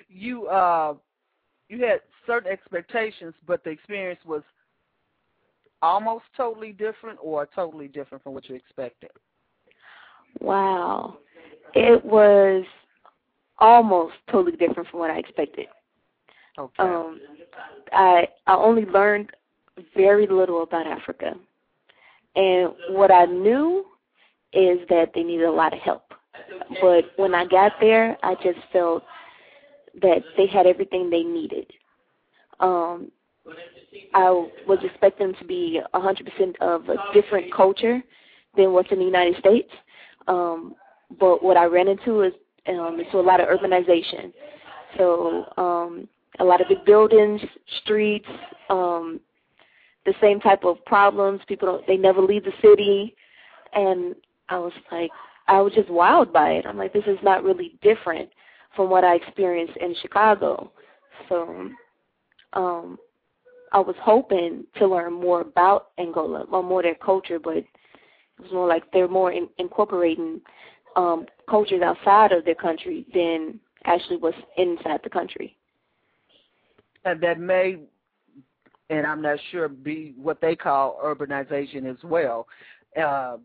[0.08, 0.94] You uh
[1.68, 4.42] you had certain expectations but the experience was
[5.82, 9.10] almost totally different or totally different from what you expected.
[10.40, 11.18] Wow.
[11.74, 12.64] It was
[13.58, 15.66] almost totally different from what I expected.
[16.58, 16.82] Okay.
[16.82, 17.20] Um,
[17.92, 19.30] I I only learned
[19.94, 21.34] very little about Africa,
[22.34, 23.84] and what I knew
[24.54, 26.14] is that they needed a lot of help.
[26.80, 29.02] But when I got there, I just felt
[30.02, 31.70] that they had everything they needed.
[32.60, 33.10] Um,
[34.14, 34.30] I
[34.66, 38.02] was expecting to be 100% of a different culture
[38.56, 39.70] than what's in the United States.
[40.28, 40.74] Um,
[41.18, 42.32] but what I ran into is
[42.68, 44.32] um, into a lot of urbanization.
[44.96, 46.08] So um,
[46.40, 47.40] a lot of big buildings,
[47.82, 48.28] streets,
[48.70, 49.20] um,
[50.04, 51.40] the same type of problems.
[51.46, 53.14] People don't, they never leave the city,
[53.72, 54.14] and
[54.48, 55.10] I was like,
[55.48, 56.66] I was just wowed by it.
[56.66, 58.30] I'm like, this is not really different
[58.76, 60.70] from what I experienced in Chicago.
[61.28, 61.70] So
[62.52, 62.98] um,
[63.72, 67.66] I was hoping to learn more about Angola, or more their culture, but it
[68.40, 70.40] was more like they're more in, incorporating
[70.94, 75.56] um, cultures outside of their country than actually what's inside the country.
[77.04, 77.78] And that may,
[78.90, 82.46] and I'm not sure, be what they call urbanization as well.
[83.00, 83.36] Uh,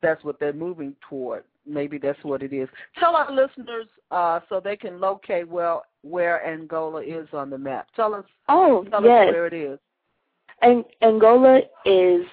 [0.00, 1.44] that's what they're moving toward.
[1.66, 2.68] Maybe that's what it is.
[2.98, 7.86] Tell our listeners uh, so they can locate well where Angola is on the map.
[7.94, 8.24] Tell us.
[8.48, 9.28] Oh, tell yes.
[9.28, 9.78] us where it is.
[10.62, 12.24] An- Angola is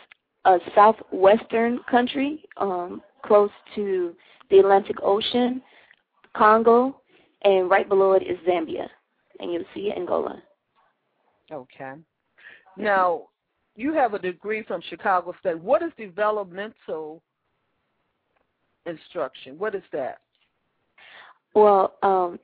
[0.46, 4.16] a southwestern country, um, close to
[4.50, 5.62] the Atlantic Ocean,
[6.36, 7.02] Congo,
[7.44, 8.88] and right below it is Zambia.
[9.40, 10.42] And you'll see Angola.
[11.52, 11.94] Okay.
[12.78, 13.24] Now,
[13.76, 15.60] you have a degree from Chicago State.
[15.60, 17.22] What is developmental
[18.90, 19.58] instruction?
[19.58, 20.20] What is that?
[21.54, 22.40] Well, um,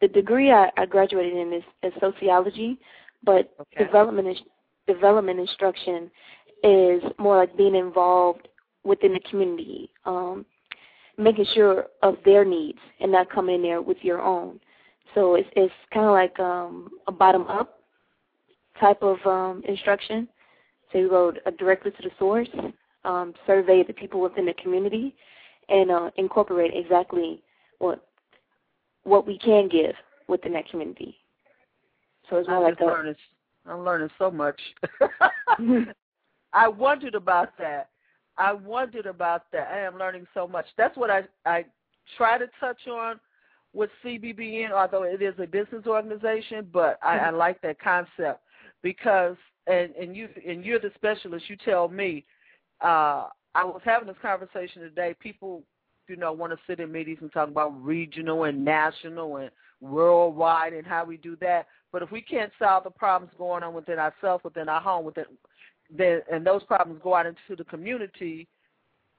[0.00, 2.78] the degree I, I graduated in is, is sociology,
[3.24, 3.84] but okay.
[3.84, 4.38] development
[4.86, 6.10] development instruction
[6.64, 8.48] is more like being involved
[8.84, 10.44] within the community, um,
[11.16, 14.58] making sure of their needs and not coming in there with your own.
[15.14, 17.80] So it's it's kind of like um, a bottom up
[18.80, 20.28] type of um, instruction.
[20.90, 22.48] So you go directly to the source,
[23.04, 25.14] um, survey the people within the community,
[25.68, 27.42] and uh, incorporate exactly
[27.78, 28.06] what
[29.04, 29.94] what we can give
[30.28, 31.16] within that community.
[32.30, 33.14] So it's more I'm like a, learning,
[33.66, 34.60] I'm learning so much.
[36.52, 37.88] I wondered about that.
[38.38, 39.68] I wondered about that.
[39.72, 40.66] I am learning so much.
[40.76, 41.64] That's what I I
[42.16, 43.20] try to touch on
[43.72, 48.40] with CBBN, although it is a business organization, but I, I like that concept
[48.82, 49.36] because
[49.66, 51.48] and and you and you're the specialist.
[51.48, 52.24] You tell me.
[52.80, 55.14] Uh, I was having this conversation today.
[55.20, 55.62] People,
[56.08, 59.50] you know, want to sit in meetings and talk about regional and national and
[59.80, 61.66] worldwide and how we do that.
[61.90, 65.24] But if we can't solve the problems going on within ourselves, within our home, within
[65.94, 68.48] then and those problems go out into the community,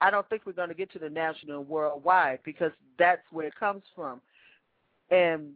[0.02, 3.48] I don't think we're going to get to the national and worldwide because that's where
[3.48, 4.22] it comes from.
[5.12, 5.52] And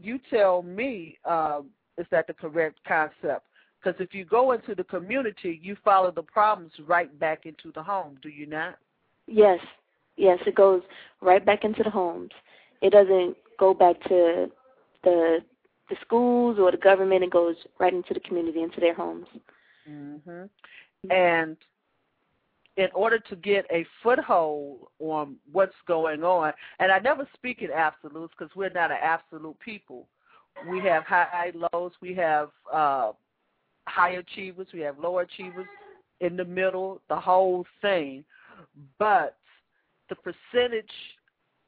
[0.00, 1.60] you tell me, uh,
[1.96, 3.46] is that the correct concept?
[3.84, 7.82] Because if you go into the community, you follow the problems right back into the
[7.82, 8.78] home, do you not?
[9.26, 9.58] Yes,
[10.16, 10.82] yes, it goes
[11.20, 12.30] right back into the homes.
[12.80, 14.50] It doesn't go back to
[15.02, 15.38] the
[15.90, 17.24] the schools or the government.
[17.24, 19.26] It goes right into the community, into their homes.
[19.86, 20.48] Mhm.
[21.10, 21.58] And
[22.76, 27.70] in order to get a foothold on what's going on, and I never speak in
[27.70, 30.08] absolutes because we're not an absolute people.
[30.66, 33.12] We have high lows, we have uh,
[33.86, 35.66] high achievers, we have low achievers
[36.20, 38.24] in the middle, the whole thing.
[38.98, 39.36] But
[40.08, 40.90] the percentage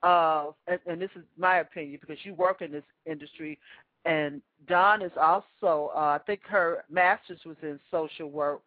[0.02, 3.58] of, and, and this is my opinion because you work in this industry,
[4.04, 8.62] and Dawn is also, uh, I think her master's was in social work,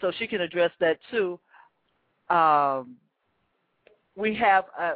[0.00, 1.38] so she can address that too.
[2.30, 2.96] Um,
[4.16, 4.94] we have a,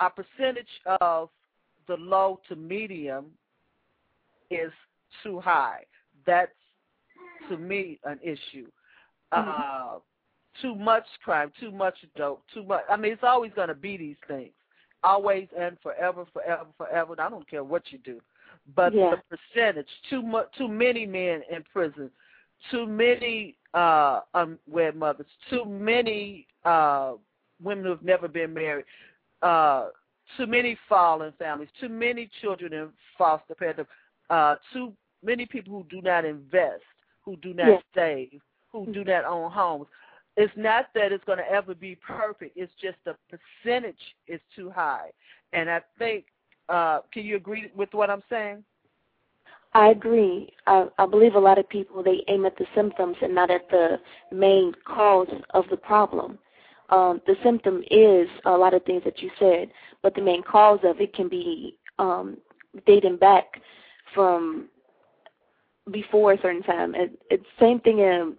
[0.00, 0.66] a percentage
[1.00, 1.30] of
[1.88, 3.26] the low to medium
[4.50, 4.70] is
[5.22, 5.84] too high.
[6.26, 6.52] That's
[7.48, 8.66] to me an issue.
[9.32, 9.48] Mm-hmm.
[9.48, 9.98] Uh,
[10.62, 12.82] too much crime, too much dope, too much.
[12.88, 14.52] I mean, it's always going to be these things,
[15.02, 17.14] always and forever, forever, forever.
[17.18, 18.20] I don't care what you do,
[18.74, 19.10] but yeah.
[19.10, 22.10] the percentage, too much, too many men in prison,
[22.70, 27.14] too many uh, unwed mothers, too many uh,
[27.62, 28.86] women who have never been married,
[29.42, 29.88] uh,
[30.36, 33.90] too many fallen families, too many children in foster parents,
[34.30, 34.92] uh, too
[35.22, 36.82] many people who do not invest,
[37.26, 37.78] who do not yeah.
[37.94, 38.40] save,
[38.72, 39.86] who do not own homes.
[40.38, 42.56] It's not that it's going to ever be perfect.
[42.56, 43.96] It's just the percentage
[44.28, 45.10] is too high.
[45.52, 46.26] And I think,
[46.68, 48.62] uh, can you agree with what I'm saying?
[49.72, 50.52] I agree.
[50.66, 53.68] I, I believe a lot of people they aim at the symptoms and not at
[53.70, 53.98] the
[54.32, 56.38] main cause of the problem.
[56.90, 59.70] Um, the symptom is a lot of things that you said,
[60.02, 62.36] but the main cause of it can be um,
[62.86, 63.60] dating back
[64.14, 64.68] from
[65.90, 66.94] before a certain time.
[66.94, 68.36] It, it's same thing in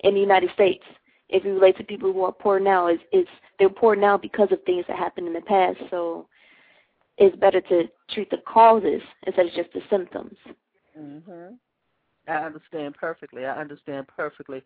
[0.00, 0.84] in the United States.
[1.28, 3.26] If you relate to people who are poor now, is is
[3.58, 5.78] they're poor now because of things that happened in the past.
[5.90, 6.28] So
[7.16, 10.36] it's better to treat the causes instead of just the symptoms.
[10.96, 11.58] Mhm.
[12.26, 13.46] I understand perfectly.
[13.46, 14.62] I understand perfectly.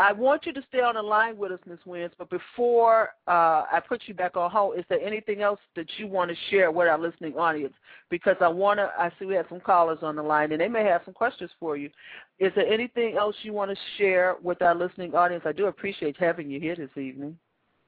[0.00, 1.78] I want you to stay on the line with us, Ms.
[1.84, 5.86] Wins, but before uh, I put you back on hold, is there anything else that
[5.98, 7.74] you want to share with our listening audience?
[8.08, 10.68] Because I want to, I see we have some callers on the line, and they
[10.68, 11.90] may have some questions for you.
[12.38, 15.42] Is there anything else you want to share with our listening audience?
[15.46, 17.36] I do appreciate having you here this evening.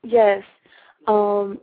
[0.03, 0.43] Yes.
[1.09, 1.61] Um,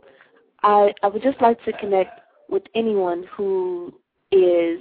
[0.64, 3.94] I, I would just like to connect with anyone who
[4.32, 4.80] is,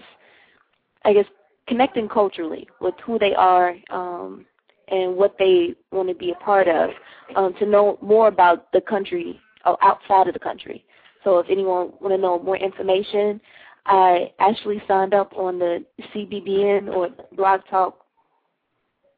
[1.05, 1.27] I guess,
[1.67, 4.47] connecting culturally with who they are um,
[4.91, 6.91] and what they want to be a part of,
[7.37, 10.85] um, to know more about the country or outside of the country.
[11.25, 13.41] So if anyone want to know more information,
[13.87, 15.85] I actually signed up on the
[16.15, 18.05] CBBN or Blog Talk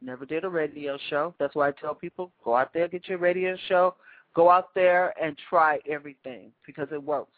[0.00, 1.34] Never did a radio show.
[1.38, 3.96] That's why I tell people go out there, get your radio show,
[4.34, 7.32] go out there and try everything because it works.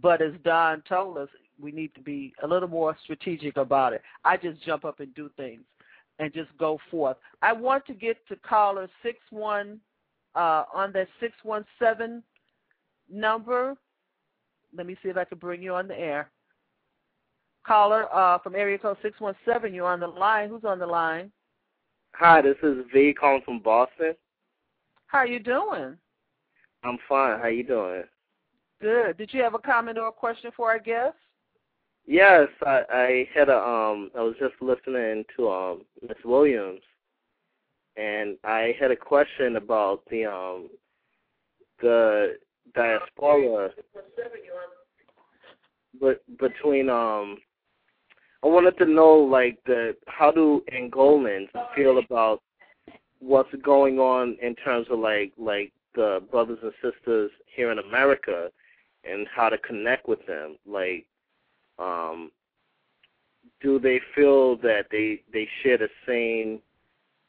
[0.00, 1.28] But as Dawn told us,
[1.60, 4.02] we need to be a little more strategic about it.
[4.24, 5.62] I just jump up and do things
[6.18, 7.16] and just go forth.
[7.42, 9.80] I want to get to caller six one
[10.34, 12.22] uh, on that six one seven
[13.10, 13.76] number.
[14.76, 16.30] Let me see if I can bring you on the air.
[17.66, 19.74] Caller uh, from area code six one seven.
[19.74, 20.48] You're on the line.
[20.48, 21.32] Who's on the line?
[22.14, 24.14] Hi, this is V calling from Boston.
[25.06, 25.96] How you doing?
[26.84, 27.40] I'm fine.
[27.40, 28.04] How you doing?
[28.80, 29.16] Good.
[29.18, 31.16] Did you have a comment or a question for our guest?
[32.06, 36.80] Yes, I, I had a um I was just listening to um Miss Williams
[37.96, 40.70] and I had a question about the um
[41.82, 42.36] the
[42.74, 43.70] diaspora
[46.00, 47.38] but between um
[48.42, 52.42] I wanted to know like the how do Angolans feel about
[53.18, 58.50] what's going on in terms of like like the brothers and sisters here in America
[59.04, 60.56] and how to connect with them.
[60.66, 61.06] Like,
[61.78, 62.30] um,
[63.62, 66.60] do they feel that they they share the same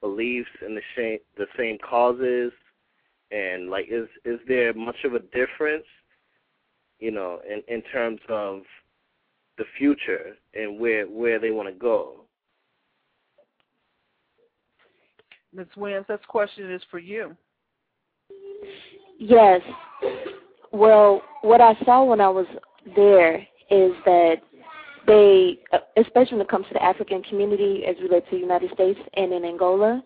[0.02, 2.52] beliefs and the same the same causes?
[3.32, 5.86] And like, is is there much of a difference,
[7.00, 8.62] you know, in in terms of
[9.58, 12.26] the future and where where they want to go?
[15.54, 15.68] Ms.
[15.76, 17.36] Williams, this question is for you.
[19.20, 19.62] Yes.
[20.72, 22.46] Well, what I saw when I was
[22.96, 23.38] there
[23.70, 24.36] is that
[25.08, 25.60] they,
[25.98, 29.34] especially when it comes to the African community as related to the United States and
[29.34, 30.04] in Angola,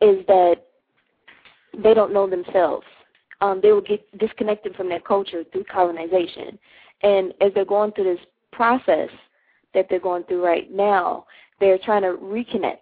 [0.00, 0.56] is that
[1.82, 2.86] they don't know themselves.
[3.40, 6.58] Um, they will get disconnected from their culture through colonization.
[7.02, 9.08] And as they're going through this process
[9.72, 11.26] that they're going through right now,
[11.58, 12.78] they're trying to reconnect.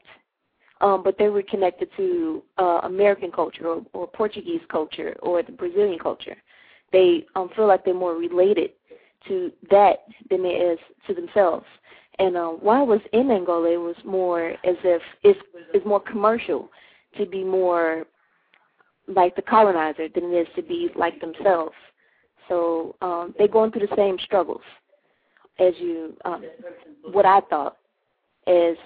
[0.81, 5.99] Um, but they're reconnected to uh, American culture or, or Portuguese culture or the Brazilian
[5.99, 6.37] culture.
[6.93, 8.71] They um, feel like they're more related
[9.29, 11.67] to that than it is to themselves.
[12.19, 15.39] And uh, while I was in Angola, it was more as if it's,
[15.73, 16.69] it's more commercial
[17.17, 18.05] to be more
[19.07, 21.75] like the colonizer than it is to be like themselves.
[22.49, 24.63] So um, they're going through the same struggles
[25.59, 26.45] as you, um,
[27.13, 27.77] what I thought
[28.47, 28.77] as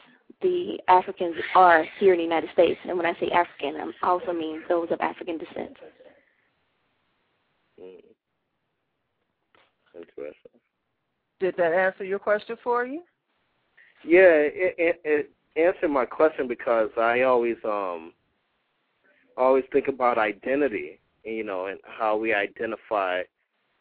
[0.42, 2.78] the Africans are here in the United States.
[2.86, 5.76] And when I say African, I also mean those of African descent.
[7.80, 8.00] Mm.
[9.94, 10.60] Interesting.
[11.40, 13.02] Did that answer your question for you?
[14.04, 18.12] Yeah, it, it, it answered my question because I always um
[19.36, 23.22] always think about identity, you know, and how we identify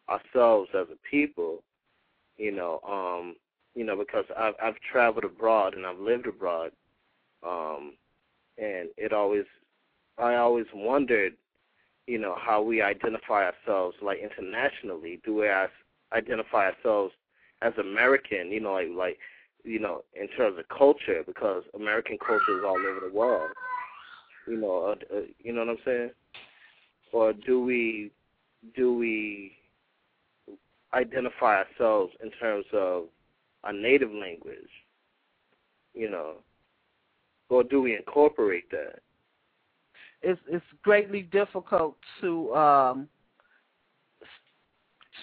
[0.10, 1.64] ourselves as a people,
[2.38, 3.36] you know, um,
[3.76, 6.72] you know, because I've I've traveled abroad and I've lived abroad,
[7.46, 7.94] um,
[8.58, 9.46] and it always
[10.18, 11.34] I always wondered,
[12.08, 15.20] you know, how we identify ourselves like internationally.
[15.26, 15.70] Do we as,
[16.14, 17.14] identify ourselves
[17.62, 18.52] as American?
[18.52, 19.18] You know, like like
[19.64, 23.52] you know, in terms of culture, because American culture is all over the world.
[24.48, 26.10] You know, uh, uh, you know what I'm saying?
[27.14, 28.12] Or do we
[28.76, 29.54] do we
[30.94, 33.06] identify ourselves in terms of
[33.64, 34.70] our native language?
[35.94, 36.36] You know,
[37.50, 39.00] or do we incorporate that?
[40.22, 43.08] It's it's greatly difficult to um,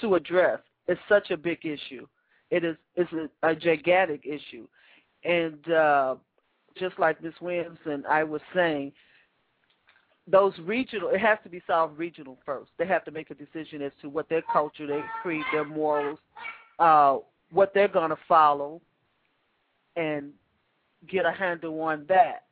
[0.01, 0.61] to address.
[0.89, 2.07] It's such a big issue.
[2.51, 4.67] It is it's a, a gigantic issue,
[5.23, 6.17] and uh,
[6.79, 7.35] just like Ms.
[7.41, 8.93] Williams and I was saying,
[10.27, 12.71] those regional it has to be solved regional first.
[12.79, 16.19] They have to make a decision as to what their culture, their creed, their morals,
[16.79, 17.19] uh,
[17.53, 18.81] what they're going to follow,
[19.97, 20.33] and
[21.07, 22.45] get a handle on that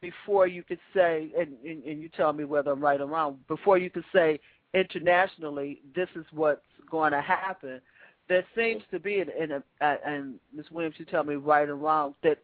[0.00, 3.38] before you could say, and, and, and you tell me whether I'm right or wrong.
[3.48, 4.38] Before you could say
[4.74, 6.60] internationally, this is what's
[6.90, 7.80] going to happen.
[8.28, 10.66] There seems to be, in a, and Ms.
[10.72, 12.38] Williams, you tell me right or wrong, that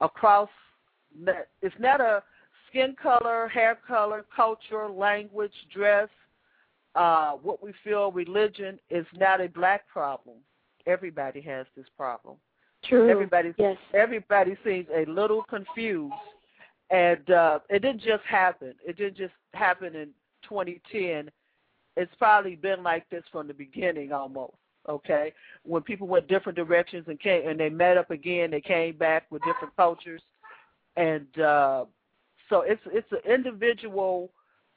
[0.00, 0.48] across,
[1.62, 2.22] it's not a
[2.68, 6.08] skin color, hair color, culture, language, dress,
[6.94, 10.36] uh, what we feel, religion is not a black problem.
[10.86, 12.36] Everybody has this problem.
[12.84, 13.08] True.
[13.08, 13.76] Everybody, yes.
[13.94, 16.14] everybody seems a little confused,
[16.90, 18.74] and uh, it didn't just happen.
[18.86, 20.08] It didn't just happen in
[20.48, 21.30] 2010.
[21.98, 24.54] It's probably been like this from the beginning, almost.
[24.88, 25.34] Okay,
[25.64, 29.26] when people went different directions and came and they met up again, they came back
[29.30, 30.22] with different cultures,
[30.96, 31.84] and uh,
[32.48, 34.30] so it's it's an individual.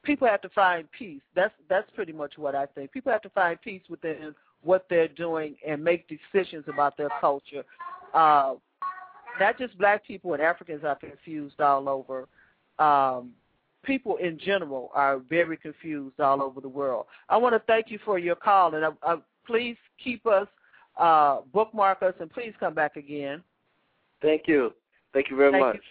[0.04, 1.22] People have to find peace.
[1.34, 2.92] That's that's pretty much what I think.
[2.92, 7.64] People have to find peace within what they're doing and make decisions about their culture.
[8.14, 8.56] Uh,
[9.40, 12.28] not just black people and Africans are confused all over.
[12.80, 13.32] Um,
[13.84, 17.06] people in general are very confused all over the world.
[17.30, 20.48] I want to thank you for your call, and I, I, please keep us,
[20.98, 23.44] uh, bookmark us, and please come back again.
[24.22, 24.74] Thank you.
[25.14, 25.76] Thank you very Thank much.
[25.76, 25.82] You.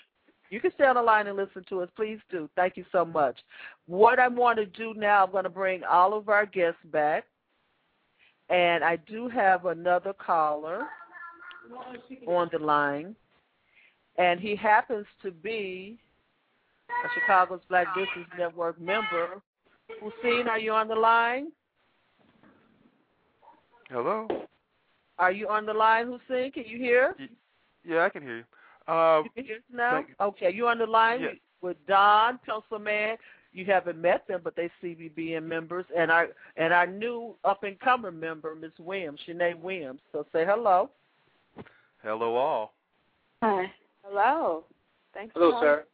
[0.50, 1.88] You can stay on the line and listen to us.
[1.94, 2.50] Please do.
[2.56, 3.38] Thank you so much.
[3.86, 7.24] What I want to do now, I'm going to bring all of our guests back.
[8.48, 10.86] And I do have another caller
[12.26, 13.14] on the line.
[14.18, 16.00] And he happens to be
[17.04, 19.40] a Chicago's Black Business Network member.
[20.00, 21.52] Hussein, are you on the line?
[23.88, 24.28] Hello?
[25.18, 26.52] Are you on the line, Hussein?
[26.52, 27.16] Can you hear?
[27.84, 28.44] Yeah, I can hear you.
[28.92, 30.04] Uh, you can hear us now?
[30.20, 31.34] Okay, you on the line yes.
[31.60, 33.16] with Dawn Pencilman.
[33.52, 37.78] You haven't met them, but they CBBN members, and our and our new up and
[37.80, 40.00] comer member, Miss Williams, Shanea Williams.
[40.12, 40.90] So say hello.
[42.02, 42.74] Hello, all.
[43.42, 43.70] Hi.
[44.04, 44.64] Hello.
[45.12, 45.32] Thanks.
[45.34, 45.84] Hello, sir.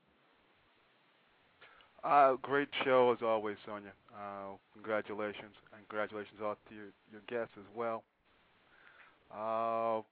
[2.07, 3.91] Uh, great show as always, Sonia.
[4.15, 8.05] Uh, congratulations, and congratulations all to your, your guests as well.
[9.35, 10.03] Uh,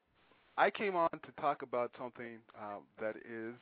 [0.59, 3.55] I came on to talk about something uh, that is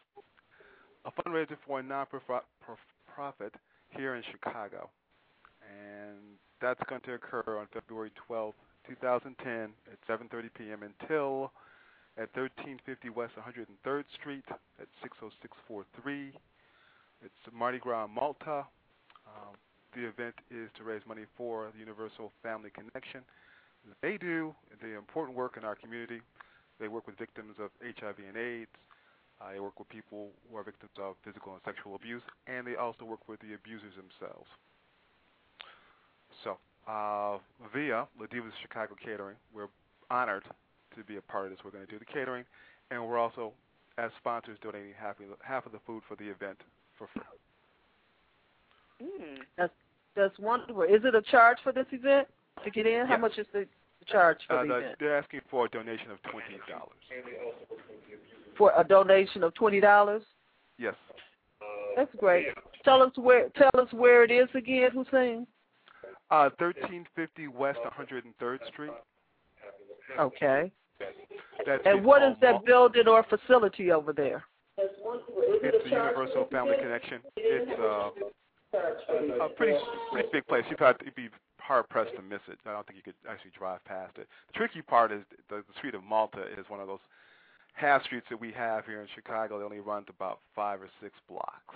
[1.04, 3.54] a fundraiser for a non-profit
[3.90, 4.88] here in Chicago,
[5.60, 6.16] and
[6.62, 8.54] that's going to occur on February 12th,
[8.88, 10.82] 2010, at 7:30 p.m.
[10.82, 11.52] until
[12.16, 14.44] at 1350 West 103rd Street
[14.80, 16.32] at 60643.
[17.24, 18.66] It's Mardi Gras Malta.
[19.30, 19.54] Um,
[19.94, 23.22] the event is to raise money for the Universal Family Connection.
[24.02, 26.20] They do the important work in our community.
[26.80, 28.74] They work with victims of HIV and AIDS.
[29.40, 32.74] Uh, they work with people who are victims of physical and sexual abuse, and they
[32.74, 34.50] also work with the abusers themselves.
[36.42, 36.58] So,
[36.90, 37.38] uh,
[37.72, 39.70] via La Divas Chicago Catering, we're
[40.10, 40.42] honored
[40.96, 41.60] to be a part of this.
[41.64, 42.44] We're going to do the catering,
[42.90, 43.52] and we're also,
[43.96, 46.58] as sponsors, donating half half of the food for the event
[46.98, 47.22] for free.
[49.02, 49.38] Mm.
[49.56, 49.72] That's
[50.14, 50.82] that's wonderful.
[50.82, 52.28] Is it a charge for this event
[52.64, 53.06] to get in?
[53.06, 53.66] How much is the
[54.06, 54.96] charge for uh, the the, event?
[55.00, 56.90] They're asking for a donation of twenty dollars.
[58.56, 60.22] For a donation of twenty dollars.
[60.78, 60.94] Yes.
[61.96, 62.46] That's great.
[62.84, 65.46] Tell us where tell us where it is again, Hussein.
[66.30, 68.92] Uh, thirteen fifty West 103rd Street.
[70.18, 70.70] Okay.
[71.66, 74.44] That's And what is that building or facility over there?
[74.78, 77.20] It's the Universal Family Connection.
[77.36, 78.10] It's uh,
[79.44, 79.78] a pretty
[80.12, 80.64] pretty big place.
[80.70, 81.28] You'd, have, you'd be
[81.58, 82.58] hard pressed to miss it.
[82.66, 84.28] I don't think you could actually drive past it.
[84.48, 87.02] The tricky part is the, the street of Malta is one of those
[87.74, 89.58] half streets that we have here in Chicago.
[89.58, 91.74] That only runs about five or six blocks.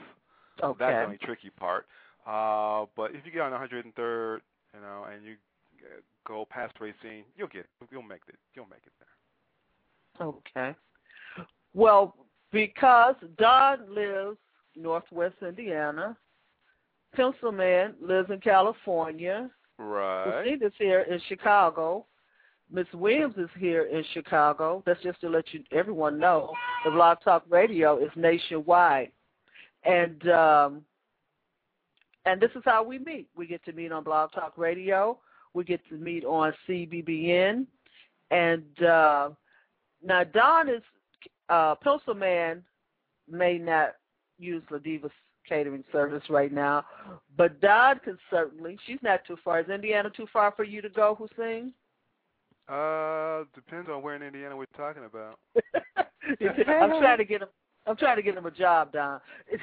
[0.60, 0.78] So Okay.
[0.78, 1.86] That's the only tricky part.
[2.27, 4.39] Uh, but if you get on 103rd,
[4.74, 5.35] you know, and you
[5.85, 8.36] uh, go past Racine, you'll get you'll make it.
[8.55, 10.27] You'll make it there.
[10.27, 10.77] Okay.
[11.74, 12.16] Well,
[12.57, 14.39] because Dawn lives
[14.77, 16.16] northwest Indiana,
[17.15, 20.43] Pencilman lives in California, Right.
[20.43, 22.07] Christina's here in Chicago,
[22.70, 24.83] Miss Williams is here in Chicago.
[24.87, 26.53] That's just to let you everyone know
[26.85, 29.12] the Blog Talk Radio is nationwide.
[29.85, 30.83] And um
[32.24, 33.28] and this is how we meet.
[33.37, 35.19] We get to meet on Blog Talk Radio.
[35.55, 37.66] We get to meet on CBBN.
[38.31, 39.31] And uh
[40.03, 40.83] now Dawn is
[41.48, 42.62] uh Pencilman
[43.31, 43.94] may not
[44.39, 45.10] use Ladiva's
[45.48, 46.85] catering service right now,
[47.36, 48.78] but Dawn can certainly.
[48.86, 49.60] She's not too far.
[49.60, 51.73] Is Indiana too far for you to go, Hussein?
[52.68, 55.39] Uh, depends on where in Indiana we're talking about.
[56.40, 57.48] I'm trying to get him.
[57.86, 59.20] I'm trying to get him a job, Dawn.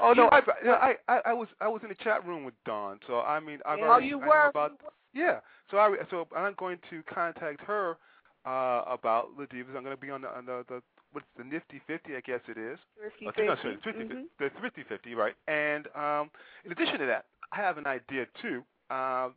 [0.00, 2.98] Oh no, I, I I I was I was in the chat room with Dawn,
[3.06, 4.48] so I mean I've Oh, already you I know were?
[4.48, 4.72] about
[5.14, 5.40] yeah.
[5.70, 7.96] So I so I'm going to contact her
[8.44, 9.76] uh about the Divas.
[9.76, 10.82] I'm going to be on the on the, the
[11.16, 12.78] what's the Nifty Fifty, I guess it is.
[13.00, 13.62] Thrifty Oh, no, Fifty.
[13.62, 14.28] sorry, Thrifty, Mhm.
[14.38, 15.34] the Thrifty Fifty, right?
[15.48, 16.30] And um,
[16.62, 18.62] in addition to that, I have an idea too.
[18.90, 19.30] Uh,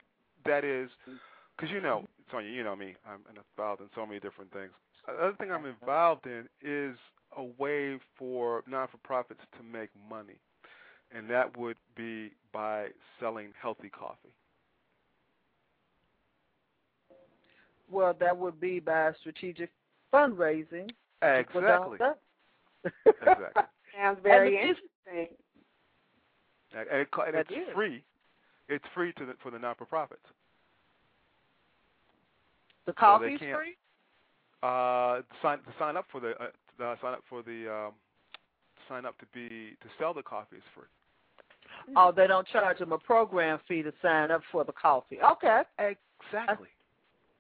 [0.44, 0.90] that is,
[1.56, 4.72] because you know, Sonia, you know me, I'm involved in so many different things.
[5.08, 6.98] Another thing I'm involved in is
[7.38, 10.42] a way for non-for-profits to make money,
[11.12, 12.88] and that would be by
[13.22, 14.34] selling healthy coffee.
[17.90, 19.72] Well, that would be by strategic
[20.14, 20.92] fundraising.
[21.22, 22.08] That's what Dawn Exactly.
[23.08, 23.64] Exactly.
[24.00, 25.36] Sounds very And interesting.
[26.74, 27.74] And, and it, and it's is.
[27.74, 28.04] free.
[28.70, 30.22] It's free to the, for the non-for-profits.
[32.86, 33.76] The coffee's can't- free.
[34.62, 37.94] Uh, sign to sign up for the uh, uh, sign up for the um,
[38.90, 39.48] sign up to be
[39.82, 40.84] to sell the coffee is free.
[41.96, 45.18] Oh, they don't charge them a program fee to sign up for the coffee.
[45.24, 45.62] Okay.
[45.80, 46.68] Exactly.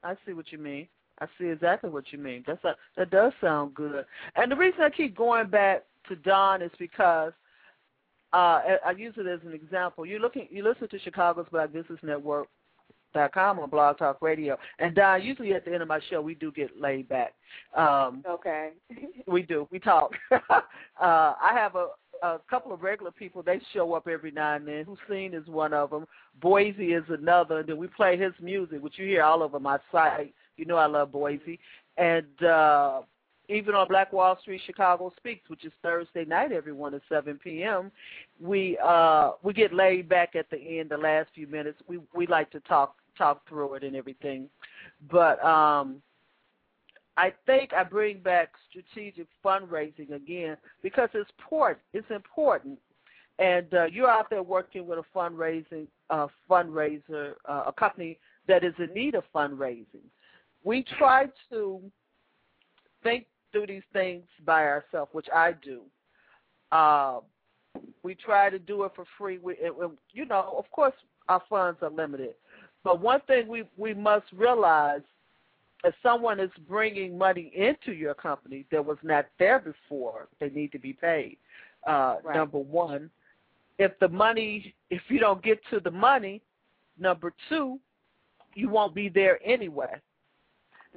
[0.01, 0.87] I see what you mean.
[1.21, 2.43] I see exactly what you mean.
[2.47, 4.05] That's a, that does sound good.
[4.35, 7.33] And the reason I keep going back to Dawn is because
[8.33, 10.05] uh, I, I use it as an example.
[10.05, 12.47] You're looking, you listen to Chicago's Black Business Network
[13.13, 15.21] dot com on Blog Talk Radio, and Dawn.
[15.21, 17.33] Usually at the end of my show, we do get laid back.
[17.75, 18.71] Um, Okay.
[19.27, 19.67] we do.
[19.71, 20.11] We talk.
[20.31, 20.61] uh,
[20.99, 21.87] I have a,
[22.21, 23.41] a couple of regular people.
[23.41, 24.85] They show up every now and then.
[24.85, 26.05] Hussein is one of them.
[26.41, 27.59] Boise is another.
[27.59, 30.33] And then we play his music, which you hear all over my site.
[30.59, 31.57] You know I love Boise.
[31.97, 33.01] And uh,
[33.47, 37.91] even on Black Wall Street, Chicago Speaks, which is Thursday night, everyone at 7 p.m.
[38.39, 41.79] We uh, we get laid back at the end, the last few minutes.
[41.87, 44.49] We we like to talk talk through it and everything.
[45.09, 46.01] But um,
[47.17, 51.79] I think I bring back strategic fundraising again because it's important.
[51.93, 52.77] It's important,
[53.39, 58.63] and uh, you're out there working with a fundraising uh, fundraiser, uh, a company that
[58.63, 60.05] is in need of fundraising.
[60.69, 61.81] We try to
[63.01, 65.81] think through these things by ourselves, which I do.
[66.71, 67.21] Uh,
[68.03, 69.39] we try to do it for free.
[69.39, 70.93] We, it, it- you know, of course,
[71.27, 72.35] our funds are limited,
[72.83, 75.01] but one thing we we must realize
[75.83, 80.71] if someone is bringing money into your company that was not there before, they need
[80.73, 81.37] to be paid.
[81.87, 82.35] Uh, Right.
[82.35, 83.09] Number one,
[83.79, 86.43] if the money, if you don't get to the money,
[86.99, 87.79] number two,
[88.53, 89.95] you won't be there anyway.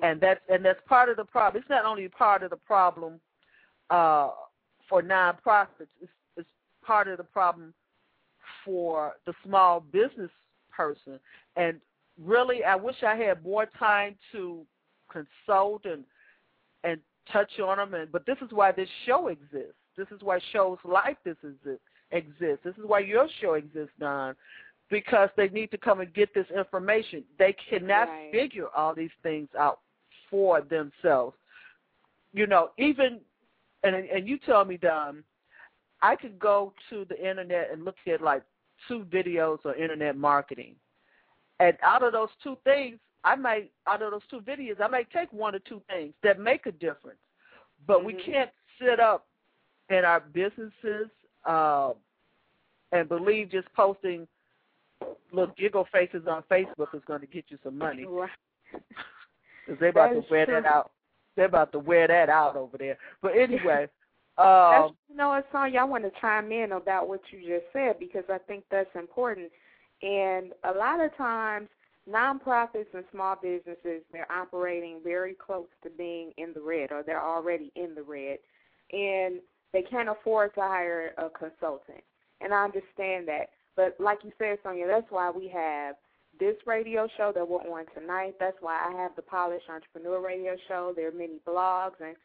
[0.03, 1.63] And that's and that's part of the problem.
[1.63, 3.21] It's not only part of the problem
[3.89, 4.31] uh,
[4.89, 5.89] for nonprofits.
[6.01, 6.49] It's, it's
[6.85, 7.73] part of the problem
[8.65, 10.31] for the small business
[10.71, 11.21] person.
[11.57, 11.81] And
[12.21, 14.67] really, I wish I had more time to
[15.11, 16.05] consult and
[16.83, 17.01] and
[17.33, 17.95] touch on them.
[17.95, 19.75] And but this is why this show exists.
[19.97, 21.81] This is why shows like this exist.
[22.11, 22.65] Exist.
[22.65, 24.35] This is why your show exists, Dawn,
[24.91, 27.25] because they need to come and get this information.
[27.39, 28.33] They cannot Right.
[28.33, 29.81] figure all these things out
[30.33, 31.37] for themselves.
[32.33, 33.21] You know, even
[33.85, 35.23] and and you tell me, Dawn,
[36.01, 38.43] I could go to the internet and look at like
[38.89, 40.75] two videos on internet marketing.
[41.61, 45.11] And out of those two things, I might out of those two videos, I might
[45.11, 47.21] take one or two things that make a difference.
[47.87, 48.25] But we Mhm.
[48.25, 48.51] can't
[48.81, 49.27] sit up
[49.91, 51.11] in our businesses
[51.45, 51.93] uh,
[52.93, 54.27] and believe just posting
[55.33, 58.07] little giggle faces on Facebook is going to get you some money.
[58.07, 58.31] Right.
[59.67, 60.55] Because they're about to wear true.
[60.55, 60.93] that out.
[61.37, 62.99] They're about to wear that out over there.
[63.23, 63.89] But anyway,
[64.39, 68.25] um, you know Sonya, I want to chime in about what you just said because
[68.29, 69.51] I think that's important.
[70.03, 71.69] And a lot of times,
[72.11, 77.23] nonprofits and small businesses, they're operating very close to being in the red or they're
[77.23, 78.39] already in the red.
[78.93, 79.41] And
[79.73, 82.03] they can't afford to hire a consultant.
[82.41, 83.51] And I understand that.
[83.77, 85.95] But like you said, Sonya, that's why we have
[86.43, 88.35] this radio show that we're on tonight.
[88.41, 90.93] That's why I have the Polished Entrepreneur Radio Show.
[90.97, 92.17] There are many blogs and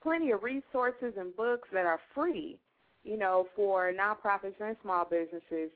[0.00, 2.56] plenty of resources and books that are free,
[3.02, 5.70] you know, for nonprofits and small businesses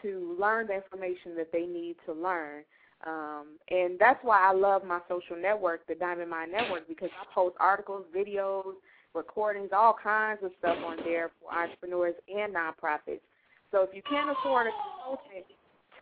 [0.00, 2.62] to learn the information that they need to learn.
[3.04, 7.34] Um, and that's why I love my social network, the Diamond Mind Network, because I
[7.34, 8.74] post articles, videos,
[9.12, 13.26] recordings, all kinds of stuff on there for entrepreneurs and nonprofits.
[13.72, 15.46] So if you can't afford a consultant,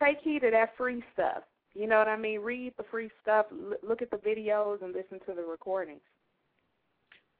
[0.03, 1.43] take heed of that free stuff.
[1.73, 2.41] You know what I mean?
[2.41, 3.45] Read the free stuff,
[3.87, 6.01] look at the videos, and listen to the recordings.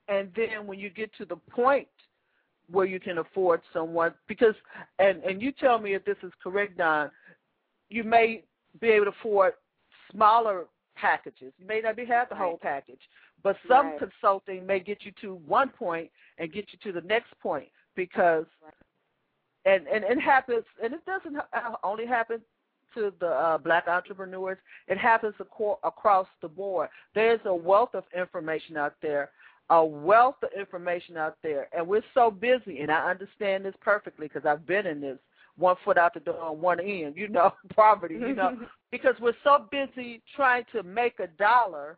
[0.07, 1.87] and then when you get to the point
[2.71, 4.55] where you can afford someone because
[4.99, 7.09] and and you tell me if this is correct Dawn
[7.89, 8.43] you may
[8.79, 9.53] be able to afford
[10.11, 10.65] smaller
[10.95, 13.01] packages you may not be have the whole package
[13.43, 13.99] but some Right.
[13.99, 18.45] consulting may get you to one point and get you to the next point because
[19.65, 21.37] and and it happens and it doesn't
[21.83, 22.41] only happen
[22.93, 24.57] to the uh, black entrepreneurs
[24.87, 29.29] it happens across the board there's a wealth of information out there
[29.69, 34.27] a wealth of information out there, and we're so busy, and I understand this perfectly
[34.27, 35.17] because I've been in this
[35.57, 38.57] one foot out the door on one end, you know, poverty, you know,
[38.91, 41.97] because we're so busy trying to make a dollar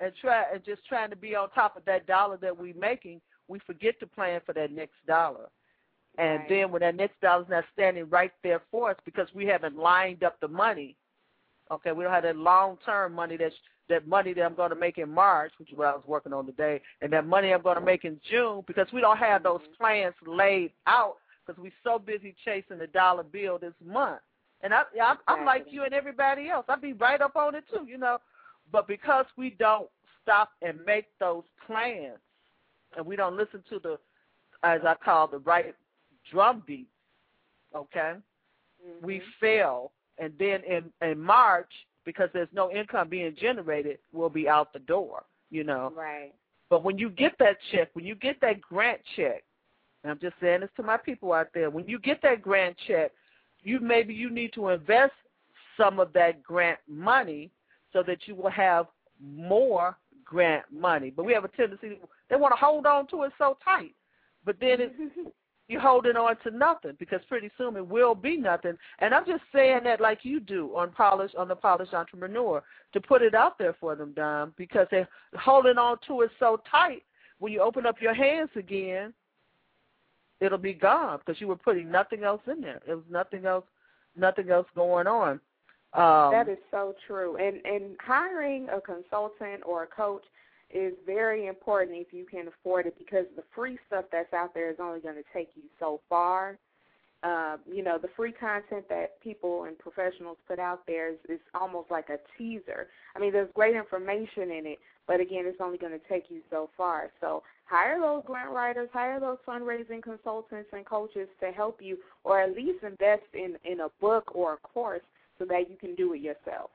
[0.00, 3.20] and try and just trying to be on top of that dollar that we're making,
[3.48, 5.48] we forget to plan for that next dollar.
[6.16, 6.48] And Right.
[6.48, 10.24] then when that next dollar's not standing right there for us because we haven't lined
[10.24, 10.96] up the money,
[11.70, 13.54] okay, we don't have that long term money that's
[13.88, 16.32] that money that I'm going to make in March, which is what I was working
[16.32, 19.42] on today, and that money I'm going to make in June because we don't have
[19.42, 19.82] those mm-hmm.
[19.82, 21.16] plans laid out
[21.46, 24.20] because we're so busy chasing the dollar bill this month.
[24.60, 26.66] And I, I'm, I'm like you and everybody else.
[26.68, 28.18] I'd be right up on it too, you know.
[28.70, 29.88] But because we don't
[30.22, 32.18] stop and make those plans,
[32.96, 33.98] and we don't listen to the,
[34.64, 35.74] as I call the right
[36.30, 36.90] drum beats,
[37.74, 38.14] okay,
[39.02, 39.24] we mm-hmm.
[39.40, 39.92] fail.
[40.18, 41.70] And then in in March,
[42.04, 45.92] because there's no income being generated, we'll be out the door, you know.
[45.96, 46.32] Right.
[46.70, 49.44] But when you get that check, when you get that grant check,
[50.02, 52.76] and I'm just saying this to my people out there, when you get that grant
[52.86, 53.12] check,
[53.62, 55.12] you maybe you need to invest
[55.76, 57.50] some of that grant money
[57.92, 58.86] so that you will have
[59.20, 61.12] more grant money.
[61.14, 61.98] But we have a tendency
[62.28, 63.94] they want to hold on to it so tight.
[64.44, 64.92] But then it,
[65.68, 68.76] you're holding on to nothing because pretty soon it will be nothing.
[69.00, 72.62] And I'm just saying that like you do on polish on the polished entrepreneur
[72.94, 75.08] to put it out there for them, Dawn, because they're
[75.38, 77.02] holding on to it so tight.
[77.38, 79.12] When you open up your hands again,
[80.40, 82.80] it'll be gone because you were putting nothing else in there.
[82.88, 83.66] It was nothing else,
[84.16, 85.40] nothing else going on.
[85.94, 87.36] Um, that is so true.
[87.36, 90.24] And and hiring a consultant or a coach
[90.70, 94.70] is very important if you can afford it because the free stuff that's out there
[94.70, 96.58] is only going to take you so far.
[97.22, 101.40] Uh, you know, the free content that people and professionals put out there is, is
[101.52, 102.86] almost like a teaser.
[103.16, 104.78] I mean, there's great information in it,
[105.08, 107.10] but again, it's only going to take you so far.
[107.20, 112.40] So hire those grant writers, hire those fundraising consultants and coaches to help you, or
[112.40, 115.02] at least invest in in a book or a course
[115.38, 116.70] so that you can do it yourself.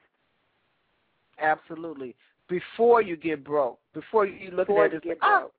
[1.40, 2.16] absolutely.
[2.50, 5.54] Before you get broke, before you look Before at you it, get broke.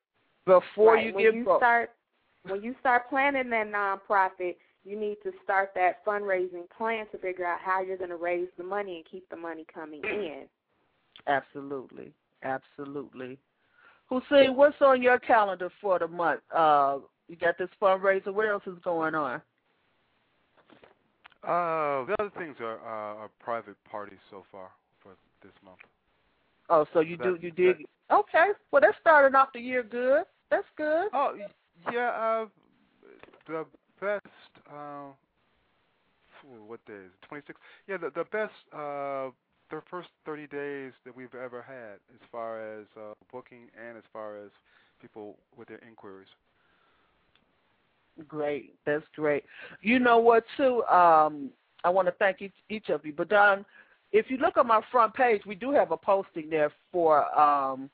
[0.47, 1.07] before Right.
[1.07, 1.61] you when get you broke.
[1.61, 1.91] start
[2.43, 7.47] when you start planning that nonprofit, you need to start that fundraising plan to figure
[7.47, 10.43] out how you're going to raise the money and keep the money coming in.
[11.27, 12.13] Absolutely,
[12.43, 13.39] absolutely.
[14.11, 16.41] Hussein, what's on your calendar for the month?
[16.55, 16.99] Uh,
[17.29, 18.33] you got this fundraiser.
[18.35, 19.41] What else is going on?
[21.43, 24.71] Uh, the other things are uh, are private parties so far
[25.03, 25.13] for
[25.43, 25.79] this month.
[26.71, 27.77] Oh, so you do you did
[28.11, 28.49] okay.
[28.71, 30.25] Well, that's starting off the year good.
[30.51, 31.09] That's good.
[31.13, 31.37] Oh,
[31.93, 32.11] yeah.
[32.11, 32.47] Uh,
[33.47, 33.67] the
[34.01, 34.27] best.
[34.71, 35.13] Uh,
[36.67, 37.13] what day is?
[37.29, 37.61] Twenty six.
[37.89, 38.53] Yeah, the the best.
[38.73, 39.31] Uh,
[39.71, 44.05] the first thirty days that we've ever had, as far as uh, booking and as
[44.13, 44.51] far as
[45.01, 46.29] people with their inquiries.
[48.29, 48.75] Great.
[48.87, 49.45] That's great.
[49.81, 50.85] You know what, too?
[50.85, 51.51] Um,
[51.83, 53.13] I want to thank each, each of you.
[53.13, 53.65] But, Dawn,
[54.15, 57.91] if you look on my front page, we do have a posting there for um,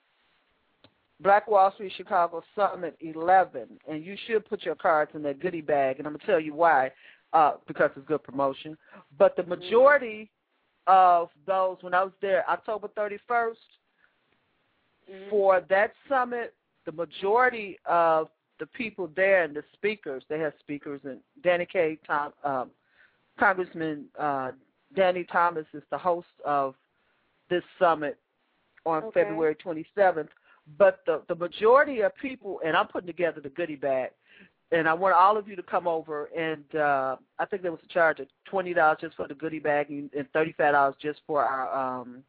[1.20, 3.66] Black Wall Street Chicago Summit 11.
[3.88, 5.98] And you should put your cards in that goodie bag.
[5.98, 6.92] And I'm going to tell you why,
[7.32, 8.76] uh, because it's good promotion.
[9.18, 10.30] But the majority
[10.86, 13.56] of those, when I was there October 31st,
[15.10, 15.30] Mm-hmm.
[15.30, 16.54] for that summit,
[16.86, 18.28] the majority of
[18.60, 22.70] the people there and the speakers, they have speakers, and Danny Kaye, Tom, um,
[23.38, 24.52] Congressman uh,
[24.94, 26.74] Danny Thomas is the host of
[27.48, 28.18] this summit
[28.86, 29.24] on Okay.
[29.24, 30.28] February 27th.
[30.78, 34.10] But the the majority of people, and I'm putting together the goodie bag,
[34.72, 36.26] and I want all of you to come over.
[36.26, 39.58] And uh, I think there was a charge of twenty dollars just for the goodie
[39.58, 42.22] bag, and, and thirty five dollars just for our um,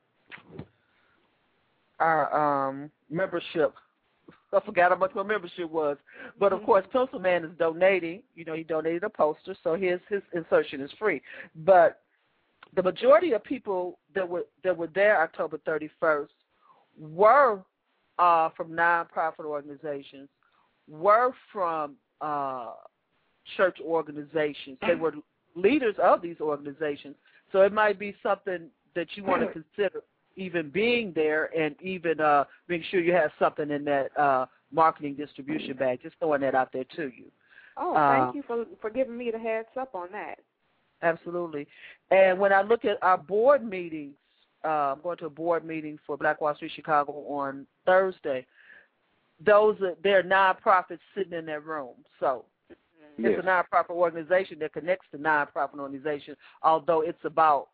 [1.99, 3.73] our um, membership.
[4.53, 5.97] I forgot how much my membership was,
[6.39, 8.23] but of course, Pencilman is donating.
[8.35, 11.21] You know, he donated a poster, so his his insertion is free.
[11.55, 12.01] But
[12.75, 16.27] the majority of people that were that were there October 31st
[16.99, 17.61] were
[18.19, 20.29] uh, from nonprofit organizations,
[20.87, 22.73] were from uh,
[23.57, 24.77] church organizations.
[24.85, 25.13] They were
[25.55, 27.15] leaders of these organizations.
[27.51, 30.01] So it might be something that you want to consider
[30.35, 35.15] even being there and even uh, making sure you have something in that uh, marketing
[35.15, 35.99] distribution bag.
[36.01, 37.25] Just throwing that out there to you.
[37.77, 40.39] Oh, Uh, thank you for for giving me the heads up on that.
[41.01, 41.67] Absolutely.
[42.11, 44.13] And when I look at our board meetings,
[44.63, 48.45] uh, I'm going to a board meeting for Black Wall Street Chicago on Thursday.
[49.43, 51.95] Those are they're nonprofits sitting in their room.
[52.19, 52.45] So
[53.17, 53.33] Yes.
[53.37, 57.69] it's a nonprofit organization that connects to nonprofit organization, although it's about,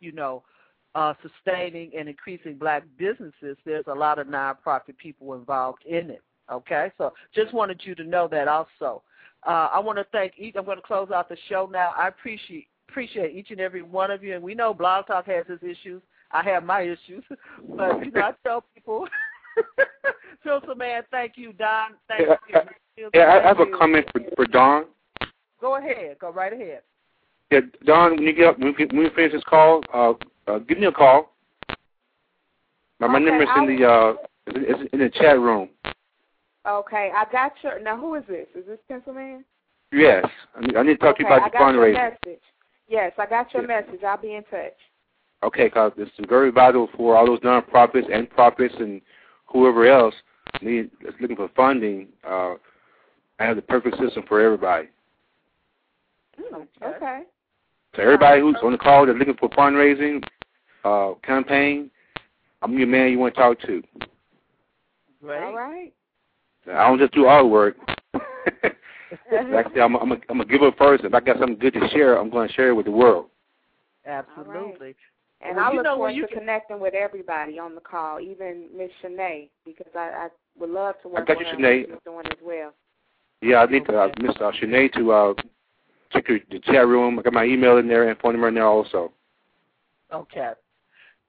[0.00, 0.42] you know,
[0.94, 6.22] uh, sustaining and increasing black businesses, there's a lot of nonprofit people involved in it.
[6.50, 6.90] Okay?
[6.98, 9.02] So just wanted you to know that also.
[9.46, 10.54] Uh, I want to thank each.
[10.56, 11.92] I'm going to close out the show now.
[11.96, 15.44] I appreciate appreciate each and every one of you, and we know Blog Talk has
[15.48, 16.02] its issues.
[16.32, 17.24] I have my issues,
[17.76, 19.06] but you know, I tell people,
[20.42, 21.92] Filter Man, thank you, Dawn.
[22.08, 22.62] Thank Yeah,
[22.96, 23.10] you.
[23.14, 24.84] Yeah, I I have a comment for, for Dawn.
[25.60, 26.18] Go ahead.
[26.18, 26.82] Go right ahead.
[27.50, 30.12] Yeah, Dawn, when you get up, when we, finish this call, uh,
[30.46, 31.32] uh, give me a call.
[32.98, 34.12] My, my Okay, number is in the uh,
[34.48, 35.68] is in the chat room.
[36.66, 37.80] Okay, I got your.
[37.80, 38.46] Now, who is this?
[38.54, 39.44] Is this Pencilman?
[39.92, 40.24] Yes,
[40.54, 42.10] I need, I need to talk okay, to you about I the got your fundraising.
[42.24, 42.42] message.
[42.86, 43.80] Yes, I got your Yeah.
[43.80, 44.04] message.
[44.04, 44.76] I'll be in touch.
[45.42, 49.00] Okay, because this is very vital for all those nonprofits and profits and
[49.46, 50.14] whoever else
[50.60, 52.08] need that's looking for funding.
[52.24, 52.54] Uh,
[53.38, 54.88] I have the perfect system for everybody.
[56.38, 57.22] Mm, okay.
[57.96, 60.22] So everybody who's on the call that's looking for fundraising,
[60.84, 61.90] uh, campaign,
[62.62, 63.82] I'm your man you want to talk to.
[65.22, 65.42] Great.
[65.42, 65.92] All right.
[66.72, 67.76] I don't just do all the work.
[68.14, 71.04] like I said, I'm a, I'm a, I'm a giver first.
[71.04, 73.26] If I got something good to share, I'm going to share it with the world.
[74.06, 74.94] Absolutely.
[75.40, 77.80] And Well, I you look know, forward when you to connecting with everybody on the
[77.80, 80.28] call, even Miss Shanea, because I, I
[80.58, 81.84] would love to work got with you, her Shanea.
[81.84, 82.72] on what she's doing as well.
[83.42, 85.34] Yeah, I need to, uh, Miss uh, Shanea to uh,
[86.12, 87.18] check your, the chat room.
[87.18, 89.12] I got my email in there and phone number in there also.
[90.12, 90.52] Okay.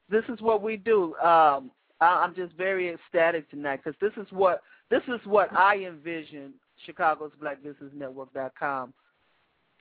[0.10, 1.16] This is what we do.
[1.16, 4.62] Um, I, I'm just very ecstatic tonight because this is what
[4.92, 6.54] this is what I envision
[6.86, 8.94] Chicago's Black Business Network.com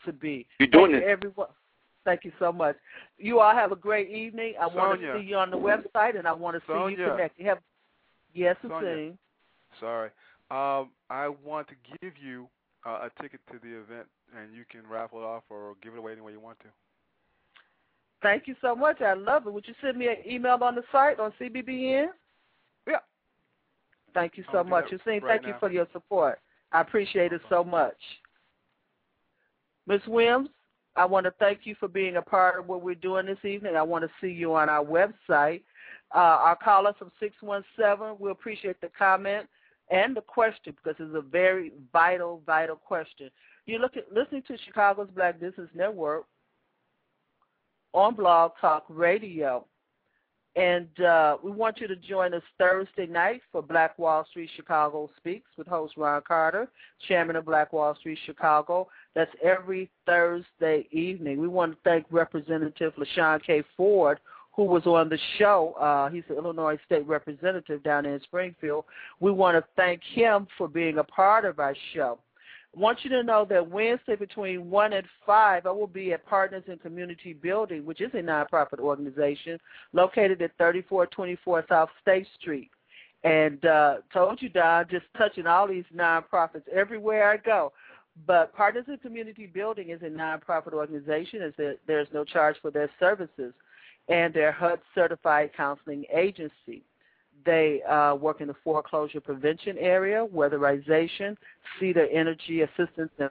[0.07, 0.47] to be.
[0.59, 1.12] You're doing Thank you, it.
[1.12, 1.49] everyone.
[2.05, 2.77] Thank you so much.
[3.19, 4.55] You all have a great evening.
[4.59, 7.11] I want to see you on the website, and I want to see you Sonia.
[7.11, 7.47] connected.
[7.47, 7.59] Have
[8.32, 8.78] yes, Sonia.
[8.78, 9.19] Hussein.
[9.78, 10.11] Sorry.
[10.51, 12.49] Um, I want to give you
[12.87, 14.07] uh, a ticket to the event,
[14.37, 16.66] and you can raffle it off or give it away any way you want to.
[18.23, 19.01] Thank you so much.
[19.01, 19.53] I love it.
[19.53, 22.07] Would you send me an email on the site on CBBN?
[24.15, 24.91] Thank you so I'll much.
[24.91, 26.41] Hussein, right thank you for your support.
[26.73, 27.97] I appreciate it so much.
[29.87, 30.01] Ms.
[30.07, 30.49] Wims,
[30.97, 33.77] I want to thank you for being a part of what we're doing this evening.
[33.77, 35.62] I want to see you on our website.
[36.15, 39.49] Uh, our caller from 617, we appreciate the comment.
[39.91, 43.31] and the question because it's a very vital, vital question.
[43.66, 46.24] You look at listening to Chicago's Black Business Network
[47.93, 49.66] on Blog Talk Radio.
[50.57, 55.09] And uh, we want you to join us Thursday night for Black Wall Street Chicago
[55.17, 56.69] Speaks with host Ron Carter,
[57.07, 58.89] chairman of Black Wall Street Chicago.
[59.15, 61.41] That's every Thursday evening.
[61.41, 63.63] We want to thank Representative LaShawn K.
[63.77, 64.19] Ford,
[64.53, 65.75] who was on the show.
[65.81, 68.85] Uh, he's the Illinois State Representative down in Springfield.
[69.21, 72.19] We want to thank him for being a part of our show.
[72.77, 76.25] I want you to know that Wednesday between 1 and 5, I will be at
[76.25, 79.59] Partners in Community Building, which is a nonprofit organization
[79.93, 82.71] located at 3424 South State Street.
[83.25, 87.73] And uh, told you, Dawn, just touching all these nonprofits everywhere I go.
[88.27, 91.43] But Partners in Community Building is a nonprofit organization.
[91.43, 93.53] As there, there's no charge for their services,
[94.09, 96.83] and they're HUD certified counseling agency.
[97.45, 101.37] They uh, work in the foreclosure prevention area, weatherization,
[101.81, 103.31] CEDA energy assistance and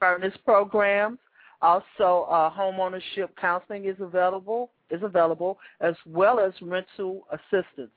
[0.00, 1.18] furnace programs.
[1.62, 7.90] Also, uh, homeownership counseling is available is available as well as rental assistance.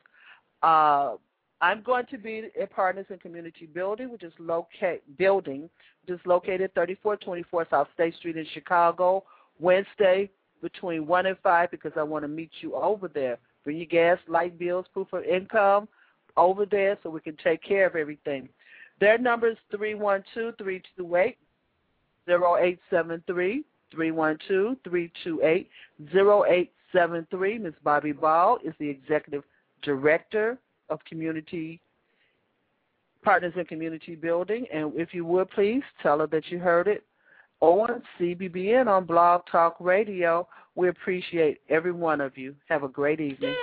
[0.64, 1.16] Uh,
[1.62, 5.70] I'm going to be at Partners in Community Building, which is locate building,
[6.06, 9.24] which is located 3424 South State Street in Chicago,
[9.60, 10.30] Wednesday
[10.62, 13.38] between one and five because I want to meet you over there.
[13.64, 15.88] Bring your gas, light bills, proof of income
[16.38, 18.50] over there so we can take care of everything.
[19.00, 21.38] Their number is 312 328
[22.28, 25.70] 0873 312 328
[26.14, 27.58] 0873.
[27.58, 27.74] Ms.
[27.84, 29.44] Bobby Ball is the Executive
[29.82, 30.58] Director
[30.90, 31.80] of Community
[33.24, 34.66] Partners in Community Building.
[34.74, 37.04] And if you would please tell her that you heard it
[37.62, 40.48] on CBBN on Blog Talk Radio
[40.80, 42.56] we appreciate every one of you.
[42.70, 43.54] Have a great evening.